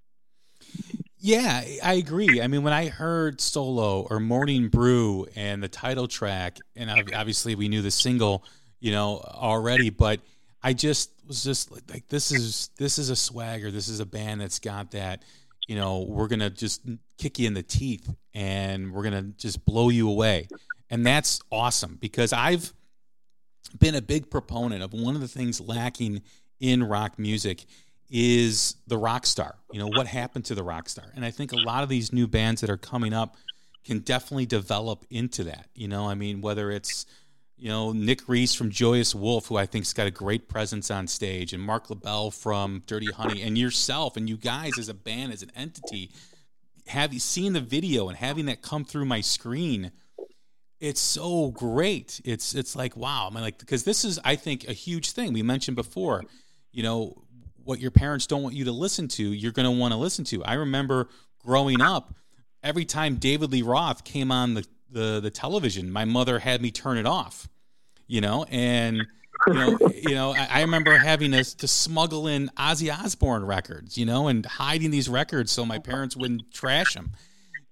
Yeah, 1.21 1.63
I 1.83 1.93
agree. 1.93 2.41
I 2.41 2.47
mean, 2.47 2.63
when 2.63 2.73
I 2.73 2.87
heard 2.87 3.41
Solo 3.41 4.07
or 4.09 4.19
Morning 4.19 4.69
Brew 4.69 5.27
and 5.35 5.61
the 5.61 5.67
title 5.67 6.07
track, 6.07 6.57
and 6.75 6.89
obviously 7.13 7.55
we 7.55 7.67
knew 7.67 7.81
the 7.81 7.91
single, 7.91 8.45
you 8.79 8.91
know, 8.91 9.17
already, 9.19 9.89
but 9.89 10.21
I 10.61 10.73
just 10.73 11.11
was 11.27 11.43
just 11.43 11.71
like, 11.71 12.07
this 12.09 12.31
is 12.31 12.69
this 12.77 12.97
is 12.97 13.09
a 13.09 13.15
swagger. 13.15 13.71
This 13.71 13.87
is 13.87 13.99
a 13.99 14.05
band 14.05 14.41
that's 14.41 14.59
got 14.59 14.91
that. 14.91 15.23
You 15.67 15.75
know, 15.75 16.05
we're 16.07 16.27
gonna 16.27 16.49
just 16.49 16.81
kick 17.17 17.39
you 17.39 17.47
in 17.47 17.53
the 17.53 17.63
teeth, 17.63 18.11
and 18.33 18.91
we're 18.91 19.03
gonna 19.03 19.33
just 19.37 19.63
blow 19.65 19.89
you 19.89 20.09
away, 20.09 20.47
and 20.89 21.05
that's 21.05 21.41
awesome 21.51 21.97
because 22.01 22.33
I've 22.33 22.73
been 23.77 23.95
a 23.95 24.01
big 24.01 24.29
proponent 24.29 24.83
of 24.83 24.93
one 24.93 25.15
of 25.15 25.21
the 25.21 25.27
things 25.27 25.61
lacking 25.61 26.23
in 26.59 26.83
rock 26.83 27.19
music 27.19 27.65
is 28.09 28.75
the 28.87 28.97
rock 28.97 29.25
star. 29.25 29.55
You 29.71 29.79
know, 29.79 29.87
what 29.87 30.07
happened 30.07 30.45
to 30.45 30.55
the 30.55 30.63
rock 30.63 30.89
star? 30.89 31.05
And 31.15 31.23
I 31.23 31.31
think 31.31 31.51
a 31.51 31.57
lot 31.57 31.83
of 31.83 31.89
these 31.89 32.11
new 32.11 32.27
bands 32.27 32.61
that 32.61 32.69
are 32.69 32.77
coming 32.77 33.13
up 33.13 33.37
can 33.85 33.99
definitely 33.99 34.45
develop 34.45 35.05
into 35.09 35.43
that. 35.45 35.67
You 35.75 35.87
know, 35.87 36.09
I 36.09 36.15
mean, 36.15 36.41
whether 36.41 36.71
it's 36.71 37.05
you 37.59 37.67
know, 37.69 37.91
Nick 37.91 38.27
Reese 38.27 38.53
from 38.55 38.69
Joyous 38.69 39.13
Wolf, 39.13 39.47
who 39.47 39.57
I 39.57 39.65
think's 39.65 39.91
got 39.93 40.07
a 40.07 40.11
great 40.11 40.47
presence 40.47 40.89
on 40.89 41.07
stage, 41.07 41.53
and 41.53 41.61
Marc 41.61 41.89
LaBelle 41.89 42.31
from 42.31 42.83
Dirty 42.85 43.11
Honey, 43.11 43.41
and 43.41 43.57
yourself 43.57 44.15
and 44.15 44.29
you 44.29 44.37
guys 44.37 44.79
as 44.79 44.87
a 44.87 44.93
band, 44.93 45.33
as 45.33 45.43
an 45.43 45.51
entity, 45.55 46.11
have 46.87 47.13
you 47.13 47.19
seen 47.19 47.53
the 47.53 47.61
video 47.61 48.07
and 48.07 48.17
having 48.17 48.45
that 48.45 48.61
come 48.61 48.85
through 48.85 49.05
my 49.05 49.21
screen? 49.21 49.91
It's 50.79 51.01
so 51.01 51.51
great. 51.51 52.21
It's 52.23 52.55
it's 52.55 52.75
like 52.75 52.95
wow. 52.95 53.27
I 53.29 53.33
mean, 53.33 53.43
like 53.43 53.59
because 53.59 53.83
this 53.83 54.05
is 54.05 54.19
I 54.23 54.37
think 54.37 54.67
a 54.67 54.73
huge 54.73 55.11
thing 55.11 55.33
we 55.33 55.43
mentioned 55.43 55.75
before. 55.75 56.23
You 56.71 56.83
know 56.83 57.23
what 57.63 57.79
your 57.79 57.91
parents 57.91 58.25
don't 58.25 58.41
want 58.41 58.55
you 58.55 58.65
to 58.65 58.71
listen 58.71 59.07
to, 59.07 59.23
you're 59.23 59.51
going 59.51 59.65
to 59.65 59.71
want 59.71 59.91
to 59.91 59.97
listen 59.97 60.25
to. 60.25 60.43
I 60.43 60.53
remember 60.53 61.09
growing 61.45 61.81
up, 61.81 62.15
every 62.63 62.85
time 62.85 63.15
David 63.15 63.51
Lee 63.51 63.61
Roth 63.61 64.03
came 64.03 64.31
on 64.31 64.55
the 64.55 64.65
the 64.91 65.19
the 65.19 65.31
television, 65.31 65.91
my 65.91 66.05
mother 66.05 66.39
had 66.39 66.61
me 66.61 66.71
turn 66.71 66.97
it 66.97 67.05
off. 67.05 67.47
You 68.07 68.21
know, 68.21 68.45
and 68.49 69.05
you 69.47 69.53
know, 69.53 69.77
you 69.95 70.15
know, 70.15 70.33
I, 70.33 70.47
I 70.51 70.61
remember 70.61 70.97
having 70.97 71.31
to, 71.31 71.43
to 71.57 71.67
smuggle 71.67 72.27
in 72.27 72.49
Ozzy 72.57 72.91
Osbourne 72.91 73.45
records, 73.45 73.97
you 73.97 74.05
know, 74.05 74.27
and 74.27 74.45
hiding 74.45 74.91
these 74.91 75.07
records 75.07 75.51
so 75.51 75.65
my 75.65 75.79
parents 75.79 76.15
wouldn't 76.15 76.51
trash 76.51 76.93
them. 76.93 77.11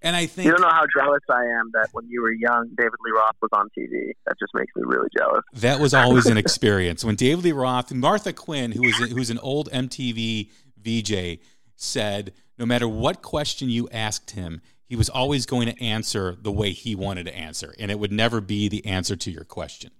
And 0.03 0.15
I 0.15 0.27
think 0.27 0.45
you 0.45 0.51
don't 0.51 0.61
know 0.61 0.69
how 0.69 0.85
jealous 0.95 1.23
I 1.27 1.43
am 1.43 1.71
that 1.73 1.89
when 1.91 2.07
you 2.07 2.21
were 2.21 2.31
young, 2.31 2.69
David 2.77 2.93
Lee 3.03 3.11
Roth 3.15 3.35
was 3.41 3.49
on 3.51 3.67
TV. 3.77 4.11
That 4.27 4.37
just 4.39 4.53
makes 4.53 4.71
me 4.75 4.83
really 4.85 5.09
jealous. 5.17 5.41
That 5.53 5.79
was 5.79 5.93
always 5.95 6.27
an 6.27 6.37
experience 6.45 7.03
when 7.03 7.15
David 7.15 7.43
Lee 7.43 7.51
Roth, 7.51 7.91
Martha 7.91 8.31
Quinn, 8.31 8.71
who 8.71 8.83
was 8.83 8.95
who's 8.97 9.31
an 9.31 9.39
old 9.39 9.71
MTV 9.71 10.51
VJ, 10.77 11.41
said 11.75 12.33
no 12.59 12.65
matter 12.65 12.87
what 12.87 13.23
question 13.23 13.69
you 13.69 13.89
asked 13.91 14.31
him, 14.31 14.61
he 14.87 14.95
was 14.95 15.09
always 15.09 15.45
going 15.45 15.67
to 15.67 15.83
answer 15.83 16.35
the 16.41 16.51
way 16.51 16.71
he 16.71 16.95
wanted 16.95 17.25
to 17.25 17.35
answer, 17.35 17.75
and 17.77 17.91
it 17.91 17.99
would 17.99 18.11
never 18.11 18.41
be 18.41 18.69
the 18.69 18.85
answer 18.85 19.15
to 19.15 19.31
your 19.31 19.43
question. 19.43 19.91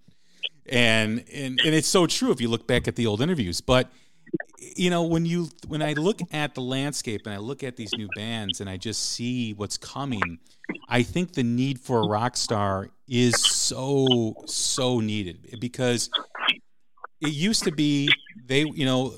And 0.65 1.23
and 1.33 1.59
and 1.63 1.75
it's 1.75 1.88
so 1.88 2.07
true 2.07 2.31
if 2.31 2.41
you 2.41 2.49
look 2.49 2.67
back 2.67 2.88
at 2.88 2.95
the 2.95 3.07
old 3.07 3.21
interviews. 3.21 3.61
But 3.61 3.89
you 4.75 4.89
know, 4.89 5.03
when 5.03 5.25
you 5.25 5.49
when 5.67 5.81
I 5.81 5.93
look 5.93 6.19
at 6.31 6.55
the 6.55 6.61
landscape 6.61 7.21
and 7.25 7.33
I 7.33 7.38
look 7.38 7.63
at 7.63 7.75
these 7.75 7.91
new 7.97 8.07
bands 8.15 8.59
and 8.61 8.69
I 8.69 8.77
just 8.77 9.11
see 9.11 9.53
what's 9.53 9.77
coming, 9.77 10.39
I 10.89 11.03
think 11.03 11.33
the 11.33 11.43
need 11.43 11.79
for 11.79 12.01
a 12.01 12.07
rock 12.07 12.35
star 12.35 12.89
is 13.07 13.35
so 13.41 14.33
so 14.45 14.99
needed 14.99 15.57
because 15.59 16.09
it 17.21 17.31
used 17.31 17.63
to 17.63 17.71
be 17.71 18.09
they 18.45 18.61
you 18.61 18.85
know 18.85 19.13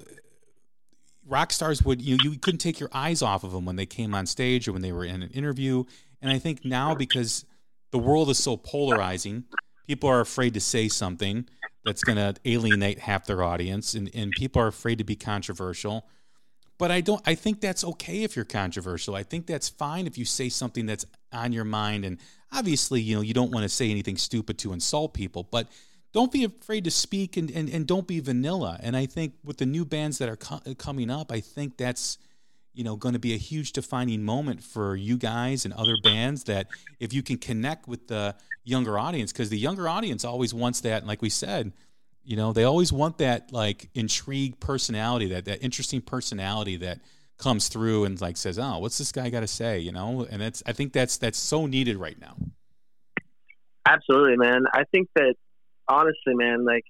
rock 1.30 1.54
stars 1.54 1.84
would 1.84 2.02
you 2.02 2.18
you 2.24 2.38
couldn't 2.40 2.60
take 2.60 2.80
your 2.80 2.90
eyes 2.92 3.22
off 3.22 3.44
of 3.44 3.52
them 3.52 3.66
when 3.66 3.76
they 3.76 3.86
came 3.86 4.14
on 4.14 4.26
stage 4.26 4.68
or 4.68 4.74
when 4.74 4.82
they 4.82 4.92
were 4.92 5.06
in 5.06 5.24
an 5.24 5.30
interview. 5.30 5.84
And 6.22 6.32
I 6.32 6.40
think 6.40 6.66
now 6.66 6.96
because 6.96 7.46
the 7.92 8.00
world 8.00 8.30
is 8.30 8.38
so 8.38 8.58
polarizing, 8.58 9.46
people 9.88 10.10
are 10.10 10.20
afraid 10.20 10.54
to 10.56 10.60
say 10.60 10.88
something 10.88 11.48
that's 11.86 12.04
going 12.04 12.18
to 12.18 12.36
alienate 12.46 13.00
half 13.00 13.26
their 13.26 13.42
audience, 13.42 13.94
and, 13.94 14.10
and 14.14 14.32
people 14.38 14.62
are 14.62 14.68
afraid 14.68 14.98
to 14.98 15.04
be 15.04 15.16
controversial. 15.16 16.06
But 16.78 16.92
I 16.92 17.02
don't. 17.02 17.22
I 17.26 17.36
think 17.36 17.60
that's 17.60 17.84
okay 17.84 18.24
if 18.24 18.36
you're 18.36 18.46
controversial. 18.46 19.16
I 19.16 19.24
think 19.24 19.48
that's 19.48 19.68
fine 19.68 20.08
if 20.08 20.18
you 20.18 20.26
say 20.26 20.50
something 20.50 20.86
that's 20.86 21.06
on 21.34 21.52
your 21.52 21.66
mind. 21.66 22.06
And 22.06 22.20
obviously, 22.54 23.02
you 23.02 23.16
know, 23.16 23.22
you 23.22 23.34
don't 23.34 23.52
want 23.52 23.64
to 23.64 23.70
say 23.70 23.92
anything 23.92 24.18
stupid 24.18 24.58
to 24.60 24.72
insult 24.72 25.14
people, 25.14 25.48
but 25.52 25.68
don't 26.12 26.32
be 26.32 26.44
afraid 26.44 26.84
to 26.86 26.92
speak 26.92 27.38
and, 27.38 27.52
and, 27.52 27.70
and 27.70 27.86
don't 27.86 28.08
be 28.08 28.20
vanilla. 28.20 28.80
And 28.82 28.98
I 28.98 29.06
think 29.06 29.34
with 29.44 29.58
the 29.58 29.66
new 29.66 29.86
bands 29.86 30.18
that 30.18 30.30
are 30.30 30.36
co- 30.36 30.62
uh, 30.66 30.74
coming 30.78 31.10
up, 31.10 31.32
I 31.32 31.40
think 31.40 31.78
that's 31.78 32.18
you 32.74 32.84
know 32.84 32.96
going 32.96 33.14
to 33.14 33.20
be 33.20 33.34
a 33.34 33.38
huge 33.38 33.74
defining 33.74 34.24
moment 34.24 34.64
for 34.64 34.96
you 34.96 35.18
guys 35.18 35.66
and 35.66 35.74
other 35.74 35.96
bands 36.04 36.46
that 36.46 36.68
if 37.00 37.14
you 37.14 37.24
can 37.24 37.38
connect 37.38 37.88
with 37.88 38.08
the 38.08 38.36
younger 38.64 38.98
audience 38.98 39.34
because 39.34 39.50
the 39.50 39.58
younger 39.58 39.90
audience 39.90 40.24
always 40.24 40.54
wants 40.54 40.82
that 40.82 41.06
like 41.06 41.22
we 41.22 41.30
said 41.30 41.74
you 42.24 42.38
know 42.38 42.54
they 42.54 42.64
always 42.64 42.94
want 42.94 43.18
that 43.18 43.52
like 43.52 43.90
intrigue 43.96 44.60
personality 44.60 45.28
that 45.28 45.46
that 45.46 45.62
interesting 45.64 46.00
personality 46.00 46.78
that 46.78 47.00
comes 47.40 47.70
through 47.70 48.06
and 48.06 48.22
like 48.22 48.38
says 48.38 48.60
oh 48.60 48.78
what's 48.78 48.98
this 48.98 49.12
guy 49.12 49.30
got 49.30 49.40
to 49.40 49.48
say? 49.48 49.80
You 49.80 49.92
know? 49.92 50.28
And 50.30 50.42
that's 50.42 50.62
i 50.66 50.72
think 50.72 50.94
that's 50.94 51.18
that's 51.18 51.40
so 51.40 51.66
needed 51.66 51.98
right 51.98 52.20
now. 52.20 52.36
Absolutely 53.88 54.38
man. 54.38 54.66
I 54.74 54.84
think 54.92 55.08
that 55.16 55.36
honestly 55.90 56.34
man 56.34 56.66
like 56.66 56.86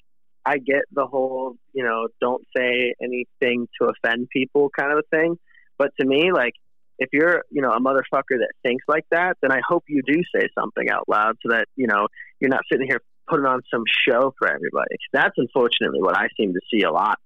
i 0.45 0.57
get 0.57 0.81
the 0.91 1.05
whole 1.05 1.55
you 1.73 1.83
know 1.83 2.07
don't 2.21 2.43
say 2.55 2.93
anything 3.01 3.67
to 3.79 3.89
offend 3.89 4.27
people 4.29 4.69
kind 4.77 4.91
of 4.91 4.99
a 4.99 5.15
thing 5.15 5.37
but 5.79 5.91
to 5.99 6.05
me, 6.05 6.31
like, 6.31 6.53
if 6.99 7.09
you're, 7.13 7.45
you 7.49 7.61
know, 7.61 7.71
a 7.71 7.79
motherfucker 7.79 8.37
that 8.37 8.51
thinks 8.61 8.83
like 8.87 9.05
that, 9.09 9.37
then 9.41 9.51
I 9.51 9.61
hope 9.67 9.85
you 9.87 10.03
do 10.05 10.21
say 10.35 10.47
something 10.59 10.89
out 10.89 11.07
loud 11.07 11.37
so 11.41 11.53
that, 11.53 11.65
you 11.75 11.87
know, 11.87 12.07
you're 12.39 12.49
not 12.49 12.61
sitting 12.71 12.85
here 12.87 12.99
putting 13.27 13.45
on 13.45 13.61
some 13.73 13.83
show 14.07 14.33
for 14.37 14.47
everybody. 14.49 14.95
That's 15.13 15.35
unfortunately 15.37 16.01
what 16.01 16.17
I 16.17 16.27
seem 16.37 16.53
to 16.53 16.59
see 16.71 16.83
a 16.83 16.91
lot. 16.91 17.17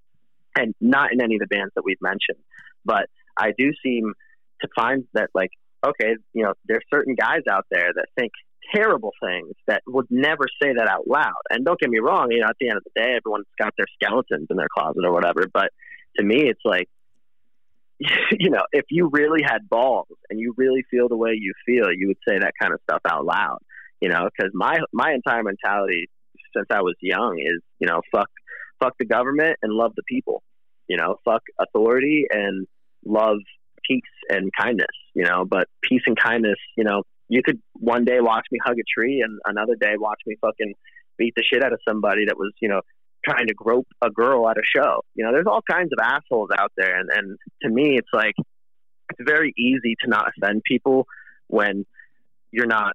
And 0.56 0.76
not 0.80 1.12
in 1.12 1.20
any 1.20 1.36
of 1.36 1.40
the 1.40 1.48
bands 1.48 1.74
that 1.76 1.84
we've 1.84 2.02
mentioned. 2.02 2.38
But 2.86 3.08
I 3.36 3.54
do 3.58 3.72
seem 3.84 4.14
to 4.62 4.68
find 4.76 5.06
that, 5.16 5.32
like, 5.34 5.50
okay, 5.84 6.16
you 6.34 6.44
know, 6.44 6.54
there's 6.68 6.84
certain 6.94 7.16
guys 7.16 7.42
out 7.50 7.66
there 7.72 7.90
that 7.96 8.06
think 8.16 8.32
terrible 8.74 9.12
things 9.22 9.54
that 9.68 9.82
would 9.88 10.08
never 10.10 10.46
say 10.62 10.74
that 10.74 10.88
out 10.88 11.08
loud. 11.08 11.42
And 11.50 11.66
don't 11.66 11.80
get 11.80 11.90
me 11.90 12.00
wrong, 12.00 12.28
you 12.32 12.42
know, 12.42 12.48
at 12.48 12.56
the 12.60 12.70
end 12.70 12.78
of 12.78 12.84
the 12.84 13.02
day, 13.02 13.16
everyone's 13.18 13.46
got 13.60 13.74
their 13.78 13.86
skeletons 13.96 14.48
in 14.50 14.58
their 14.58 14.68
closet 14.74 15.04
or 15.06 15.12
whatever. 15.12 15.48
But 15.52 15.72
to 16.18 16.24
me, 16.24 16.50
it's 16.50 16.62
like, 16.64 16.88
you 18.40 18.50
know, 18.50 18.64
if 18.72 18.86
you 18.90 19.10
really 19.12 19.42
had 19.44 19.70
balls 19.70 20.08
and 20.30 20.40
you 20.40 20.54
really 20.58 20.84
feel 20.90 21.08
the 21.08 21.18
way 21.18 21.32
you 21.38 21.54
feel, 21.66 21.92
you 21.92 22.08
would 22.08 22.18
say 22.28 22.40
that 22.40 22.54
kind 22.60 22.74
of 22.74 22.80
stuff 22.84 23.02
out 23.08 23.26
loud. 23.26 23.60
You 24.02 24.10
know, 24.10 24.28
because 24.36 24.52
my 24.54 24.80
my 24.92 25.14
entire 25.14 25.44
mentality 25.44 26.10
since 26.56 26.68
I 26.70 26.82
was 26.82 26.96
young 27.02 27.40
is, 27.40 27.62
you 27.80 27.88
know, 27.88 28.02
fuck 28.12 28.30
fuck 28.82 28.96
the 29.00 29.06
government 29.06 29.58
and 29.62 29.72
love 29.72 29.94
the 29.96 30.04
people. 30.04 30.44
You 30.88 30.98
know, 30.98 31.16
fuck 31.24 31.42
authority 31.58 32.26
and 32.30 32.68
love 33.06 33.38
peace 33.88 34.02
and 34.30 34.52
kindness. 34.60 34.88
You 35.14 35.24
know, 35.24 35.46
but 35.46 35.70
peace 35.82 36.02
and 36.06 36.18
kindness, 36.18 36.58
you 36.76 36.84
know, 36.84 37.04
you 37.30 37.42
could 37.44 37.62
one 37.74 38.06
day 38.06 38.20
watch 38.20 38.46
me 38.52 38.60
hug 38.64 38.76
a 38.78 38.84
tree 39.00 39.22
and 39.26 39.40
another 39.46 39.76
day 39.76 39.94
watch 39.98 40.20
me 40.26 40.36
fucking 40.42 40.74
beat 41.18 41.34
the 41.36 41.44
shit 41.44 41.64
out 41.64 41.74
of 41.74 41.80
somebody 41.88 42.26
that 42.26 42.38
was, 42.38 42.52
you 42.62 42.70
know, 42.70 42.82
trying 43.26 43.48
to 43.48 43.54
grope 43.54 43.88
a 44.02 44.10
girl 44.10 44.50
at 44.50 44.58
a 44.58 44.62
show. 44.64 45.02
You 45.16 45.26
know, 45.26 45.32
there's 45.32 45.48
all 45.48 45.62
kinds 45.70 45.92
of 45.98 46.00
assholes 46.04 46.50
out 46.58 46.72
there, 46.76 47.00
and 47.00 47.10
and 47.14 47.38
to 47.62 47.70
me, 47.70 47.98
it's 47.98 48.10
like 48.14 48.36
it's 48.38 49.20
very 49.22 49.54
easy 49.58 49.96
to 50.04 50.10
not 50.10 50.30
offend 50.36 50.62
people 50.66 51.08
when 51.48 51.86
you're 52.52 52.68
not 52.68 52.94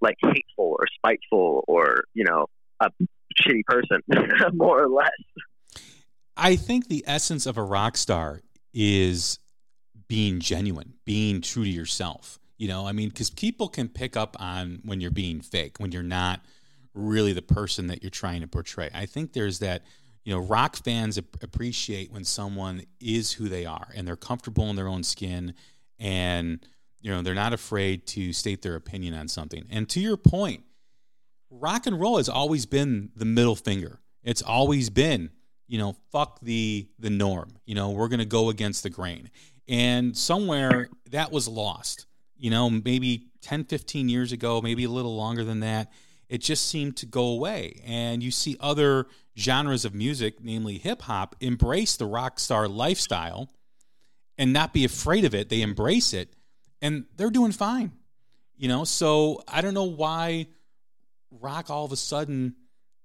like 0.00 0.16
hateful 0.20 0.76
or 0.78 0.86
spiteful 0.96 1.64
or 1.66 2.04
you 2.14 2.24
know 2.24 2.46
a 2.80 2.90
shitty 3.40 3.64
person, 3.66 4.00
more 4.52 4.82
or 4.82 4.88
less. 4.88 5.10
I 6.36 6.56
think 6.56 6.88
the 6.88 7.04
essence 7.06 7.46
of 7.46 7.56
a 7.56 7.62
rock 7.62 7.96
star 7.96 8.40
is 8.74 9.38
being 10.08 10.40
genuine, 10.40 10.94
being 11.04 11.40
true 11.40 11.64
to 11.64 11.70
yourself. 11.70 12.38
You 12.62 12.68
know, 12.68 12.86
I 12.86 12.92
mean, 12.92 13.08
because 13.08 13.28
people 13.28 13.66
can 13.66 13.88
pick 13.88 14.16
up 14.16 14.36
on 14.38 14.82
when 14.84 15.00
you're 15.00 15.10
being 15.10 15.40
fake, 15.40 15.80
when 15.80 15.90
you're 15.90 16.04
not 16.04 16.44
really 16.94 17.32
the 17.32 17.42
person 17.42 17.88
that 17.88 18.04
you're 18.04 18.10
trying 18.10 18.40
to 18.42 18.46
portray. 18.46 18.88
I 18.94 19.04
think 19.04 19.32
there's 19.32 19.58
that, 19.58 19.82
you 20.22 20.32
know, 20.32 20.38
rock 20.38 20.76
fans 20.76 21.18
appreciate 21.18 22.12
when 22.12 22.22
someone 22.22 22.84
is 23.00 23.32
who 23.32 23.48
they 23.48 23.66
are 23.66 23.88
and 23.96 24.06
they're 24.06 24.14
comfortable 24.14 24.70
in 24.70 24.76
their 24.76 24.86
own 24.86 25.02
skin 25.02 25.54
and, 25.98 26.64
you 27.00 27.10
know, 27.10 27.20
they're 27.20 27.34
not 27.34 27.52
afraid 27.52 28.06
to 28.06 28.32
state 28.32 28.62
their 28.62 28.76
opinion 28.76 29.12
on 29.14 29.26
something. 29.26 29.64
And 29.68 29.88
to 29.88 29.98
your 29.98 30.16
point, 30.16 30.62
rock 31.50 31.88
and 31.88 32.00
roll 32.00 32.18
has 32.18 32.28
always 32.28 32.64
been 32.64 33.10
the 33.16 33.24
middle 33.24 33.56
finger. 33.56 33.98
It's 34.22 34.40
always 34.40 34.88
been, 34.88 35.30
you 35.66 35.78
know, 35.78 35.96
fuck 36.12 36.38
the 36.42 36.86
the 37.00 37.10
norm. 37.10 37.56
You 37.66 37.74
know, 37.74 37.90
we're 37.90 38.06
going 38.06 38.20
to 38.20 38.24
go 38.24 38.50
against 38.50 38.84
the 38.84 38.90
grain. 38.90 39.30
And 39.66 40.16
somewhere 40.16 40.90
that 41.10 41.32
was 41.32 41.48
lost. 41.48 42.06
You 42.42 42.50
know, 42.50 42.68
maybe 42.68 43.28
10, 43.40 43.64
15 43.64 44.08
years 44.08 44.32
ago, 44.32 44.60
maybe 44.60 44.84
a 44.84 44.90
little 44.90 45.16
longer 45.16 45.44
than 45.44 45.60
that 45.60 45.90
it 46.32 46.40
just 46.40 46.66
seemed 46.66 46.96
to 46.96 47.04
go 47.04 47.26
away. 47.26 47.82
And 47.84 48.22
you 48.22 48.30
see 48.30 48.56
other 48.58 49.06
genres 49.38 49.84
of 49.84 49.94
music, 49.94 50.36
namely 50.42 50.78
hip 50.78 51.02
hop, 51.02 51.36
embrace 51.40 51.96
the 51.96 52.06
rock 52.06 52.40
star 52.40 52.68
lifestyle 52.68 53.50
and 54.38 54.50
not 54.50 54.72
be 54.72 54.86
afraid 54.86 55.26
of 55.26 55.34
it. 55.34 55.50
They 55.50 55.60
embrace 55.60 56.14
it 56.14 56.34
and 56.80 57.04
they're 57.18 57.28
doing 57.28 57.52
fine. 57.52 57.92
You 58.56 58.68
know, 58.68 58.84
so 58.84 59.42
I 59.46 59.60
don't 59.60 59.74
know 59.74 59.84
why 59.84 60.46
rock 61.30 61.68
all 61.68 61.84
of 61.84 61.92
a 61.92 61.96
sudden 61.96 62.54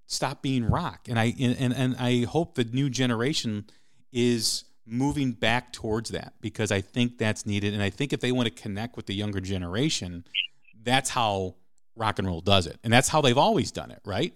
stopped 0.06 0.42
being 0.42 0.64
rock. 0.64 1.08
And 1.10 1.20
I 1.20 1.34
and, 1.38 1.74
and 1.76 1.98
I 2.00 2.24
hope 2.24 2.56
the 2.56 2.64
new 2.64 2.90
generation 2.90 3.66
is 4.14 4.64
moving 4.88 5.34
back 5.34 5.74
towards 5.74 6.12
that 6.12 6.34
because 6.42 6.72
I 6.72 6.82
think 6.82 7.18
that's 7.18 7.46
needed. 7.46 7.74
And 7.74 7.84
I 7.84 7.90
think 7.90 8.14
if 8.14 8.22
they 8.22 8.32
want 8.32 8.48
to 8.48 8.62
connect 8.62 8.96
with 8.96 9.06
the 9.06 9.14
younger 9.14 9.42
generation, 9.42 10.24
that's 10.84 11.10
how 11.10 11.56
rock 11.96 12.20
and 12.20 12.28
roll 12.28 12.42
does 12.42 12.68
it. 12.68 12.80
And 12.84 12.92
that's 12.94 13.10
how 13.10 13.22
they've 13.22 13.38
always 13.38 13.72
done 13.72 13.92
it, 13.92 14.00
right? 14.06 14.34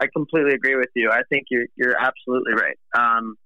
I 0.00 0.06
completely 0.14 0.52
agree 0.54 0.74
with 0.76 0.88
you. 0.94 1.10
I 1.10 1.22
think 1.28 1.46
you're 1.50 1.66
you're 1.76 1.96
absolutely 1.96 2.54
right. 2.54 2.78
Um, 2.98 3.36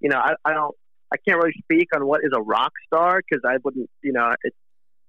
you 0.00 0.08
know, 0.08 0.18
I, 0.18 0.34
I 0.44 0.52
don't, 0.52 0.74
I 1.12 1.16
can't 1.16 1.38
really 1.38 1.54
speak 1.62 1.88
on 1.94 2.04
what 2.06 2.22
is 2.24 2.32
a 2.34 2.40
rock 2.40 2.72
star 2.86 3.20
because 3.22 3.42
I 3.46 3.58
wouldn't, 3.62 3.88
you 4.02 4.12
know, 4.12 4.34
it 4.42 4.52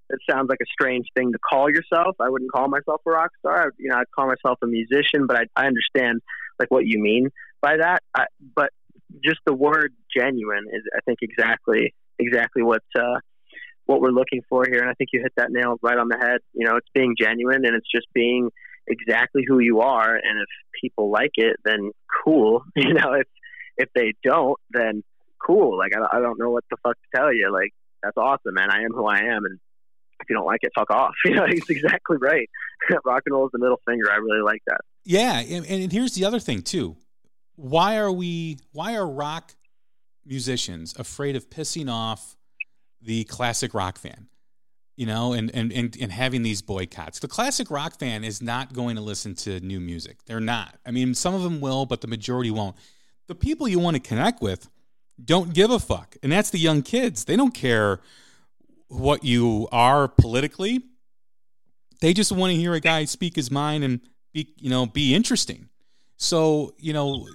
it 0.09 0.19
sounds 0.29 0.49
like 0.49 0.59
a 0.61 0.65
strange 0.71 1.07
thing 1.15 1.31
to 1.31 1.39
call 1.39 1.69
yourself. 1.69 2.15
I 2.19 2.29
wouldn't 2.29 2.51
call 2.51 2.67
myself 2.67 3.01
a 3.05 3.09
rock 3.09 3.31
star. 3.39 3.63
I, 3.63 3.69
you 3.77 3.89
know, 3.89 3.97
I'd 3.97 4.11
call 4.15 4.27
myself 4.27 4.59
a 4.63 4.67
musician, 4.67 5.25
but 5.27 5.35
I, 5.35 5.45
I 5.55 5.65
understand 5.65 6.21
like 6.59 6.71
what 6.71 6.85
you 6.85 6.99
mean 6.99 7.29
by 7.61 7.77
that. 7.77 8.03
I, 8.15 8.25
but 8.55 8.71
just 9.23 9.39
the 9.45 9.53
word 9.53 9.93
genuine 10.15 10.65
is, 10.71 10.83
I 10.95 10.99
think, 11.05 11.19
exactly 11.21 11.93
exactly 12.19 12.63
what 12.63 12.83
uh, 12.97 13.19
what 13.85 14.01
we're 14.01 14.11
looking 14.11 14.41
for 14.49 14.65
here. 14.65 14.81
And 14.81 14.89
I 14.89 14.93
think 14.93 15.09
you 15.13 15.21
hit 15.21 15.33
that 15.37 15.51
nail 15.51 15.77
right 15.81 15.97
on 15.97 16.09
the 16.09 16.17
head. 16.17 16.39
You 16.53 16.65
know, 16.65 16.75
it's 16.75 16.89
being 16.93 17.15
genuine 17.19 17.65
and 17.65 17.75
it's 17.75 17.89
just 17.93 18.07
being 18.13 18.49
exactly 18.87 19.43
who 19.47 19.59
you 19.59 19.81
are. 19.81 20.13
And 20.15 20.39
if 20.39 20.47
people 20.81 21.11
like 21.11 21.31
it, 21.35 21.57
then 21.63 21.91
cool. 22.23 22.63
You 22.75 22.93
know, 22.93 23.13
if 23.13 23.27
if 23.77 23.89
they 23.95 24.13
don't, 24.23 24.59
then 24.71 25.03
cool. 25.45 25.77
Like 25.77 25.91
I, 25.95 26.17
I 26.17 26.19
don't 26.19 26.39
know 26.39 26.51
what 26.51 26.63
the 26.69 26.77
fuck 26.83 26.95
to 26.95 27.17
tell 27.17 27.33
you. 27.33 27.51
Like 27.51 27.71
that's 28.03 28.17
awesome, 28.17 28.53
man. 28.53 28.71
I 28.71 28.83
am 28.83 28.91
who 28.93 29.05
I 29.05 29.19
am, 29.19 29.45
and 29.45 29.59
if 30.19 30.29
you 30.29 30.35
don't 30.35 30.45
like 30.45 30.59
it, 30.61 30.71
fuck 30.75 30.91
off. 30.91 31.13
You 31.25 31.35
know, 31.35 31.45
he's 31.47 31.69
exactly 31.69 32.17
right. 32.17 32.49
Rock 33.05 33.23
and 33.25 33.33
roll 33.33 33.45
is 33.45 33.51
the 33.51 33.59
middle 33.59 33.79
finger. 33.87 34.11
I 34.11 34.17
really 34.17 34.41
like 34.41 34.61
that. 34.67 34.81
Yeah, 35.03 35.39
and, 35.39 35.65
and 35.65 35.91
here's 35.91 36.13
the 36.13 36.25
other 36.25 36.39
thing 36.39 36.61
too. 36.61 36.97
Why 37.57 37.97
are 37.97 38.11
we? 38.11 38.59
Why 38.71 38.95
are 38.95 39.07
rock 39.07 39.53
musicians 40.25 40.95
afraid 40.97 41.35
of 41.35 41.49
pissing 41.49 41.91
off 41.91 42.35
the 43.01 43.23
classic 43.25 43.73
rock 43.73 43.97
fan, 43.97 44.27
you 44.95 45.05
know, 45.05 45.33
and, 45.33 45.53
and, 45.53 45.71
and, 45.71 45.95
and 45.99 46.11
having 46.11 46.43
these 46.43 46.61
boycotts. 46.61 47.19
The 47.19 47.27
classic 47.27 47.71
rock 47.71 47.99
fan 47.99 48.23
is 48.23 48.41
not 48.41 48.73
going 48.73 48.95
to 48.95 49.01
listen 49.01 49.35
to 49.35 49.59
new 49.59 49.79
music. 49.79 50.17
They're 50.25 50.39
not. 50.39 50.77
I 50.85 50.91
mean, 50.91 51.13
some 51.13 51.33
of 51.33 51.43
them 51.43 51.61
will, 51.61 51.85
but 51.85 52.01
the 52.01 52.07
majority 52.07 52.51
won't. 52.51 52.75
The 53.27 53.35
people 53.35 53.67
you 53.67 53.79
want 53.79 53.95
to 53.95 54.01
connect 54.01 54.41
with 54.41 54.69
don't 55.23 55.53
give 55.53 55.71
a 55.71 55.79
fuck. 55.79 56.15
And 56.23 56.31
that's 56.31 56.49
the 56.49 56.59
young 56.59 56.81
kids. 56.81 57.25
They 57.25 57.35
don't 57.35 57.53
care 57.53 57.99
what 58.87 59.23
you 59.23 59.67
are 59.71 60.07
politically. 60.07 60.83
They 62.01 62.13
just 62.13 62.31
want 62.31 62.51
to 62.51 62.57
hear 62.57 62.73
a 62.73 62.79
guy 62.79 63.05
speak 63.05 63.35
his 63.35 63.49
mind 63.49 63.83
and 63.83 64.01
be, 64.33 64.53
you 64.57 64.69
know, 64.69 64.85
be 64.85 65.15
interesting. 65.15 65.69
So, 66.17 66.73
you 66.77 66.93
know, 66.93 67.27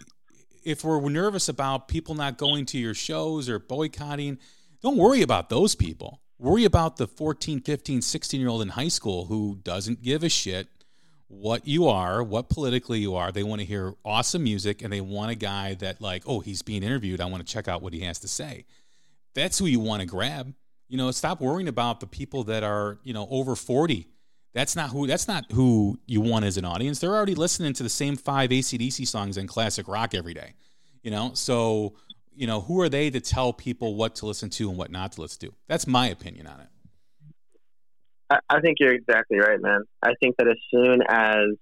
if 0.64 0.84
we're 0.84 1.00
nervous 1.08 1.48
about 1.48 1.88
people 1.88 2.14
not 2.14 2.38
going 2.38 2.66
to 2.66 2.78
your 2.78 2.94
shows 2.94 3.48
or 3.48 3.58
boycotting, 3.58 4.38
don't 4.82 4.96
worry 4.96 5.22
about 5.22 5.48
those 5.48 5.74
people. 5.74 6.20
Worry 6.38 6.64
about 6.64 6.96
the 6.96 7.06
14, 7.06 7.60
15, 7.60 8.02
16 8.02 8.40
year 8.40 8.48
old 8.48 8.62
in 8.62 8.68
high 8.68 8.88
school 8.88 9.26
who 9.26 9.58
doesn't 9.62 10.02
give 10.02 10.24
a 10.24 10.28
shit 10.28 10.68
what 11.28 11.66
you 11.66 11.88
are, 11.88 12.22
what 12.22 12.50
politically 12.50 12.98
you 12.98 13.14
are. 13.14 13.32
They 13.32 13.42
want 13.42 13.60
to 13.60 13.66
hear 13.66 13.94
awesome 14.04 14.44
music 14.44 14.82
and 14.82 14.92
they 14.92 15.00
want 15.00 15.30
a 15.30 15.34
guy 15.34 15.74
that, 15.74 16.00
like, 16.00 16.24
oh, 16.26 16.40
he's 16.40 16.60
being 16.60 16.82
interviewed. 16.82 17.20
I 17.20 17.26
want 17.26 17.46
to 17.46 17.50
check 17.50 17.68
out 17.68 17.80
what 17.80 17.94
he 17.94 18.00
has 18.00 18.18
to 18.20 18.28
say. 18.28 18.66
That's 19.34 19.58
who 19.58 19.64
you 19.66 19.80
want 19.80 20.00
to 20.00 20.06
grab. 20.06 20.52
You 20.88 20.98
know, 20.98 21.10
stop 21.10 21.40
worrying 21.40 21.68
about 21.68 22.00
the 22.00 22.06
people 22.06 22.44
that 22.44 22.62
are, 22.62 22.98
you 23.02 23.14
know, 23.14 23.26
over 23.30 23.56
40 23.56 24.08
That's 24.54 24.76
not 24.76 24.90
who. 24.90 25.06
That's 25.06 25.28
not 25.28 25.50
who 25.50 25.98
you 26.06 26.20
want 26.20 26.44
as 26.44 26.56
an 26.56 26.64
audience. 26.64 26.98
They're 26.98 27.14
already 27.14 27.34
listening 27.34 27.72
to 27.74 27.82
the 27.82 27.88
same 27.88 28.16
five 28.16 28.52
AC/DC 28.52 29.06
songs 29.06 29.36
and 29.36 29.48
classic 29.48 29.88
rock 29.88 30.14
every 30.14 30.34
day. 30.34 30.54
You 31.02 31.10
know, 31.10 31.30
so 31.34 31.94
you 32.34 32.46
know 32.46 32.60
who 32.60 32.80
are 32.80 32.88
they 32.88 33.10
to 33.10 33.20
tell 33.20 33.52
people 33.52 33.94
what 33.94 34.14
to 34.16 34.26
listen 34.26 34.50
to 34.50 34.68
and 34.68 34.78
what 34.78 34.90
not 34.90 35.12
to 35.12 35.22
listen 35.22 35.48
to? 35.48 35.54
That's 35.68 35.86
my 35.86 36.08
opinion 36.08 36.46
on 36.46 36.60
it. 36.60 36.68
I, 38.30 38.56
I 38.56 38.60
think 38.60 38.78
you're 38.78 38.94
exactly 38.94 39.38
right, 39.38 39.60
man. 39.60 39.84
I 40.02 40.12
think 40.20 40.36
that 40.36 40.48
as 40.48 40.58
soon 40.70 41.00
as 41.08 41.56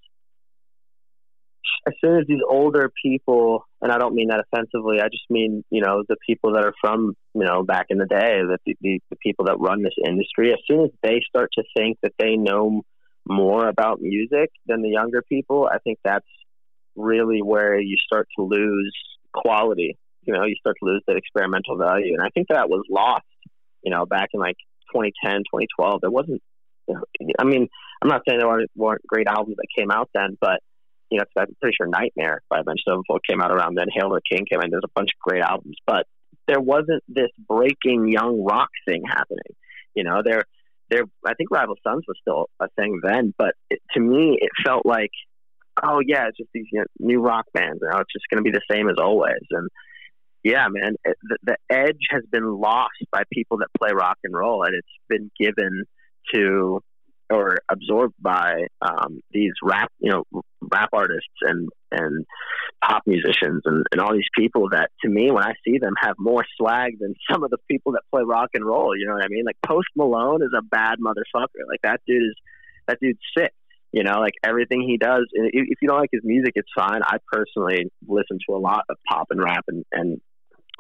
as 1.86 1.94
soon 2.02 2.18
as 2.18 2.26
these 2.26 2.42
older 2.48 2.90
people, 3.02 3.66
and 3.80 3.90
I 3.90 3.98
don't 3.98 4.14
mean 4.14 4.28
that 4.28 4.44
offensively, 4.52 5.00
I 5.00 5.08
just 5.08 5.28
mean 5.30 5.64
you 5.70 5.82
know 5.82 6.02
the 6.08 6.16
people 6.26 6.52
that 6.54 6.64
are 6.64 6.74
from 6.80 7.14
you 7.34 7.44
know 7.44 7.62
back 7.62 7.86
in 7.90 7.98
the 7.98 8.06
day, 8.06 8.40
the, 8.42 8.58
the, 8.80 9.00
the 9.10 9.16
people 9.16 9.46
that 9.46 9.58
run 9.58 9.82
this 9.82 9.94
industry, 10.04 10.52
as 10.52 10.58
soon 10.68 10.84
as 10.84 10.90
they 11.02 11.22
start 11.28 11.50
to 11.54 11.64
think 11.76 11.98
that 12.02 12.12
they 12.18 12.36
know 12.36 12.82
more 13.26 13.68
about 13.68 14.00
music 14.00 14.50
than 14.66 14.82
the 14.82 14.88
younger 14.88 15.22
people, 15.22 15.68
I 15.70 15.78
think 15.78 15.98
that's 16.04 16.26
really 16.96 17.42
where 17.42 17.78
you 17.78 17.96
start 18.04 18.28
to 18.36 18.44
lose 18.44 18.94
quality. 19.32 19.96
You 20.22 20.34
know, 20.34 20.44
you 20.44 20.56
start 20.60 20.76
to 20.80 20.86
lose 20.86 21.02
that 21.06 21.16
experimental 21.16 21.76
value, 21.76 22.14
and 22.14 22.22
I 22.22 22.28
think 22.30 22.48
that 22.48 22.68
was 22.68 22.84
lost. 22.90 23.24
You 23.82 23.90
know, 23.90 24.04
back 24.04 24.28
in 24.34 24.40
like 24.40 24.56
2010, 24.92 25.40
2012, 25.40 26.00
there 26.02 26.10
wasn't. 26.10 26.42
I 27.38 27.44
mean, 27.44 27.68
I'm 28.02 28.08
not 28.08 28.22
saying 28.28 28.40
there 28.40 28.48
weren't, 28.48 28.70
weren't 28.74 29.06
great 29.06 29.26
albums 29.28 29.56
that 29.56 29.66
came 29.78 29.90
out 29.90 30.10
then, 30.12 30.36
but 30.40 30.60
you 31.10 31.18
know, 31.18 31.24
I'm 31.36 31.46
pretty 31.60 31.74
sure 31.76 31.86
Nightmare 31.86 32.40
by 32.48 32.60
Avenged 32.60 32.84
Sevenfold 32.88 33.22
came 33.28 33.40
out 33.42 33.50
around 33.50 33.76
then. 33.76 33.86
Hail 33.92 34.10
the 34.10 34.20
King 34.30 34.46
came 34.50 34.60
in. 34.60 34.70
There's 34.70 34.84
a 34.84 34.92
bunch 34.94 35.10
of 35.14 35.20
great 35.20 35.42
albums, 35.42 35.76
but 35.86 36.06
there 36.46 36.60
wasn't 36.60 37.02
this 37.08 37.30
breaking 37.48 38.08
young 38.08 38.44
rock 38.44 38.70
thing 38.86 39.02
happening. 39.06 39.54
You 39.94 40.04
know, 40.04 40.22
there, 40.24 40.44
there. 40.88 41.02
I 41.26 41.34
think 41.34 41.50
Rival 41.50 41.76
Sons 41.86 42.04
was 42.06 42.16
still 42.20 42.48
a 42.60 42.68
thing 42.76 43.00
then, 43.02 43.34
but 43.36 43.54
it, 43.68 43.80
to 43.94 44.00
me, 44.00 44.38
it 44.40 44.50
felt 44.64 44.86
like, 44.86 45.10
oh 45.82 46.00
yeah, 46.04 46.28
it's 46.28 46.38
just 46.38 46.50
these 46.54 46.66
you 46.72 46.80
know, 46.80 46.86
new 46.98 47.20
rock 47.20 47.46
bands. 47.52 47.80
You 47.82 47.88
know, 47.88 47.98
it's 47.98 48.12
just 48.12 48.26
going 48.30 48.42
to 48.42 48.48
be 48.48 48.56
the 48.56 48.62
same 48.70 48.88
as 48.88 48.96
always. 48.98 49.42
And 49.50 49.68
yeah, 50.44 50.66
man, 50.70 50.94
it, 51.04 51.16
the, 51.22 51.38
the 51.42 51.56
edge 51.70 52.06
has 52.10 52.22
been 52.30 52.46
lost 52.46 52.90
by 53.12 53.22
people 53.32 53.58
that 53.58 53.68
play 53.78 53.90
rock 53.92 54.18
and 54.22 54.34
roll, 54.34 54.62
and 54.62 54.74
it's 54.74 54.88
been 55.08 55.30
given 55.38 55.84
to 56.34 56.80
or 57.30 57.58
absorbed 57.70 58.14
by 58.20 58.66
um, 58.82 59.20
these 59.30 59.52
rap, 59.62 59.90
you 59.98 60.10
know, 60.10 60.24
rap 60.60 60.90
artists 60.92 61.28
and 61.42 61.68
and 61.92 62.26
pop 62.84 63.02
musicians 63.06 63.62
and, 63.64 63.84
and 63.92 64.00
all 64.00 64.12
these 64.12 64.28
people 64.36 64.68
that, 64.70 64.90
to 65.02 65.08
me, 65.08 65.30
when 65.30 65.44
I 65.44 65.52
see 65.64 65.78
them, 65.78 65.94
have 66.00 66.14
more 66.18 66.44
swag 66.56 66.98
than 66.98 67.14
some 67.30 67.44
of 67.44 67.50
the 67.50 67.58
people 67.70 67.92
that 67.92 68.02
play 68.10 68.22
rock 68.24 68.50
and 68.54 68.64
roll. 68.64 68.96
You 68.96 69.06
know 69.06 69.14
what 69.14 69.24
I 69.24 69.28
mean? 69.28 69.44
Like 69.44 69.58
Post 69.66 69.88
Malone 69.96 70.42
is 70.42 70.52
a 70.56 70.62
bad 70.62 70.98
motherfucker. 70.98 71.66
Like 71.68 71.82
that 71.82 72.00
dude 72.06 72.22
is 72.22 72.34
that 72.88 72.98
dude's 73.00 73.20
sick. 73.36 73.52
You 73.92 74.04
know, 74.04 74.20
like 74.20 74.34
everything 74.44 74.82
he 74.82 74.98
does. 74.98 75.26
If 75.32 75.78
you 75.82 75.88
don't 75.88 75.98
like 75.98 76.10
his 76.12 76.22
music, 76.24 76.52
it's 76.54 76.68
fine. 76.76 77.00
I 77.02 77.16
personally 77.32 77.90
listen 78.06 78.38
to 78.48 78.54
a 78.54 78.58
lot 78.58 78.84
of 78.88 78.96
pop 79.08 79.28
and 79.30 79.42
rap 79.42 79.64
and 79.68 79.84
and 79.92 80.20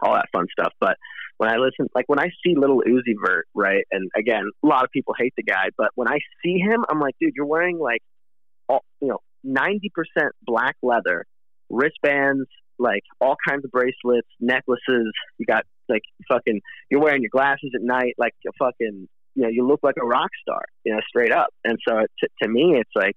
all 0.02 0.14
that 0.14 0.28
fun 0.32 0.46
stuff, 0.52 0.72
but 0.80 0.96
when 1.40 1.48
I 1.48 1.56
listen, 1.56 1.88
like 1.94 2.04
when 2.06 2.18
I 2.18 2.26
see 2.44 2.54
Little 2.54 2.82
Uzi 2.86 3.14
Vert, 3.18 3.46
right? 3.54 3.82
And 3.90 4.10
again, 4.14 4.44
a 4.62 4.66
lot 4.66 4.84
of 4.84 4.90
people 4.90 5.14
hate 5.18 5.32
the 5.38 5.42
guy, 5.42 5.70
but 5.78 5.88
when 5.94 6.06
I 6.06 6.18
see 6.44 6.58
him, 6.58 6.84
I'm 6.86 7.00
like, 7.00 7.14
dude, 7.18 7.32
you're 7.34 7.46
wearing 7.46 7.78
like, 7.78 8.02
all, 8.68 8.84
you 9.00 9.08
know, 9.08 9.20
90% 9.46 9.78
black 10.42 10.76
leather, 10.82 11.24
wristbands, 11.70 12.46
like 12.78 13.04
all 13.22 13.36
kinds 13.48 13.64
of 13.64 13.70
bracelets, 13.70 14.28
necklaces. 14.38 15.12
You 15.38 15.46
got 15.46 15.64
like 15.88 16.02
fucking, 16.28 16.60
you're 16.90 17.00
wearing 17.00 17.22
your 17.22 17.30
glasses 17.30 17.70
at 17.74 17.80
night, 17.80 18.16
like 18.18 18.34
a 18.46 18.52
fucking, 18.58 19.08
you 19.34 19.42
know, 19.42 19.48
you 19.48 19.66
look 19.66 19.80
like 19.82 19.96
a 19.98 20.04
rock 20.04 20.28
star, 20.42 20.60
you 20.84 20.92
know, 20.92 21.00
straight 21.08 21.32
up. 21.32 21.48
And 21.64 21.78
so 21.88 22.00
to, 22.00 22.28
to 22.42 22.48
me, 22.50 22.74
it's 22.78 22.92
like, 22.94 23.16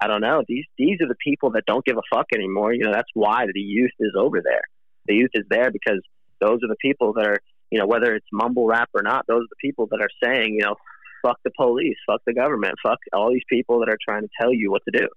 I 0.00 0.06
don't 0.06 0.22
know. 0.22 0.42
These 0.48 0.64
these 0.78 0.96
are 1.02 1.08
the 1.08 1.14
people 1.22 1.50
that 1.50 1.64
don't 1.66 1.84
give 1.84 1.98
a 1.98 2.16
fuck 2.16 2.28
anymore. 2.34 2.72
You 2.72 2.84
know, 2.84 2.92
that's 2.92 3.10
why 3.12 3.44
the 3.52 3.60
youth 3.60 3.90
is 4.00 4.12
over 4.18 4.40
there. 4.42 4.62
The 5.04 5.14
youth 5.14 5.32
is 5.34 5.44
there 5.50 5.70
because 5.70 6.00
those 6.40 6.60
are 6.64 6.68
the 6.68 6.76
people 6.80 7.12
that 7.14 7.26
are, 7.26 7.36
you 7.70 7.78
know, 7.78 7.86
whether 7.86 8.14
it's 8.14 8.26
mumble 8.32 8.66
rap 8.66 8.90
or 8.94 9.02
not, 9.02 9.26
those 9.26 9.42
are 9.42 9.50
the 9.50 9.56
people 9.60 9.86
that 9.90 10.00
are 10.00 10.10
saying, 10.22 10.54
you 10.54 10.62
know, 10.62 10.76
fuck 11.22 11.38
the 11.44 11.50
police, 11.50 11.96
fuck 12.06 12.20
the 12.26 12.34
government, 12.34 12.74
fuck 12.82 12.98
all 13.12 13.30
these 13.30 13.44
people 13.48 13.80
that 13.80 13.88
are 13.88 13.98
trying 14.02 14.22
to 14.22 14.28
tell 14.40 14.52
you 14.52 14.70
what 14.70 14.82
to 14.90 14.98
do, 14.98 15.08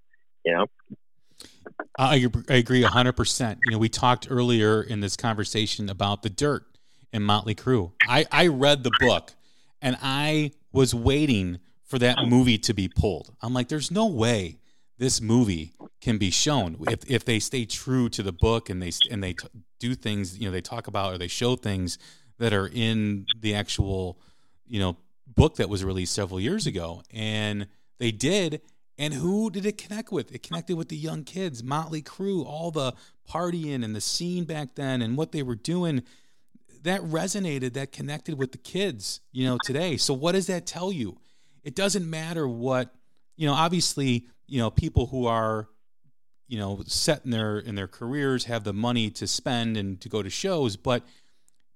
you 0.45 0.53
know? 0.53 0.65
I, 1.97 2.29
I 2.49 2.55
agree 2.55 2.83
100%. 2.83 3.57
You 3.65 3.71
know, 3.71 3.77
we 3.77 3.89
talked 3.89 4.27
earlier 4.29 4.81
in 4.81 4.99
this 4.99 5.15
conversation 5.15 5.89
about 5.89 6.21
the 6.21 6.29
dirt 6.29 6.65
in 7.11 7.23
Motley 7.23 7.55
Crue. 7.55 7.91
I, 8.07 8.25
I 8.31 8.47
read 8.47 8.83
the 8.83 8.91
book 8.99 9.33
and 9.81 9.97
I 10.01 10.51
was 10.71 10.93
waiting 10.93 11.59
for 11.83 11.99
that 11.99 12.25
movie 12.27 12.57
to 12.57 12.73
be 12.73 12.87
pulled. 12.87 13.35
I'm 13.41 13.53
like, 13.53 13.67
there's 13.67 13.91
no 13.91 14.07
way 14.07 14.57
this 14.97 15.21
movie 15.21 15.73
can 16.01 16.17
be 16.17 16.31
shown 16.31 16.77
if 16.87 17.09
if 17.09 17.25
they 17.25 17.39
stay 17.39 17.65
true 17.65 18.09
to 18.09 18.21
the 18.23 18.31
book 18.31 18.69
and 18.69 18.81
they 18.81 18.91
and 19.09 19.23
they 19.23 19.33
t- 19.33 19.47
do 19.79 19.95
things 19.95 20.37
you 20.37 20.45
know 20.45 20.51
they 20.51 20.61
talk 20.61 20.87
about 20.87 21.13
or 21.13 21.17
they 21.17 21.27
show 21.27 21.55
things 21.55 21.97
that 22.43 22.51
are 22.51 22.69
in 22.73 23.25
the 23.39 23.55
actual 23.55 24.19
you 24.67 24.77
know 24.77 24.97
book 25.25 25.55
that 25.55 25.69
was 25.69 25.81
released 25.81 26.13
several 26.13 26.41
years 26.41 26.67
ago 26.67 27.01
and 27.09 27.67
they 27.99 28.11
did. 28.11 28.61
And 28.97 29.13
who 29.13 29.49
did 29.49 29.65
it 29.65 29.77
connect 29.77 30.11
with? 30.11 30.35
It 30.35 30.43
connected 30.43 30.75
with 30.75 30.89
the 30.89 30.97
young 30.97 31.23
kids 31.23 31.63
motley 31.63 32.01
crue 32.01 32.45
all 32.45 32.69
the 32.69 32.93
partying 33.27 33.83
and 33.83 33.95
the 33.95 34.01
scene 34.01 34.43
back 34.43 34.75
then 34.75 35.01
and 35.01 35.15
what 35.15 35.31
they 35.31 35.41
were 35.41 35.55
doing. 35.55 36.03
That 36.83 36.99
resonated 37.01 37.73
that 37.73 37.93
connected 37.93 38.37
with 38.37 38.51
the 38.51 38.57
kids 38.57 39.21
you 39.31 39.47
know 39.47 39.57
today. 39.63 39.95
So 39.95 40.13
what 40.13 40.33
does 40.33 40.47
that 40.47 40.65
tell 40.65 40.91
you? 40.91 41.17
It 41.63 41.75
doesn't 41.75 42.07
matter 42.07 42.45
what 42.45 42.93
you 43.37 43.47
know 43.47 43.53
obviously 43.53 44.27
you 44.47 44.59
know 44.59 44.69
people 44.69 45.05
who 45.07 45.27
are 45.27 45.69
you 46.49 46.59
know 46.59 46.83
set 46.87 47.23
in 47.23 47.31
their 47.31 47.57
in 47.57 47.75
their 47.75 47.87
careers 47.87 48.45
have 48.45 48.65
the 48.65 48.73
money 48.73 49.09
to 49.11 49.27
spend 49.27 49.77
and 49.77 50.01
to 50.01 50.09
go 50.09 50.21
to 50.21 50.29
shows 50.29 50.75
but 50.75 51.03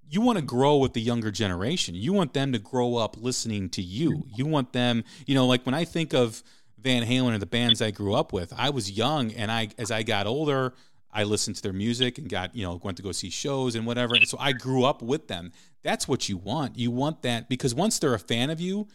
you 0.10 0.22
want 0.22 0.38
to 0.38 0.44
grow 0.44 0.78
with 0.78 0.94
the 0.94 1.02
younger 1.02 1.32
generation. 1.32 1.96
You 1.96 2.14
want 2.14 2.34
them 2.34 2.54
to 2.54 2.60
grow 2.60 2.96
up 2.96 3.18
listening 3.18 3.70
to 3.72 3.82
you. 3.82 4.24
You 4.36 4.46
want 4.46 4.74
them 4.74 5.04
you 5.26 5.36
know 5.36 5.46
like 5.46 5.66
when 5.66 5.76
i 5.76 5.86
think 5.86 6.14
of 6.14 6.44
van 6.80 7.04
halen 7.04 7.34
and 7.34 7.42
the 7.42 7.48
bands 7.48 7.82
i 7.82 7.92
grew 7.92 8.14
up 8.14 8.32
with 8.32 8.54
i 8.56 8.70
was 8.70 8.92
young 8.92 9.32
and 9.32 9.52
i 9.52 9.68
as 9.78 9.90
i 9.90 10.04
got 10.04 10.28
older 10.28 10.74
i 11.12 11.24
listened 11.24 11.56
to 11.56 11.62
their 11.62 11.74
music 11.74 12.18
and 12.20 12.30
got 12.30 12.56
you 12.56 12.64
know 12.64 12.80
went 12.84 12.98
to 12.98 13.04
go 13.04 13.12
see 13.12 13.30
shows 13.30 13.76
and 13.76 13.86
whatever 13.86 14.16
and 14.16 14.28
so 14.28 14.38
i 14.40 14.52
grew 14.52 14.84
up 14.84 15.02
with 15.02 15.28
them. 15.28 15.52
That's 15.84 16.08
what 16.08 16.28
you 16.28 16.36
want. 16.36 16.78
You 16.78 16.92
want 16.92 17.22
that 17.22 17.48
because 17.48 17.74
once 17.74 18.00
they're 18.00 18.14
a 18.14 18.20
fan 18.20 18.50
of 18.50 18.60
you 18.60 18.88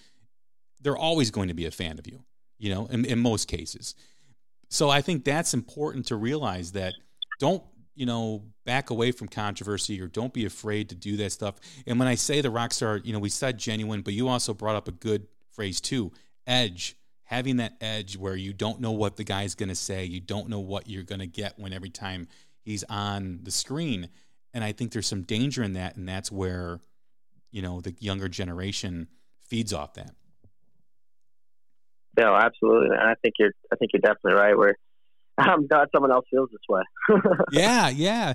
they're 0.81 0.97
always 0.97 1.31
going 1.31 1.49
to 1.49 1.55
be 1.55 1.67
a 1.67 1.71
fan 1.71 1.99
of 1.99 2.07
you 2.07 2.25
you 2.63 2.73
know, 2.73 2.87
in, 2.87 3.05
in 3.05 3.19
most 3.19 3.49
cases. 3.49 3.97
So 4.71 4.89
I 4.89 5.03
think 5.03 5.25
that's 5.25 5.53
important 5.53 6.07
to 6.07 6.17
realize 6.17 6.73
that 6.73 6.95
don't, 7.41 7.63
you 7.95 8.07
know, 8.07 8.45
back 8.65 8.91
away 8.91 9.13
from 9.13 9.29
controversy 9.29 10.01
or 10.01 10.07
don't 10.07 10.33
be 10.33 10.45
afraid 10.45 10.89
to 10.89 10.95
do 10.95 11.17
that 11.19 11.33
stuff. 11.33 11.57
And 11.87 11.99
when 11.99 12.09
I 12.09 12.15
say 12.15 12.41
the 12.41 12.51
rock 12.51 12.73
star, 12.73 12.99
you 12.99 13.13
know, 13.13 13.19
we 13.19 13.29
said 13.29 13.59
genuine, 13.59 14.03
but 14.03 14.15
you 14.15 14.29
also 14.29 14.55
brought 14.55 14.77
up 14.77 14.89
a 14.89 14.93
good 14.93 15.27
phrase 15.51 15.81
too 15.81 16.13
edge. 16.47 16.97
Having 17.25 17.59
that 17.59 17.75
edge 17.81 18.17
where 18.17 18.37
you 18.37 18.53
don't 18.53 18.81
know 18.81 18.91
what 18.91 19.17
the 19.17 19.25
guy's 19.25 19.55
going 19.55 19.71
to 19.71 19.75
say, 19.75 20.05
you 20.05 20.21
don't 20.21 20.49
know 20.49 20.61
what 20.61 20.89
you're 20.89 21.03
going 21.03 21.21
to 21.21 21.27
get 21.27 21.59
when 21.59 21.73
every 21.73 21.89
time 21.89 22.29
he's 22.63 22.85
on 22.85 23.41
the 23.43 23.51
screen. 23.51 24.11
And 24.53 24.63
I 24.63 24.73
think 24.73 24.93
there's 24.93 25.07
some 25.07 25.23
danger 25.23 25.63
in 25.63 25.73
that. 25.75 25.97
And 25.97 26.07
that's 26.07 26.31
where, 26.31 26.81
you 27.51 27.63
know, 27.63 27.81
the 27.81 27.95
younger 28.01 28.29
generation 28.29 29.09
feeds 29.47 29.73
off 29.73 29.95
that. 29.95 30.15
No, 32.19 32.35
absolutely, 32.35 32.89
And 32.89 33.09
I 33.09 33.15
think 33.23 33.35
you're. 33.39 33.53
I 33.73 33.77
think 33.77 33.93
you're 33.95 34.01
definitely 34.01 34.35
right. 34.35 34.57
Where 34.57 34.77
I'm 35.39 35.67
glad 35.67 35.89
someone 35.95 36.13
else 36.13 36.27
feels 36.31 36.51
this 36.51 36.61
way. 36.69 36.83
yeah, 37.53 37.89
yeah. 37.89 38.35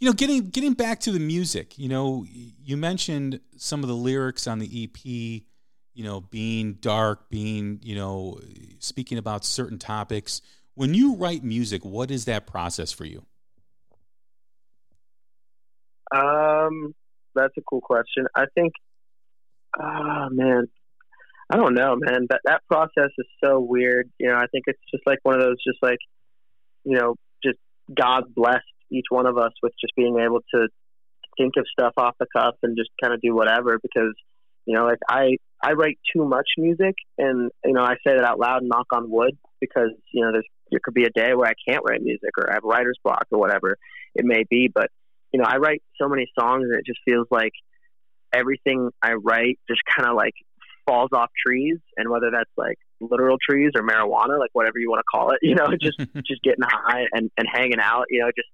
You 0.00 0.08
know, 0.08 0.12
getting 0.12 0.48
getting 0.50 0.74
back 0.74 1.00
to 1.00 1.12
the 1.12 1.20
music. 1.20 1.78
You 1.78 1.88
know, 1.88 2.24
you 2.28 2.76
mentioned 2.76 3.40
some 3.56 3.82
of 3.82 3.88
the 3.88 3.94
lyrics 3.94 4.46
on 4.46 4.58
the 4.58 4.84
EP. 4.84 5.42
You 5.94 6.04
know, 6.04 6.20
being 6.20 6.74
dark, 6.74 7.28
being 7.28 7.80
you 7.82 7.94
know, 7.94 8.40
speaking 8.78 9.18
about 9.18 9.44
certain 9.44 9.78
topics. 9.78 10.40
When 10.74 10.94
you 10.94 11.16
write 11.16 11.44
music, 11.44 11.84
what 11.84 12.10
is 12.10 12.24
that 12.24 12.46
process 12.46 12.92
for 12.92 13.04
you? 13.04 13.26
Um, 16.14 16.94
that's 17.34 17.56
a 17.56 17.62
cool 17.62 17.80
question. 17.80 18.26
I 18.34 18.44
think, 18.54 18.72
ah, 19.78 20.26
oh, 20.26 20.28
man, 20.30 20.66
I 21.50 21.56
don't 21.56 21.74
know, 21.74 21.96
man. 21.98 22.26
That 22.28 22.40
that 22.44 22.62
process 22.68 23.10
is 23.18 23.26
so 23.42 23.60
weird. 23.60 24.10
You 24.18 24.28
know, 24.28 24.36
I 24.36 24.46
think 24.46 24.64
it's 24.66 24.80
just 24.90 25.06
like 25.06 25.18
one 25.22 25.34
of 25.34 25.40
those, 25.40 25.56
just 25.66 25.78
like, 25.82 25.98
you 26.84 26.96
know, 26.98 27.16
just 27.44 27.58
God 27.94 28.24
blessed 28.34 28.64
each 28.90 29.06
one 29.10 29.26
of 29.26 29.38
us 29.38 29.52
with 29.62 29.72
just 29.80 29.94
being 29.96 30.18
able 30.18 30.40
to 30.54 30.68
think 31.38 31.54
of 31.56 31.64
stuff 31.72 31.94
off 31.96 32.14
the 32.18 32.26
cuff 32.34 32.54
and 32.62 32.76
just 32.76 32.90
kind 33.02 33.14
of 33.14 33.20
do 33.20 33.34
whatever. 33.34 33.78
Because, 33.82 34.14
you 34.66 34.74
know, 34.74 34.84
like 34.84 34.98
I 35.08 35.36
I 35.62 35.72
write 35.72 35.98
too 36.14 36.24
much 36.24 36.46
music, 36.58 36.94
and 37.18 37.50
you 37.64 37.72
know, 37.72 37.82
I 37.82 37.94
say 38.06 38.14
that 38.16 38.24
out 38.24 38.38
loud 38.38 38.62
knock 38.62 38.86
on 38.92 39.10
wood 39.10 39.36
because 39.60 39.90
you 40.12 40.24
know, 40.24 40.32
there's 40.32 40.46
there 40.70 40.80
could 40.82 40.94
be 40.94 41.04
a 41.04 41.10
day 41.10 41.34
where 41.34 41.48
I 41.48 41.54
can't 41.68 41.84
write 41.86 42.02
music 42.02 42.30
or 42.38 42.50
I 42.50 42.54
have 42.54 42.64
writer's 42.64 42.98
block 43.04 43.26
or 43.30 43.38
whatever 43.38 43.76
it 44.14 44.24
may 44.24 44.44
be. 44.48 44.70
But 44.72 44.88
you 45.32 45.40
know, 45.40 45.46
I 45.46 45.56
write 45.56 45.82
so 46.00 46.08
many 46.08 46.30
songs, 46.38 46.64
and 46.64 46.78
it 46.78 46.86
just 46.86 47.00
feels 47.04 47.26
like 47.30 47.52
everything 48.34 48.90
I 49.02 49.12
write 49.14 49.58
just 49.68 49.80
kind 49.96 50.08
of 50.08 50.16
like 50.16 50.34
falls 50.86 51.10
off 51.12 51.30
trees 51.46 51.78
and 51.96 52.10
whether 52.10 52.30
that's 52.32 52.50
like 52.56 52.78
literal 53.10 53.36
trees 53.38 53.72
or 53.74 53.82
marijuana, 53.82 54.38
like 54.38 54.50
whatever 54.52 54.78
you 54.78 54.90
want 54.90 55.00
to 55.00 55.10
call 55.10 55.30
it. 55.30 55.38
You 55.42 55.54
know, 55.54 55.68
just 55.80 55.98
just 56.26 56.42
getting 56.42 56.64
high 56.64 57.04
and 57.12 57.30
and 57.36 57.46
hanging 57.52 57.80
out. 57.80 58.06
You 58.10 58.20
know, 58.20 58.30
just 58.34 58.48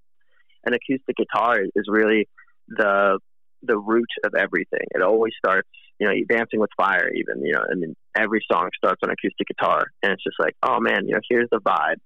an 0.65 0.75
acoustic 0.75 1.17
guitar 1.17 1.61
is 1.61 1.85
really 1.89 2.29
the 2.69 3.19
the 3.63 3.77
root 3.77 4.09
of 4.25 4.35
everything. 4.35 4.87
It 4.95 5.03
always 5.03 5.33
starts, 5.39 5.69
you 5.99 6.07
know, 6.07 6.15
Dancing 6.29 6.61
with 6.61 6.71
Fire, 6.77 7.11
even, 7.13 7.45
you 7.45 7.53
know, 7.53 7.61
I 7.61 7.75
mean, 7.75 7.95
every 8.17 8.45
song 8.51 8.69
starts 8.77 9.01
on 9.03 9.11
acoustic 9.11 9.49
guitar. 9.49 9.87
And 10.03 10.13
it's 10.13 10.23
just 10.23 10.37
like, 10.39 10.55
oh 10.63 10.79
man, 10.81 11.07
you 11.07 11.15
know, 11.15 11.21
here's 11.29 11.49
the 11.51 11.61
vibe 11.61 11.97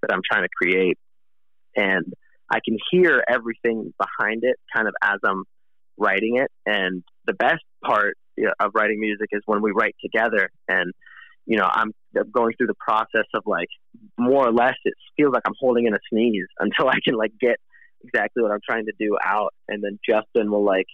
that 0.00 0.12
I'm 0.12 0.22
trying 0.30 0.44
to 0.44 0.48
create. 0.56 0.98
And 1.76 2.12
I 2.50 2.60
can 2.64 2.76
hear 2.90 3.22
everything 3.28 3.92
behind 3.98 4.44
it 4.44 4.56
kind 4.74 4.88
of 4.88 4.94
as 5.02 5.18
I'm 5.24 5.44
writing 5.96 6.36
it. 6.36 6.50
And 6.66 7.02
the 7.26 7.34
best 7.34 7.62
part 7.84 8.16
you 8.36 8.44
know, 8.44 8.52
of 8.60 8.72
writing 8.74 9.00
music 9.00 9.28
is 9.32 9.42
when 9.46 9.62
we 9.62 9.72
write 9.72 9.96
together. 10.02 10.50
And, 10.68 10.92
you 11.46 11.56
know, 11.56 11.68
I'm 11.70 11.92
going 12.32 12.54
through 12.56 12.68
the 12.68 12.74
process 12.74 13.26
of 13.34 13.42
like, 13.46 13.68
more 14.18 14.46
or 14.46 14.52
less, 14.52 14.74
it 14.84 14.94
feels 15.16 15.32
like 15.32 15.42
I'm 15.46 15.54
holding 15.58 15.86
in 15.86 15.94
a 15.94 15.98
sneeze 16.10 16.46
until 16.58 16.88
I 16.88 16.98
can 17.04 17.14
like 17.14 17.32
get 17.40 17.56
exactly 18.04 18.42
what 18.42 18.52
I'm 18.52 18.60
trying 18.68 18.86
to 18.86 18.92
do 18.98 19.16
out. 19.24 19.54
And 19.68 19.82
then 19.82 19.98
Justin 20.08 20.50
will 20.50 20.64
like 20.64 20.86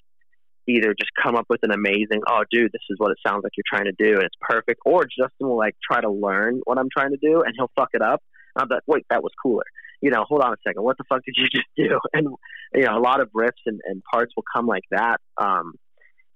either 0.69 0.95
just 0.99 1.11
come 1.21 1.35
up 1.35 1.47
with 1.49 1.61
an 1.63 1.73
amazing, 1.73 2.21
oh, 2.29 2.45
dude, 2.51 2.71
this 2.73 2.83
is 2.91 2.97
what 2.99 3.11
it 3.11 3.19
sounds 3.27 3.43
like 3.43 3.53
you're 3.57 3.65
trying 3.69 3.87
to 3.87 3.97
do, 3.99 4.17
and 4.17 4.25
it's 4.25 4.37
perfect, 4.41 4.81
or 4.85 5.05
Justin 5.05 5.49
will 5.49 5.57
like 5.57 5.75
try 5.91 6.01
to 6.01 6.11
learn 6.11 6.61
what 6.65 6.79
I'm 6.79 6.89
trying 6.95 7.11
to 7.11 7.19
do, 7.21 7.43
and 7.43 7.55
he'll 7.57 7.71
fuck 7.77 7.91
it 7.95 8.03
up. 8.03 8.23
And 8.55 8.63
I'm 8.63 8.69
like, 8.69 8.83
wait, 8.87 9.07
that 9.11 9.23
was 9.23 9.33
cooler. 9.43 9.65
You 10.01 10.11
know, 10.11 10.25
hold 10.29 10.43
on 10.43 10.53
a 10.53 10.57
second, 10.67 10.83
what 10.83 10.99
the 10.99 11.05
fuck 11.09 11.23
did 11.25 11.35
you 11.37 11.49
just 11.53 11.67
do? 11.77 11.99
And 12.13 12.29
you 12.75 12.83
know, 12.83 12.97
a 12.97 13.01
lot 13.01 13.21
of 13.21 13.31
riffs 13.35 13.65
and, 13.67 13.81
and 13.85 14.03
parts 14.13 14.33
will 14.37 14.45
come 14.55 14.67
like 14.67 14.85
that. 14.91 15.17
Um, 15.39 15.73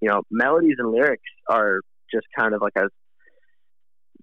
you 0.01 0.09
know, 0.09 0.23
melodies 0.31 0.75
and 0.79 0.91
lyrics 0.91 1.23
are 1.47 1.81
just 2.13 2.25
kind 2.37 2.53
of 2.53 2.61
like 2.61 2.73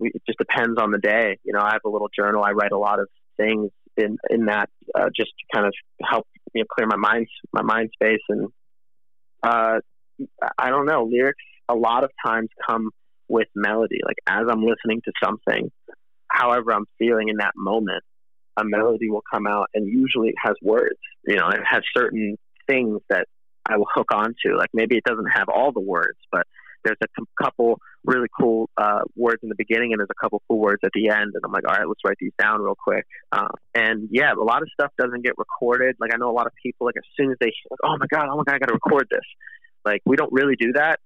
It 0.01 0.23
just 0.27 0.39
depends 0.39 0.81
on 0.81 0.91
the 0.91 0.99
day. 0.99 1.39
You 1.45 1.53
know, 1.53 1.61
I 1.61 1.73
have 1.73 1.83
a 1.85 1.89
little 1.89 2.09
journal. 2.17 2.43
I 2.43 2.53
write 2.53 2.73
a 2.73 2.79
lot 2.79 3.01
of 3.01 3.09
things 3.37 3.71
in 3.97 4.17
in 4.29 4.47
that 4.47 4.69
uh, 4.95 5.09
just 5.15 5.31
to 5.31 5.57
kind 5.57 5.67
of 5.67 5.75
help 6.03 6.27
you 6.55 6.63
know 6.63 6.67
clear 6.71 6.87
my 6.87 6.97
mind 6.97 7.27
my 7.53 7.63
mind 7.63 7.91
space 7.95 8.21
and 8.29 8.49
uh, 9.43 9.81
I 10.59 10.71
don't 10.71 10.87
know 10.87 11.05
lyrics 11.05 11.43
a 11.69 11.75
lot 11.75 12.05
of 12.05 12.11
times 12.25 12.49
come 12.69 12.91
with 13.29 13.49
melody 13.55 14.01
like 14.05 14.17
as 14.27 14.47
I'm 14.51 14.63
listening 14.63 15.01
to 15.05 15.13
something 15.23 15.71
however 16.29 16.73
I'm 16.73 16.87
feeling 16.99 17.29
in 17.29 17.37
that 17.39 17.53
moment 17.57 18.03
a 18.57 18.65
melody 18.65 19.09
will 19.09 19.25
come 19.33 19.47
out 19.47 19.69
and 19.75 19.87
usually 19.87 20.29
it 20.29 20.37
has 20.43 20.55
words 20.63 20.99
you 21.27 21.37
know 21.37 21.49
it 21.49 21.61
has 21.69 21.83
certain 21.97 22.37
things 22.67 23.01
that 23.09 23.27
I 23.67 23.77
will 23.77 23.89
hook 23.95 24.09
onto 24.13 24.57
like 24.57 24.71
maybe 24.73 24.97
it 24.97 25.05
doesn't 25.05 25.31
have 25.33 25.49
all 25.49 25.73
the 25.73 25.81
words 25.81 26.19
but 26.33 26.47
there's 26.85 26.97
a 27.03 27.43
couple 27.43 27.79
really 28.05 28.29
cool 28.39 28.71
uh, 28.77 29.01
words 29.17 29.39
in 29.43 29.49
the 29.49 29.55
beginning 29.57 29.93
and 29.93 30.01
there's 30.01 30.11
a 30.11 30.21
couple 30.23 30.43
cool 30.49 30.59
words 30.59 30.81
at 30.85 30.91
the 30.95 31.09
end 31.09 31.33
and 31.35 31.43
i'm 31.45 31.53
like 31.53 31.65
all 31.69 31.75
right 31.75 31.87
let's 31.87 32.01
write 32.05 32.17
these 32.21 32.33
down 32.39 32.61
real 32.61 32.77
quick. 32.83 33.05
Uh, 33.33 33.49
and 33.75 34.09
yeah 34.11 34.33
a 34.33 34.43
lot 34.43 34.63
of 34.63 34.69
stuff 34.73 34.91
doesn't 34.99 35.25
get 35.25 35.35
recorded. 35.39 35.97
Like 36.01 36.13
i 36.15 36.17
know 36.17 36.31
a 36.31 36.37
lot 36.37 36.47
of 36.47 36.53
people 36.63 36.87
like 36.87 36.97
as 36.97 37.05
soon 37.19 37.31
as 37.31 37.37
they 37.41 37.53
like, 37.71 37.81
oh 37.85 37.97
my 37.99 38.07
god 38.11 38.29
oh 38.31 38.37
my 38.37 38.45
god 38.45 38.55
i 38.55 38.59
gotta 38.59 38.75
record 38.75 39.07
this 39.11 39.21
like 39.85 40.03
we 40.05 40.17
don't 40.17 40.33
really 40.33 40.57
do 40.59 40.73
that. 40.75 40.99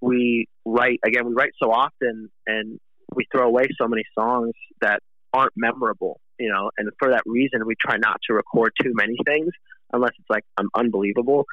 We 0.00 0.46
write 0.64 1.00
again 1.04 1.26
we 1.26 1.34
write 1.34 1.52
so 1.62 1.70
often 1.70 2.30
and 2.46 2.78
we 3.14 3.26
throw 3.32 3.46
away 3.46 3.64
so 3.80 3.88
many 3.88 4.02
songs 4.18 4.52
that 4.80 5.00
aren't 5.32 5.52
memorable 5.56 6.20
you 6.38 6.50
know 6.50 6.70
and 6.78 6.88
for 6.98 7.10
that 7.10 7.22
reason 7.26 7.66
we 7.66 7.74
try 7.80 7.96
not 7.96 8.16
to 8.28 8.34
record 8.34 8.72
too 8.82 8.92
many 8.94 9.16
things 9.26 9.50
unless 9.92 10.12
it's 10.18 10.28
like 10.30 10.44
um, 10.56 10.68
unbelievable. 10.74 11.46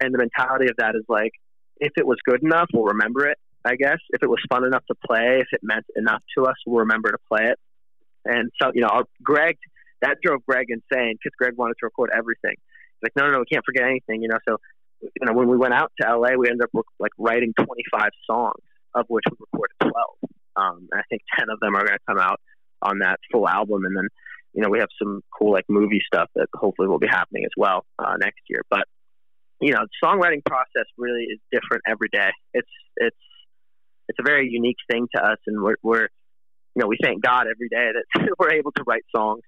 And 0.00 0.14
the 0.14 0.18
mentality 0.18 0.66
of 0.66 0.76
that 0.78 0.94
is 0.94 1.04
like 1.08 1.32
if 1.80 1.92
it 1.96 2.06
was 2.06 2.18
good 2.24 2.42
enough, 2.42 2.68
we'll 2.72 2.84
remember 2.84 3.26
it. 3.26 3.38
I 3.64 3.76
guess 3.76 3.98
if 4.10 4.22
it 4.22 4.28
was 4.28 4.38
fun 4.48 4.64
enough 4.64 4.84
to 4.86 4.94
play, 5.06 5.40
if 5.40 5.48
it 5.52 5.60
meant 5.62 5.84
enough 5.96 6.22
to 6.36 6.44
us, 6.44 6.54
we'll 6.66 6.80
remember 6.80 7.10
to 7.10 7.18
play 7.28 7.46
it. 7.50 7.58
And 8.24 8.50
so, 8.60 8.70
you 8.74 8.82
know, 8.82 8.88
our, 8.88 9.04
Greg, 9.22 9.56
that 10.02 10.18
drove 10.22 10.44
Greg 10.46 10.66
insane 10.68 11.16
because 11.16 11.34
Greg 11.38 11.54
wanted 11.56 11.74
to 11.80 11.86
record 11.86 12.10
everything. 12.16 12.54
Like, 13.02 13.12
no, 13.16 13.24
no, 13.24 13.32
no, 13.32 13.38
we 13.40 13.46
can't 13.46 13.64
forget 13.64 13.84
anything, 13.84 14.22
you 14.22 14.28
know. 14.28 14.38
So, 14.48 14.58
you 15.00 15.26
know, 15.26 15.32
when 15.32 15.48
we 15.48 15.56
went 15.56 15.74
out 15.74 15.92
to 16.00 16.08
LA, 16.08 16.36
we 16.36 16.48
ended 16.48 16.62
up 16.62 16.84
like 16.98 17.12
writing 17.18 17.52
25 17.56 18.10
songs, 18.26 18.62
of 18.94 19.06
which 19.08 19.24
we 19.30 19.36
recorded 19.40 19.74
12. 19.80 19.94
Um, 20.56 20.88
and 20.90 21.00
I 21.00 21.04
think 21.08 21.22
10 21.38 21.48
of 21.50 21.60
them 21.60 21.76
are 21.76 21.84
going 21.84 21.98
to 21.98 22.04
come 22.06 22.18
out 22.18 22.40
on 22.82 22.98
that 23.00 23.18
full 23.30 23.48
album. 23.48 23.84
And 23.84 23.96
then, 23.96 24.08
you 24.54 24.62
know, 24.62 24.68
we 24.68 24.78
have 24.80 24.88
some 25.00 25.22
cool 25.36 25.52
like 25.52 25.64
movie 25.68 26.02
stuff 26.04 26.28
that 26.34 26.48
hopefully 26.54 26.88
will 26.88 26.98
be 26.98 27.06
happening 27.06 27.44
as 27.44 27.52
well 27.56 27.84
uh, 27.98 28.16
next 28.18 28.40
year. 28.48 28.62
But 28.70 28.84
you 29.60 29.72
know, 29.72 29.80
the 29.80 30.06
songwriting 30.06 30.44
process 30.44 30.86
really 30.96 31.24
is 31.24 31.38
different 31.50 31.82
every 31.86 32.08
day. 32.12 32.30
It's 32.54 32.68
it's 32.96 33.16
it's 34.08 34.18
a 34.18 34.22
very 34.22 34.48
unique 34.48 34.76
thing 34.90 35.08
to 35.14 35.22
us, 35.22 35.38
and 35.46 35.62
we're, 35.62 35.76
we're 35.82 36.08
you 36.74 36.82
know 36.82 36.86
we 36.86 36.98
thank 37.02 37.22
God 37.22 37.46
every 37.50 37.68
day 37.68 37.90
that 37.92 38.30
we're 38.38 38.52
able 38.52 38.72
to 38.72 38.84
write 38.86 39.04
songs. 39.14 39.42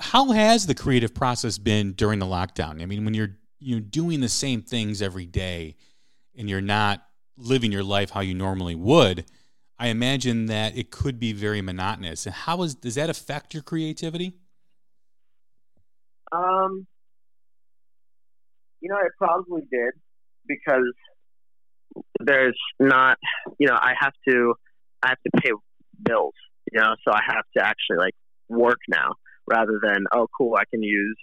How 0.00 0.32
has 0.32 0.66
the 0.66 0.74
creative 0.74 1.14
process 1.14 1.58
been 1.58 1.92
during 1.92 2.18
the 2.18 2.26
lockdown? 2.26 2.82
I 2.82 2.86
mean, 2.86 3.04
when 3.04 3.14
you're 3.14 3.36
you're 3.60 3.80
doing 3.80 4.20
the 4.20 4.28
same 4.28 4.62
things 4.62 5.00
every 5.00 5.26
day, 5.26 5.76
and 6.36 6.48
you're 6.50 6.60
not 6.60 7.04
living 7.36 7.72
your 7.72 7.84
life 7.84 8.10
how 8.10 8.20
you 8.20 8.34
normally 8.34 8.74
would, 8.74 9.24
I 9.78 9.88
imagine 9.88 10.46
that 10.46 10.76
it 10.76 10.90
could 10.90 11.18
be 11.18 11.32
very 11.32 11.62
monotonous. 11.62 12.26
And 12.26 12.34
how 12.34 12.62
is 12.62 12.74
does 12.74 12.96
that 12.96 13.08
affect 13.08 13.54
your 13.54 13.62
creativity? 13.62 14.34
Um, 16.32 16.86
you 18.82 18.88
know, 18.88 18.98
it 18.98 19.12
probably 19.16 19.62
did 19.70 19.92
because 20.46 20.92
there's 22.18 22.58
not, 22.80 23.16
you 23.58 23.68
know, 23.68 23.76
I 23.80 23.94
have 23.98 24.12
to, 24.28 24.54
I 25.02 25.10
have 25.10 25.18
to 25.24 25.40
pay 25.40 25.52
bills, 26.02 26.34
you 26.70 26.80
know, 26.80 26.94
so 27.06 27.12
I 27.12 27.20
have 27.26 27.44
to 27.56 27.64
actually 27.64 27.98
like 27.98 28.14
work 28.48 28.78
now 28.88 29.12
rather 29.48 29.80
than, 29.82 30.04
oh, 30.12 30.26
cool, 30.36 30.56
I 30.56 30.64
can 30.68 30.82
use, 30.82 31.16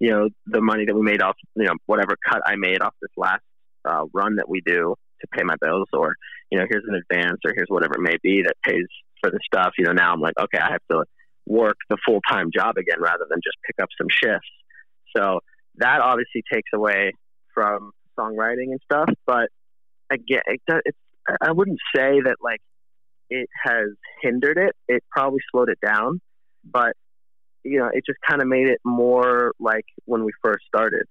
you 0.00 0.10
know, 0.10 0.28
the 0.46 0.62
money 0.62 0.86
that 0.86 0.94
we 0.94 1.02
made 1.02 1.22
off, 1.22 1.36
you 1.54 1.64
know, 1.64 1.74
whatever 1.86 2.16
cut 2.28 2.40
I 2.46 2.56
made 2.56 2.80
off 2.80 2.94
this 3.00 3.10
last 3.16 3.42
uh, 3.84 4.04
run 4.14 4.36
that 4.36 4.48
we 4.48 4.62
do 4.64 4.94
to 5.20 5.26
pay 5.36 5.42
my 5.44 5.54
bills 5.60 5.88
or, 5.92 6.14
you 6.50 6.58
know, 6.58 6.64
here's 6.68 6.84
an 6.88 6.94
advance 6.94 7.40
or 7.44 7.52
here's 7.54 7.68
whatever 7.68 7.94
it 7.94 8.02
may 8.02 8.16
be 8.22 8.42
that 8.42 8.56
pays 8.64 8.86
for 9.20 9.30
the 9.30 9.38
stuff. 9.44 9.74
You 9.76 9.84
know, 9.84 9.92
now 9.92 10.12
I'm 10.12 10.20
like, 10.20 10.34
okay, 10.40 10.58
I 10.58 10.72
have 10.72 10.82
to 10.90 11.04
work 11.46 11.76
the 11.90 11.98
full 12.06 12.20
time 12.30 12.50
job 12.54 12.76
again 12.78 13.00
rather 13.00 13.26
than 13.28 13.40
just 13.44 13.56
pick 13.66 13.76
up 13.82 13.88
some 13.98 14.08
shifts. 14.08 14.48
So 15.16 15.40
that 15.76 16.00
obviously 16.00 16.42
takes 16.52 16.70
away 16.74 17.12
from 17.54 17.92
songwriting 18.18 18.70
and 18.70 18.80
stuff. 18.84 19.08
But 19.26 19.48
again, 20.10 20.42
it, 20.46 20.60
it's 20.84 20.98
I 21.40 21.52
wouldn't 21.52 21.78
say 21.94 22.20
that 22.24 22.36
like 22.42 22.60
it 23.30 23.48
has 23.64 23.88
hindered 24.20 24.58
it. 24.58 24.74
It 24.88 25.02
probably 25.10 25.40
slowed 25.50 25.70
it 25.70 25.78
down, 25.84 26.20
but 26.64 26.94
you 27.64 27.78
know, 27.78 27.88
it 27.92 28.04
just 28.06 28.18
kind 28.28 28.42
of 28.42 28.48
made 28.48 28.68
it 28.68 28.80
more 28.84 29.52
like 29.60 29.84
when 30.04 30.24
we 30.24 30.32
first 30.42 30.64
started. 30.66 31.06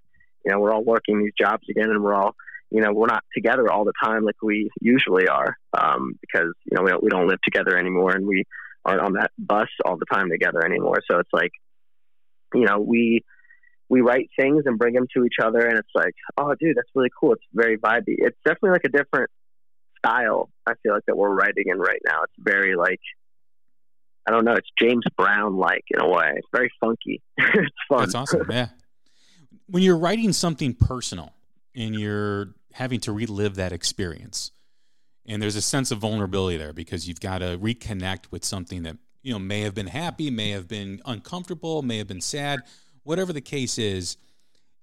You 0.46 0.52
know, 0.52 0.60
we're 0.60 0.74
all 0.74 0.84
working 0.84 1.20
these 1.20 1.34
jobs 1.40 1.64
again, 1.70 1.90
and 1.90 2.04
we're 2.04 2.14
all 2.16 2.36
you 2.70 2.82
know 2.82 2.92
we're 2.94 3.08
not 3.08 3.24
together 3.36 3.72
all 3.72 3.86
the 3.86 3.94
time 4.04 4.24
like 4.24 4.42
we 4.42 4.70
usually 4.80 5.28
are 5.28 5.58
um, 5.78 6.18
because 6.22 6.54
you 6.66 6.76
know 6.76 6.84
we 6.84 6.92
don't, 6.92 7.04
we 7.04 7.10
don't 7.10 7.28
live 7.28 7.42
together 7.44 7.78
anymore, 7.78 8.12
and 8.12 8.28
we 8.28 8.44
aren't 8.84 9.02
on 9.02 9.14
that 9.14 9.32
bus 9.38 9.70
all 9.86 9.98
the 9.98 10.06
time 10.12 10.30
together 10.30 10.66
anymore. 10.66 11.02
So 11.10 11.20
it's 11.20 11.30
like 11.34 11.52
you 12.54 12.66
know 12.66 12.80
we 12.80 13.24
we 13.92 14.00
write 14.00 14.30
things 14.40 14.64
and 14.66 14.80
bring 14.80 14.94
them 14.94 15.06
to 15.14 15.26
each 15.26 15.36
other, 15.44 15.60
and 15.68 15.78
it's 15.78 15.90
like, 15.94 16.14
oh, 16.38 16.56
dude, 16.58 16.78
that's 16.78 16.88
really 16.96 17.10
cool. 17.20 17.34
It's 17.34 17.44
very 17.54 17.78
vibey. 17.78 18.16
It's 18.20 18.38
definitely 18.46 18.70
like 18.70 18.86
a 18.86 18.90
different 18.90 19.30
style. 19.98 20.50
I 20.66 20.76
feel 20.82 20.94
like 20.94 21.04
that 21.08 21.18
we're 21.18 21.36
writing 21.36 21.66
in 21.68 21.78
right 21.78 22.00
now. 22.08 22.20
It's 22.24 22.34
very 22.40 22.78
like 22.78 23.02
I 24.26 24.32
don't 24.32 24.46
know. 24.46 24.54
It's 24.54 24.70
James 24.82 25.04
Brown 25.18 25.58
like 25.58 25.84
in 25.90 26.00
a 26.00 26.08
way. 26.08 26.32
It's 26.38 26.48
very 26.54 26.72
funky. 26.80 27.22
it's 27.38 27.76
fun. 27.90 28.00
That's 28.00 28.16
awesome. 28.16 28.48
Yeah. 28.50 28.70
When 29.68 29.84
you're 29.84 29.98
writing 29.98 30.32
something 30.32 30.74
personal 30.74 31.34
and 31.76 31.94
you're 31.94 32.54
having 32.72 33.02
to 33.02 33.12
relive 33.12 33.56
that 33.56 33.74
experience, 33.74 34.52
and 35.26 35.42
there's 35.42 35.58
a 35.58 35.62
sense 35.62 35.92
of 35.92 35.98
vulnerability 35.98 36.56
there 36.56 36.72
because 36.72 37.10
you've 37.10 37.20
got 37.20 37.40
to 37.40 37.58
reconnect 37.58 38.32
with 38.32 38.46
something 38.46 38.84
that 38.84 38.96
you 39.22 39.34
know 39.34 39.40
may 39.40 39.62
have 39.62 39.74
been 39.74 39.88
happy, 39.88 40.32
may 40.32 40.52
have 40.52 40.70
been 40.70 41.02
uncomfortable, 41.06 41.82
may 41.82 41.98
have 41.98 42.08
been 42.08 42.22
sad 42.22 42.62
whatever 43.04 43.34
the 43.34 43.42
case 43.42 43.78
is, 43.78 44.18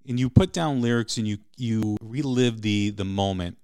and 0.06 0.18
you 0.18 0.30
put 0.30 0.52
down 0.52 0.80
lyrics 0.80 1.18
and 1.18 1.26
you 1.26 1.38
you 1.56 1.96
relive 2.00 2.62
the 2.62 2.90
the 2.90 3.04
moment. 3.04 3.58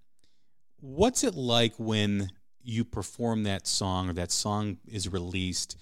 What's 0.80 1.24
it 1.24 1.34
like 1.34 1.74
when 1.78 2.30
you 2.62 2.84
perform 2.84 3.44
that 3.44 3.66
song 3.66 4.10
or 4.10 4.12
that 4.14 4.30
song 4.30 4.78
is 4.86 5.08
released? 5.08 5.78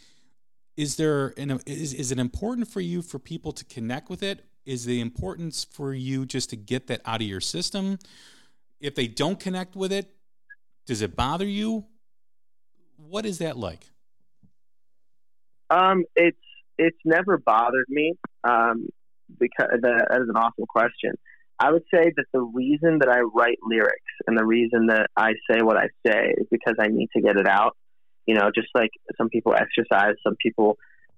Is 0.77 0.97
there 0.97 1.35
an, 1.37 1.61
is 1.67 1.93
is 1.95 2.13
it 2.13 2.19
important 2.19 2.69
for 2.69 2.81
you 2.81 3.03
for 3.03 3.19
people 3.19 3.53
to 3.53 3.65
connect 3.65 4.09
with 4.09 4.23
it? 4.23 4.45
Is 4.65 4.85
the 4.85 5.01
importance 5.01 5.65
for 5.65 5.93
you 5.93 6.25
just 6.25 6.51
to 6.51 6.57
get 6.57 6.87
that 6.87 7.01
out 7.05 7.21
of 7.21 7.27
your 7.27 7.41
system? 7.41 7.99
If 8.81 8.95
they 8.95 9.09
don't 9.09 9.39
connect 9.39 9.77
with 9.77 9.93
it, 9.93 10.15
does 10.87 11.03
it 11.03 11.17
bother 11.17 11.47
you? 11.47 11.87
What 12.97 13.27
is 13.27 13.39
that 13.39 13.57
like? 13.57 13.87
Um, 15.71 16.05
it's 16.15 16.39
it's 16.79 16.99
never 17.05 17.39
bothered 17.39 17.87
me 17.89 18.15
um, 18.45 18.89
because 19.39 19.69
that, 19.83 20.07
that 20.11 20.21
is 20.21 20.29
an 20.29 20.37
awesome 20.37 20.67
question. 20.69 21.13
I 21.59 21.71
would 21.71 21.85
say 21.95 22.13
that 22.17 22.25
the 22.33 22.41
reason 22.41 22.99
that 23.01 23.09
I 23.09 23.21
write 23.21 23.59
lyrics 23.63 24.13
and 24.27 24.37
the 24.37 24.45
reason 24.45 24.87
that 24.87 25.07
I 25.17 25.33
say 25.51 25.63
what 25.63 25.77
I 25.77 25.87
say 26.07 26.35
is 26.37 26.47
because 26.51 26.75
I 26.81 26.89
need 26.89 27.09
to 27.15 27.23
get 27.23 27.37
it 27.37 27.47
out. 27.47 27.77
You 28.27 28.35
know, 28.35 28.51
just 28.55 28.69
like 28.75 28.91
some 29.17 29.29
people 29.29 29.55
exercise, 29.55 30.15
some 30.25 30.37
people 30.41 30.77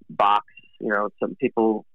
box, 0.09 0.45
you 0.79 0.89
know, 0.89 1.09
some 1.19 1.35
people 1.39 1.85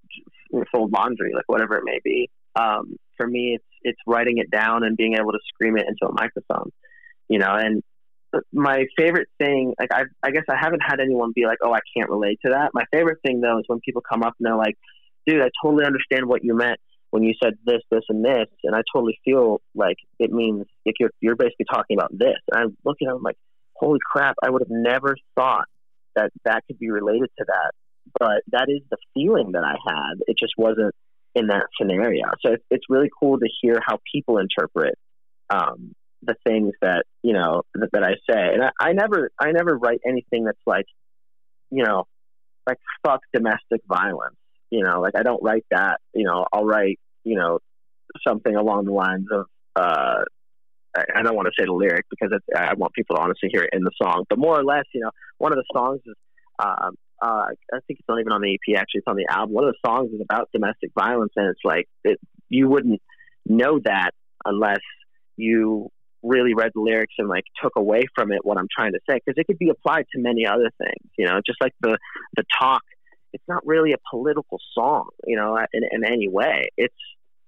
fold 0.72 0.92
laundry, 0.92 1.32
like 1.34 1.44
whatever 1.46 1.76
it 1.76 1.84
may 1.84 2.00
be. 2.02 2.28
Um, 2.56 2.96
for 3.16 3.26
me, 3.26 3.54
it's 3.54 3.64
it's 3.82 4.00
writing 4.06 4.38
it 4.38 4.50
down 4.50 4.84
and 4.84 4.96
being 4.96 5.14
able 5.14 5.32
to 5.32 5.38
scream 5.54 5.76
it 5.76 5.86
into 5.86 6.06
a 6.06 6.12
microphone. 6.12 6.70
You 7.28 7.38
know, 7.38 7.54
and 7.54 7.82
my 8.52 8.84
favorite 8.98 9.28
thing, 9.38 9.74
like 9.78 9.90
I, 9.92 10.04
I 10.22 10.30
guess 10.30 10.44
I 10.50 10.56
haven't 10.60 10.82
had 10.84 11.00
anyone 11.00 11.32
be 11.34 11.46
like, 11.46 11.58
"Oh, 11.62 11.72
I 11.72 11.80
can't 11.96 12.10
relate 12.10 12.38
to 12.44 12.52
that." 12.52 12.70
My 12.74 12.84
favorite 12.92 13.18
thing 13.24 13.40
though 13.40 13.58
is 13.58 13.64
when 13.66 13.80
people 13.80 14.02
come 14.02 14.22
up 14.22 14.34
and 14.38 14.46
they're 14.46 14.56
like, 14.56 14.76
"Dude, 15.26 15.42
I 15.42 15.50
totally 15.62 15.84
understand 15.84 16.26
what 16.26 16.44
you 16.44 16.54
meant 16.54 16.78
when 17.10 17.22
you 17.22 17.34
said 17.42 17.54
this, 17.64 17.82
this, 17.90 18.04
and 18.08 18.24
this," 18.24 18.46
and 18.64 18.74
I 18.74 18.82
totally 18.92 19.18
feel 19.24 19.60
like 19.74 19.96
it 20.18 20.30
means 20.30 20.66
if 20.84 20.94
you're 21.00 21.10
you're 21.20 21.36
basically 21.36 21.66
talking 21.70 21.96
about 21.98 22.16
this. 22.16 22.38
And 22.50 22.60
I 22.60 22.64
look 22.84 22.96
at 23.02 23.08
them 23.08 23.22
like, 23.22 23.36
"Holy 23.74 24.00
crap! 24.04 24.36
I 24.42 24.50
would 24.50 24.62
have 24.62 24.70
never 24.70 25.16
thought 25.36 25.66
that 26.16 26.30
that 26.44 26.64
could 26.66 26.78
be 26.78 26.90
related 26.90 27.30
to 27.38 27.44
that." 27.46 27.72
But 28.18 28.42
that 28.52 28.66
is 28.68 28.82
the 28.90 28.96
feeling 29.14 29.52
that 29.52 29.64
I 29.64 29.76
had. 29.86 30.14
It 30.26 30.36
just 30.38 30.54
wasn't 30.56 30.94
in 31.34 31.48
that 31.48 31.66
scenario. 31.80 32.24
So 32.44 32.52
it's, 32.52 32.64
it's 32.70 32.84
really 32.88 33.10
cool 33.20 33.38
to 33.38 33.48
hear 33.60 33.80
how 33.86 33.98
people 34.12 34.38
interpret 34.38 34.98
um, 35.48 35.94
the 36.22 36.34
things 36.46 36.72
that 36.82 37.04
you 37.22 37.32
know 37.32 37.62
that, 37.74 37.90
that 37.92 38.02
I 38.02 38.14
say. 38.30 38.54
And 38.54 38.62
I, 38.64 38.70
I 38.80 38.92
never 38.92 39.30
I 39.38 39.52
never 39.52 39.76
write 39.76 40.00
anything 40.06 40.44
that's 40.44 40.58
like 40.66 40.86
you 41.70 41.84
know 41.84 42.04
like 42.66 42.78
fuck 43.04 43.20
domestic 43.32 43.82
violence. 43.88 44.36
You 44.70 44.84
know, 44.84 45.00
like 45.00 45.14
I 45.16 45.22
don't 45.22 45.42
write 45.42 45.64
that. 45.70 46.00
You 46.14 46.24
know, 46.24 46.46
I'll 46.52 46.64
write 46.64 46.98
you 47.24 47.36
know 47.36 47.58
something 48.26 48.54
along 48.54 48.86
the 48.86 48.92
lines 48.92 49.26
of 49.32 49.46
uh, 49.76 50.24
I 50.96 51.22
don't 51.22 51.36
want 51.36 51.46
to 51.46 51.52
say 51.58 51.66
the 51.66 51.72
lyric 51.72 52.06
because 52.10 52.36
I 52.56 52.74
want 52.74 52.92
people 52.94 53.16
to 53.16 53.22
honestly 53.22 53.48
hear 53.52 53.62
it 53.62 53.70
in 53.72 53.84
the 53.84 53.92
song, 54.00 54.24
but 54.28 54.38
more 54.38 54.58
or 54.58 54.64
less, 54.64 54.84
you 54.92 55.00
know, 55.00 55.10
one 55.38 55.52
of 55.52 55.56
the 55.56 55.64
songs 55.72 56.00
is 56.04 56.14
um, 56.58 56.96
uh, 57.22 57.46
I 57.72 57.78
think 57.86 58.00
it's 58.00 58.08
not 58.08 58.18
even 58.18 58.32
on 58.32 58.40
the 58.40 58.54
EP. 58.54 58.76
Actually, 58.78 59.00
it's 59.00 59.06
on 59.06 59.16
the 59.16 59.26
album. 59.28 59.54
One 59.54 59.64
of 59.64 59.74
the 59.74 59.88
songs 59.88 60.10
is 60.12 60.20
about 60.20 60.48
domestic 60.52 60.90
violence, 60.98 61.32
and 61.36 61.46
it's 61.48 61.60
like 61.64 61.86
it, 62.04 62.18
you 62.48 62.68
wouldn't 62.68 63.00
know 63.46 63.80
that 63.84 64.10
unless 64.44 64.80
you 65.36 65.90
really 66.22 66.54
read 66.54 66.70
the 66.74 66.80
lyrics 66.80 67.14
and 67.18 67.28
like 67.28 67.44
took 67.62 67.72
away 67.76 68.04
from 68.14 68.30
it 68.30 68.44
what 68.44 68.58
I'm 68.58 68.68
trying 68.74 68.92
to 68.92 68.98
say 69.08 69.18
because 69.24 69.38
it 69.38 69.46
could 69.46 69.58
be 69.58 69.70
applied 69.70 70.04
to 70.12 70.20
many 70.20 70.46
other 70.46 70.70
things. 70.78 71.10
You 71.18 71.26
know, 71.26 71.40
just 71.44 71.60
like 71.60 71.74
the 71.80 71.98
the 72.36 72.44
talk. 72.60 72.82
It's 73.32 73.44
not 73.48 73.66
really 73.66 73.92
a 73.92 73.98
political 74.10 74.58
song, 74.74 75.08
you 75.26 75.36
know, 75.36 75.56
in, 75.72 75.82
in 75.90 76.04
any 76.04 76.28
way. 76.28 76.68
It's 76.76 76.94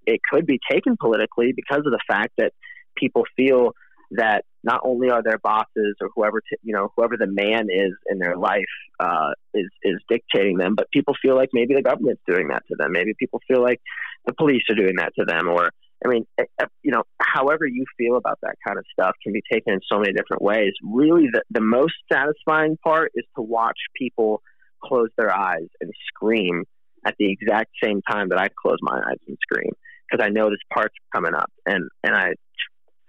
it 0.06 0.20
could 0.30 0.46
be 0.46 0.58
taken 0.70 0.96
politically 1.00 1.52
because 1.54 1.82
of 1.86 1.92
the 1.92 2.00
fact 2.08 2.32
that 2.38 2.52
people 2.96 3.24
feel 3.36 3.72
that 4.12 4.44
not 4.64 4.80
only 4.84 5.10
are 5.10 5.22
their 5.22 5.38
bosses 5.38 5.96
or 6.00 6.08
whoever 6.14 6.40
t- 6.40 6.58
you 6.62 6.74
know 6.74 6.92
whoever 6.96 7.16
the 7.16 7.26
man 7.26 7.68
is 7.70 7.92
in 8.06 8.18
their 8.18 8.36
life 8.36 8.64
uh, 9.00 9.30
is 9.54 9.68
is 9.82 9.96
dictating 10.08 10.56
them, 10.58 10.74
but 10.74 10.90
people 10.92 11.14
feel 11.20 11.34
like 11.34 11.50
maybe 11.52 11.74
the 11.74 11.82
government's 11.82 12.22
doing 12.28 12.48
that 12.48 12.62
to 12.68 12.76
them. 12.78 12.92
Maybe 12.92 13.14
people 13.18 13.40
feel 13.48 13.62
like 13.62 13.80
the 14.26 14.34
police 14.34 14.62
are 14.70 14.76
doing 14.76 14.96
that 14.98 15.12
to 15.18 15.24
them, 15.24 15.48
or 15.48 15.70
I 16.04 16.08
mean, 16.08 16.26
eh, 16.38 16.44
eh, 16.60 16.66
you 16.82 16.90
know, 16.90 17.04
however 17.20 17.66
you 17.66 17.84
feel 17.96 18.16
about 18.16 18.38
that 18.42 18.56
kind 18.66 18.78
of 18.78 18.84
stuff 18.92 19.14
can 19.22 19.32
be 19.32 19.42
taken 19.50 19.74
in 19.74 19.80
so 19.90 19.98
many 19.98 20.12
different 20.12 20.42
ways. 20.42 20.72
Really, 20.82 21.28
the, 21.32 21.42
the 21.50 21.60
most 21.60 21.94
satisfying 22.12 22.76
part 22.84 23.12
is 23.14 23.24
to 23.36 23.42
watch 23.42 23.78
people 23.96 24.42
close 24.84 25.08
their 25.16 25.34
eyes 25.34 25.68
and 25.80 25.90
scream 26.08 26.64
at 27.04 27.14
the 27.18 27.30
exact 27.30 27.70
same 27.82 28.00
time 28.08 28.28
that 28.28 28.38
I 28.38 28.48
close 28.60 28.78
my 28.80 28.96
eyes 28.96 29.18
and 29.26 29.36
scream 29.42 29.72
because 30.10 30.24
I 30.24 30.30
know 30.30 30.50
this 30.50 30.58
part's 30.72 30.94
coming 31.14 31.34
up, 31.34 31.50
and 31.66 31.88
and 32.04 32.14
I 32.14 32.34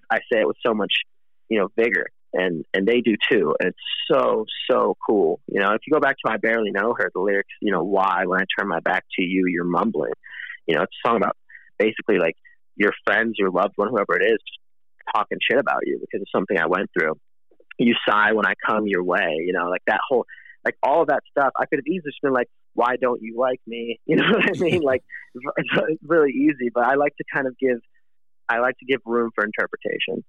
I 0.10 0.18
say 0.32 0.40
it 0.40 0.48
with 0.48 0.58
so 0.66 0.74
much 0.74 0.94
you 1.50 1.60
know 1.60 1.70
vigor, 1.78 2.08
and 2.34 2.66
and 2.74 2.88
they 2.88 3.02
do 3.02 3.16
too, 3.32 3.56
and 3.60 3.70
it's 3.70 3.78
so 4.12 4.46
so 4.70 4.96
cool. 5.08 5.40
You 5.48 5.60
know, 5.60 5.72
if 5.72 5.82
you 5.86 5.94
go 5.94 6.00
back 6.00 6.16
to 6.26 6.32
I 6.32 6.38
barely 6.38 6.72
know 6.72 6.96
her, 6.98 7.12
the 7.14 7.22
lyrics, 7.22 7.54
you 7.62 7.72
know, 7.72 7.84
why 7.84 8.24
when 8.26 8.42
I 8.42 8.46
turn 8.58 8.68
my 8.68 8.80
back 8.80 9.04
to 9.18 9.24
you, 9.24 9.46
you're 9.48 9.64
mumbling. 9.64 10.14
You 10.68 10.76
know, 10.76 10.84
it's 10.84 10.96
a 11.06 11.10
song 11.10 11.18
about 11.18 11.36
basically 11.78 12.18
like 12.20 12.36
your 12.76 12.92
friends, 13.06 13.36
your 13.38 13.52
loved 13.52 13.74
one, 13.76 13.90
whoever 13.90 14.16
it 14.20 14.26
is, 14.26 14.40
just 14.40 14.60
talking 15.16 15.38
shit 15.42 15.60
about 15.60 15.82
you 15.86 16.00
because 16.00 16.22
of 16.22 16.28
something 16.34 16.58
I 16.58 16.68
went 16.68 16.90
through. 16.98 17.14
You 17.78 17.96
sigh 18.08 18.34
when 18.34 18.46
I 18.46 18.54
come 18.66 18.88
your 18.88 19.04
way, 19.04 19.38
you 19.46 19.54
know, 19.54 19.70
like 19.70 19.82
that 19.88 20.00
whole, 20.08 20.26
like 20.66 20.76
all 20.82 21.02
of 21.02 21.08
that 21.08 21.22
stuff. 21.30 21.52
I 21.60 21.66
could 21.66 21.80
have 21.80 21.88
easily 21.88 22.12
just 22.12 22.22
been 22.22 22.34
like, 22.34 22.50
why 22.74 22.96
don't 22.96 23.22
you 23.22 23.38
like 23.38 23.62
me? 23.68 24.00
You 24.06 24.18
know 24.18 24.32
what 24.32 24.46
I 24.46 24.52
mean? 24.60 24.82
like, 24.82 25.04
it's 25.36 26.02
really 26.08 26.32
easy, 26.32 26.70
but 26.74 26.86
I 26.86 26.96
like 26.96 27.16
to 27.18 27.24
kind 27.34 27.48
of 27.48 27.58
give, 27.58 27.80
I 28.50 28.60
like 28.60 28.78
to 28.80 28.86
give 28.86 29.02
room 29.06 29.32
for 29.34 29.44
interpretation. 29.44 30.24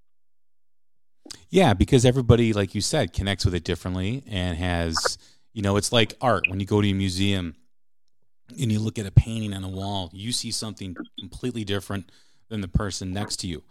Yeah, 1.51 1.74
because 1.74 2.05
everybody, 2.05 2.53
like 2.53 2.74
you 2.74 2.80
said, 2.80 3.12
connects 3.12 3.45
with 3.45 3.55
it 3.55 3.64
differently 3.64 4.24
and 4.28 4.57
has, 4.59 5.18
you 5.53 5.62
know, 5.62 5.76
it's 5.76 5.93
like 5.93 6.14
art. 6.20 6.49
When 6.49 6.61
you 6.61 6.66
go 6.66 6.80
to 6.82 6.89
a 6.89 6.93
museum 6.93 7.55
and 8.61 8.70
you 8.70 8.78
look 8.78 8.99
at 8.99 9.07
a 9.07 9.11
painting 9.11 9.55
on 9.55 9.64
a 9.64 9.68
wall, 9.68 10.11
you 10.12 10.32
see 10.32 10.51
something 10.51 10.97
completely 11.18 11.64
different 11.64 12.11
than 12.49 12.61
the 12.61 12.68
person 12.68 13.12
next 13.12 13.37
to 13.37 13.47
you. 13.47 13.62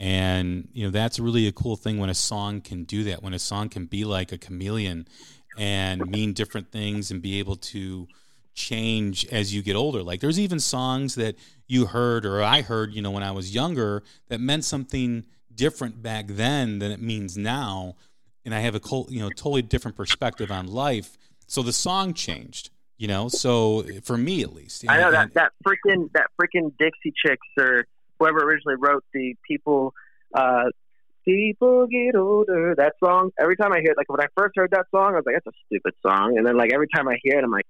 And 0.00 0.68
you 0.72 0.84
know 0.84 0.90
that's 0.90 1.18
really 1.18 1.48
a 1.48 1.52
cool 1.52 1.74
thing 1.74 1.98
when 1.98 2.08
a 2.08 2.14
song 2.14 2.60
can 2.60 2.84
do 2.84 3.04
that. 3.04 3.22
When 3.22 3.34
a 3.34 3.38
song 3.38 3.68
can 3.68 3.86
be 3.86 4.04
like 4.04 4.30
a 4.30 4.38
chameleon 4.38 5.08
and 5.58 6.08
mean 6.08 6.32
different 6.32 6.70
things 6.70 7.10
and 7.10 7.20
be 7.20 7.38
able 7.38 7.56
to 7.56 8.06
change 8.54 9.26
as 9.26 9.54
you 9.54 9.62
get 9.62 9.76
older. 9.76 10.02
Like 10.02 10.20
there's 10.20 10.38
even 10.38 10.60
songs 10.60 11.14
that 11.16 11.36
you 11.66 11.86
heard 11.86 12.24
or 12.24 12.42
I 12.42 12.62
heard, 12.62 12.94
you 12.94 13.02
know, 13.02 13.10
when 13.10 13.22
I 13.22 13.30
was 13.32 13.54
younger 13.54 14.02
that 14.28 14.40
meant 14.40 14.64
something 14.64 15.24
different 15.54 16.02
back 16.02 16.26
then 16.28 16.78
than 16.78 16.90
it 16.90 17.00
means 17.00 17.36
now, 17.36 17.96
and 18.44 18.54
I 18.54 18.60
have 18.60 18.74
a 18.74 18.80
you 19.08 19.20
know 19.20 19.28
totally 19.28 19.62
different 19.62 19.96
perspective 19.96 20.50
on 20.50 20.66
life. 20.66 21.18
So 21.46 21.62
the 21.62 21.72
song 21.72 22.14
changed, 22.14 22.70
you 22.96 23.08
know. 23.08 23.28
So 23.28 23.84
for 24.02 24.16
me 24.16 24.42
at 24.42 24.54
least, 24.54 24.84
I 24.88 24.98
know 25.00 25.10
that 25.10 25.34
that 25.34 25.52
freaking 25.66 26.10
that 26.12 26.28
freaking 26.40 26.72
Dixie 26.78 27.12
Chicks 27.24 27.46
or 27.58 27.84
whoever 28.18 28.38
originally 28.38 28.76
wrote 28.78 29.04
the 29.12 29.36
people 29.46 29.92
uh, 30.34 30.70
people 31.28 31.86
get 31.86 32.16
older 32.16 32.74
that 32.76 32.94
song. 33.04 33.30
Every 33.38 33.56
time 33.56 33.72
i 33.72 33.80
hear 33.80 33.90
it 33.90 33.96
like 33.96 34.08
when 34.08 34.20
i 34.20 34.26
first 34.36 34.54
heard 34.56 34.70
that 34.70 34.86
song 34.90 35.12
i 35.12 35.16
was 35.16 35.24
like 35.26 35.34
that's 35.34 35.46
a 35.46 35.58
stupid 35.66 35.94
song. 36.02 36.38
And 36.38 36.46
then 36.46 36.56
like 36.56 36.72
every 36.72 36.88
time 36.88 37.06
i 37.08 37.18
hear 37.22 37.38
it 37.38 37.44
i'm 37.44 37.50
like 37.50 37.66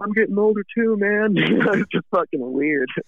i'm 0.00 0.12
getting 0.12 0.38
older 0.38 0.62
too 0.76 0.96
man. 0.96 1.34
It's 1.36 1.90
just 1.90 2.06
fucking 2.10 2.52
weird. 2.52 2.88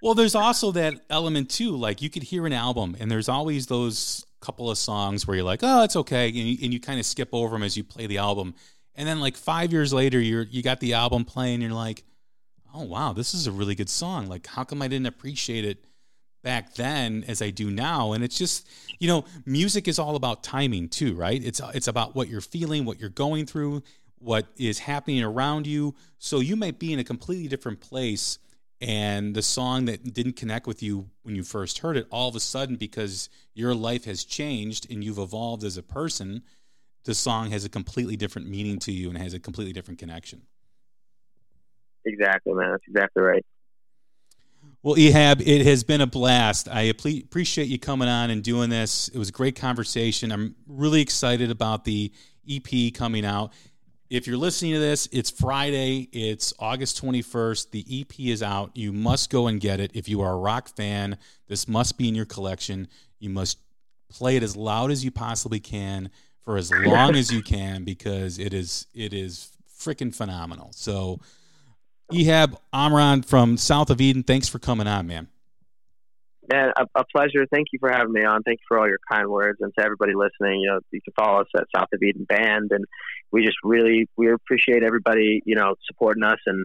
Well 0.00 0.14
there's 0.14 0.36
also 0.36 0.70
that 0.72 0.94
element 1.10 1.50
too. 1.50 1.76
Like 1.76 2.02
you 2.02 2.08
could 2.08 2.22
hear 2.22 2.46
an 2.46 2.52
album 2.52 2.96
and 3.00 3.10
there's 3.10 3.28
always 3.28 3.66
those 3.66 4.24
couple 4.40 4.70
of 4.70 4.78
songs 4.78 5.26
where 5.26 5.34
you're 5.34 5.44
like 5.44 5.60
oh 5.64 5.82
it's 5.82 5.96
okay 5.96 6.28
and 6.28 6.36
you, 6.36 6.56
and 6.62 6.72
you 6.72 6.78
kind 6.78 7.00
of 7.00 7.06
skip 7.06 7.30
over 7.32 7.56
them 7.56 7.64
as 7.64 7.76
you 7.76 7.82
play 7.82 8.06
the 8.06 8.18
album. 8.18 8.54
And 8.94 9.08
then 9.08 9.18
like 9.18 9.36
five 9.36 9.72
years 9.72 9.92
later 9.92 10.20
you're 10.20 10.44
you 10.44 10.62
got 10.62 10.78
the 10.78 10.94
album 10.94 11.24
playing 11.24 11.54
and 11.54 11.62
you're 11.64 11.72
like 11.72 12.04
oh 12.72 12.84
wow 12.84 13.12
this 13.12 13.34
is 13.34 13.48
a 13.48 13.52
really 13.52 13.74
good 13.74 13.90
song. 13.90 14.28
Like 14.28 14.46
how 14.46 14.62
come 14.62 14.82
i 14.82 14.86
didn't 14.86 15.06
appreciate 15.06 15.64
it 15.64 15.84
back 16.48 16.72
then 16.76 17.26
as 17.28 17.42
I 17.42 17.50
do 17.50 17.70
now. 17.70 18.14
And 18.14 18.24
it's 18.24 18.38
just, 18.38 18.66
you 18.98 19.06
know, 19.06 19.26
music 19.44 19.86
is 19.86 19.98
all 19.98 20.16
about 20.16 20.42
timing 20.42 20.88
too, 20.88 21.14
right? 21.14 21.44
It's 21.44 21.60
it's 21.74 21.88
about 21.88 22.16
what 22.16 22.28
you're 22.28 22.40
feeling, 22.40 22.86
what 22.86 22.98
you're 22.98 23.10
going 23.10 23.44
through, 23.44 23.82
what 24.18 24.46
is 24.56 24.78
happening 24.78 25.22
around 25.22 25.66
you. 25.66 25.94
So 26.18 26.40
you 26.40 26.56
might 26.56 26.78
be 26.78 26.94
in 26.94 27.00
a 27.00 27.04
completely 27.04 27.48
different 27.48 27.80
place 27.80 28.38
and 28.80 29.34
the 29.34 29.42
song 29.42 29.84
that 29.86 30.14
didn't 30.14 30.36
connect 30.36 30.66
with 30.66 30.82
you 30.82 31.10
when 31.22 31.36
you 31.36 31.42
first 31.42 31.80
heard 31.80 31.98
it 31.98 32.06
all 32.10 32.30
of 32.30 32.34
a 32.34 32.40
sudden 32.40 32.76
because 32.76 33.28
your 33.52 33.74
life 33.74 34.06
has 34.06 34.24
changed 34.24 34.90
and 34.90 35.04
you've 35.04 35.18
evolved 35.18 35.64
as 35.64 35.76
a 35.76 35.82
person 35.82 36.42
the 37.04 37.14
song 37.14 37.50
has 37.50 37.64
a 37.64 37.68
completely 37.68 38.16
different 38.16 38.48
meaning 38.48 38.78
to 38.78 38.92
you 38.92 39.08
and 39.08 39.18
has 39.18 39.34
a 39.34 39.40
completely 39.40 39.72
different 39.72 39.98
connection 39.98 40.42
exactly 42.04 42.54
man 42.54 42.70
that's 42.70 42.84
exactly 42.86 43.20
right 43.20 43.44
well, 44.82 44.94
Ehab, 44.94 45.42
it 45.44 45.66
has 45.66 45.82
been 45.82 46.00
a 46.00 46.06
blast. 46.06 46.68
I 46.68 46.82
appreciate 46.82 47.68
you 47.68 47.78
coming 47.78 48.08
on 48.08 48.30
and 48.30 48.42
doing 48.42 48.70
this. 48.70 49.08
It 49.08 49.18
was 49.18 49.28
a 49.28 49.32
great 49.32 49.56
conversation. 49.56 50.30
I'm 50.30 50.54
really 50.66 51.00
excited 51.00 51.50
about 51.50 51.84
the 51.84 52.12
EP 52.48 52.94
coming 52.94 53.24
out. 53.24 53.52
If 54.08 54.26
you're 54.26 54.38
listening 54.38 54.72
to 54.72 54.78
this, 54.78 55.08
it's 55.12 55.30
Friday. 55.30 56.08
It's 56.12 56.54
August 56.58 57.02
21st. 57.02 57.72
The 57.72 57.84
EP 58.00 58.20
is 58.20 58.42
out. 58.42 58.70
You 58.74 58.92
must 58.92 59.30
go 59.30 59.48
and 59.48 59.60
get 59.60 59.80
it. 59.80 59.90
If 59.94 60.08
you 60.08 60.22
are 60.22 60.32
a 60.32 60.38
rock 60.38 60.68
fan, 60.68 61.18
this 61.48 61.68
must 61.68 61.98
be 61.98 62.08
in 62.08 62.14
your 62.14 62.24
collection. 62.24 62.88
You 63.18 63.30
must 63.30 63.58
play 64.08 64.36
it 64.36 64.42
as 64.42 64.56
loud 64.56 64.90
as 64.90 65.04
you 65.04 65.10
possibly 65.10 65.60
can 65.60 66.10
for 66.44 66.56
as 66.56 66.72
long 66.72 67.16
as 67.16 67.30
you 67.30 67.42
can 67.42 67.84
because 67.84 68.38
it 68.38 68.54
is 68.54 68.86
it 68.94 69.12
is 69.12 69.50
freaking 69.78 70.14
phenomenal. 70.14 70.70
So 70.72 71.20
Ehab 72.12 72.56
Omran 72.72 73.24
from 73.24 73.56
South 73.56 73.90
of 73.90 74.00
Eden, 74.00 74.22
thanks 74.22 74.48
for 74.48 74.58
coming 74.58 74.86
on, 74.86 75.06
man. 75.06 75.28
Man, 76.50 76.72
a, 76.76 76.86
a, 76.94 77.04
pleasure. 77.04 77.46
Thank 77.52 77.68
you 77.72 77.78
for 77.78 77.90
having 77.90 78.12
me 78.12 78.24
on. 78.24 78.42
Thank 78.42 78.60
you 78.60 78.64
for 78.66 78.78
all 78.78 78.88
your 78.88 78.98
kind 79.10 79.28
words, 79.28 79.58
and 79.60 79.70
to 79.78 79.84
everybody 79.84 80.14
listening. 80.14 80.60
You 80.60 80.70
know, 80.70 80.80
you 80.90 81.00
can 81.02 81.12
follow 81.12 81.42
us 81.42 81.48
at 81.54 81.64
South 81.76 81.88
of 81.92 82.02
Eden 82.02 82.24
Band, 82.24 82.70
and 82.70 82.86
we 83.30 83.44
just 83.44 83.58
really 83.62 84.08
we 84.16 84.32
appreciate 84.32 84.82
everybody 84.82 85.42
you 85.44 85.54
know 85.54 85.74
supporting 85.86 86.22
us 86.22 86.38
and 86.46 86.64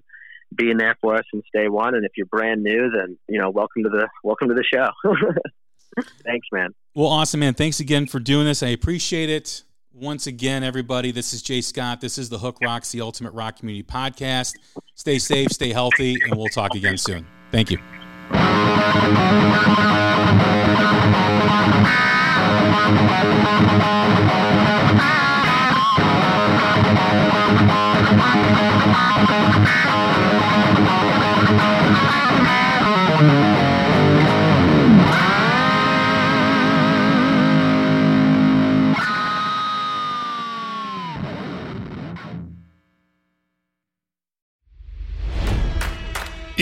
being 0.55 0.77
there 0.77 0.95
for 1.01 1.15
us 1.15 1.23
since 1.33 1.43
day 1.53 1.67
one. 1.67 1.95
And 1.95 2.05
if 2.05 2.11
you're 2.15 2.27
brand 2.27 2.63
new, 2.63 2.91
then 2.91 3.17
you 3.27 3.39
know, 3.39 3.49
welcome 3.49 3.83
to 3.83 3.89
the 3.89 4.07
welcome 4.23 4.47
to 4.47 4.55
the 4.55 4.63
show. 4.63 4.87
Thanks, 6.23 6.47
man. 6.53 6.73
Well, 6.95 7.09
awesome, 7.09 7.41
man. 7.41 7.53
Thanks 7.53 7.81
again 7.81 8.07
for 8.07 8.19
doing 8.19 8.45
this. 8.45 8.63
I 8.63 8.69
appreciate 8.69 9.29
it. 9.29 9.63
Once 9.93 10.25
again, 10.25 10.63
everybody, 10.63 11.11
this 11.11 11.33
is 11.33 11.43
Jay 11.43 11.61
Scott. 11.61 12.01
This 12.01 12.17
is 12.17 12.29
the 12.29 12.39
Hook 12.39 12.57
Rocks, 12.63 12.91
the 12.91 13.01
Ultimate 13.01 13.31
Rock 13.33 13.59
Community 13.59 13.83
Podcast. 13.83 14.53
Stay 15.03 15.19
safe, 15.19 15.51
stay 15.51 15.73
healthy, 15.73 16.15
and 16.23 16.37
we'll 16.37 16.47
talk 16.47 16.75
again 16.75 16.97
soon. 16.97 17.27
Thank 17.51 17.71
you. 17.71 17.77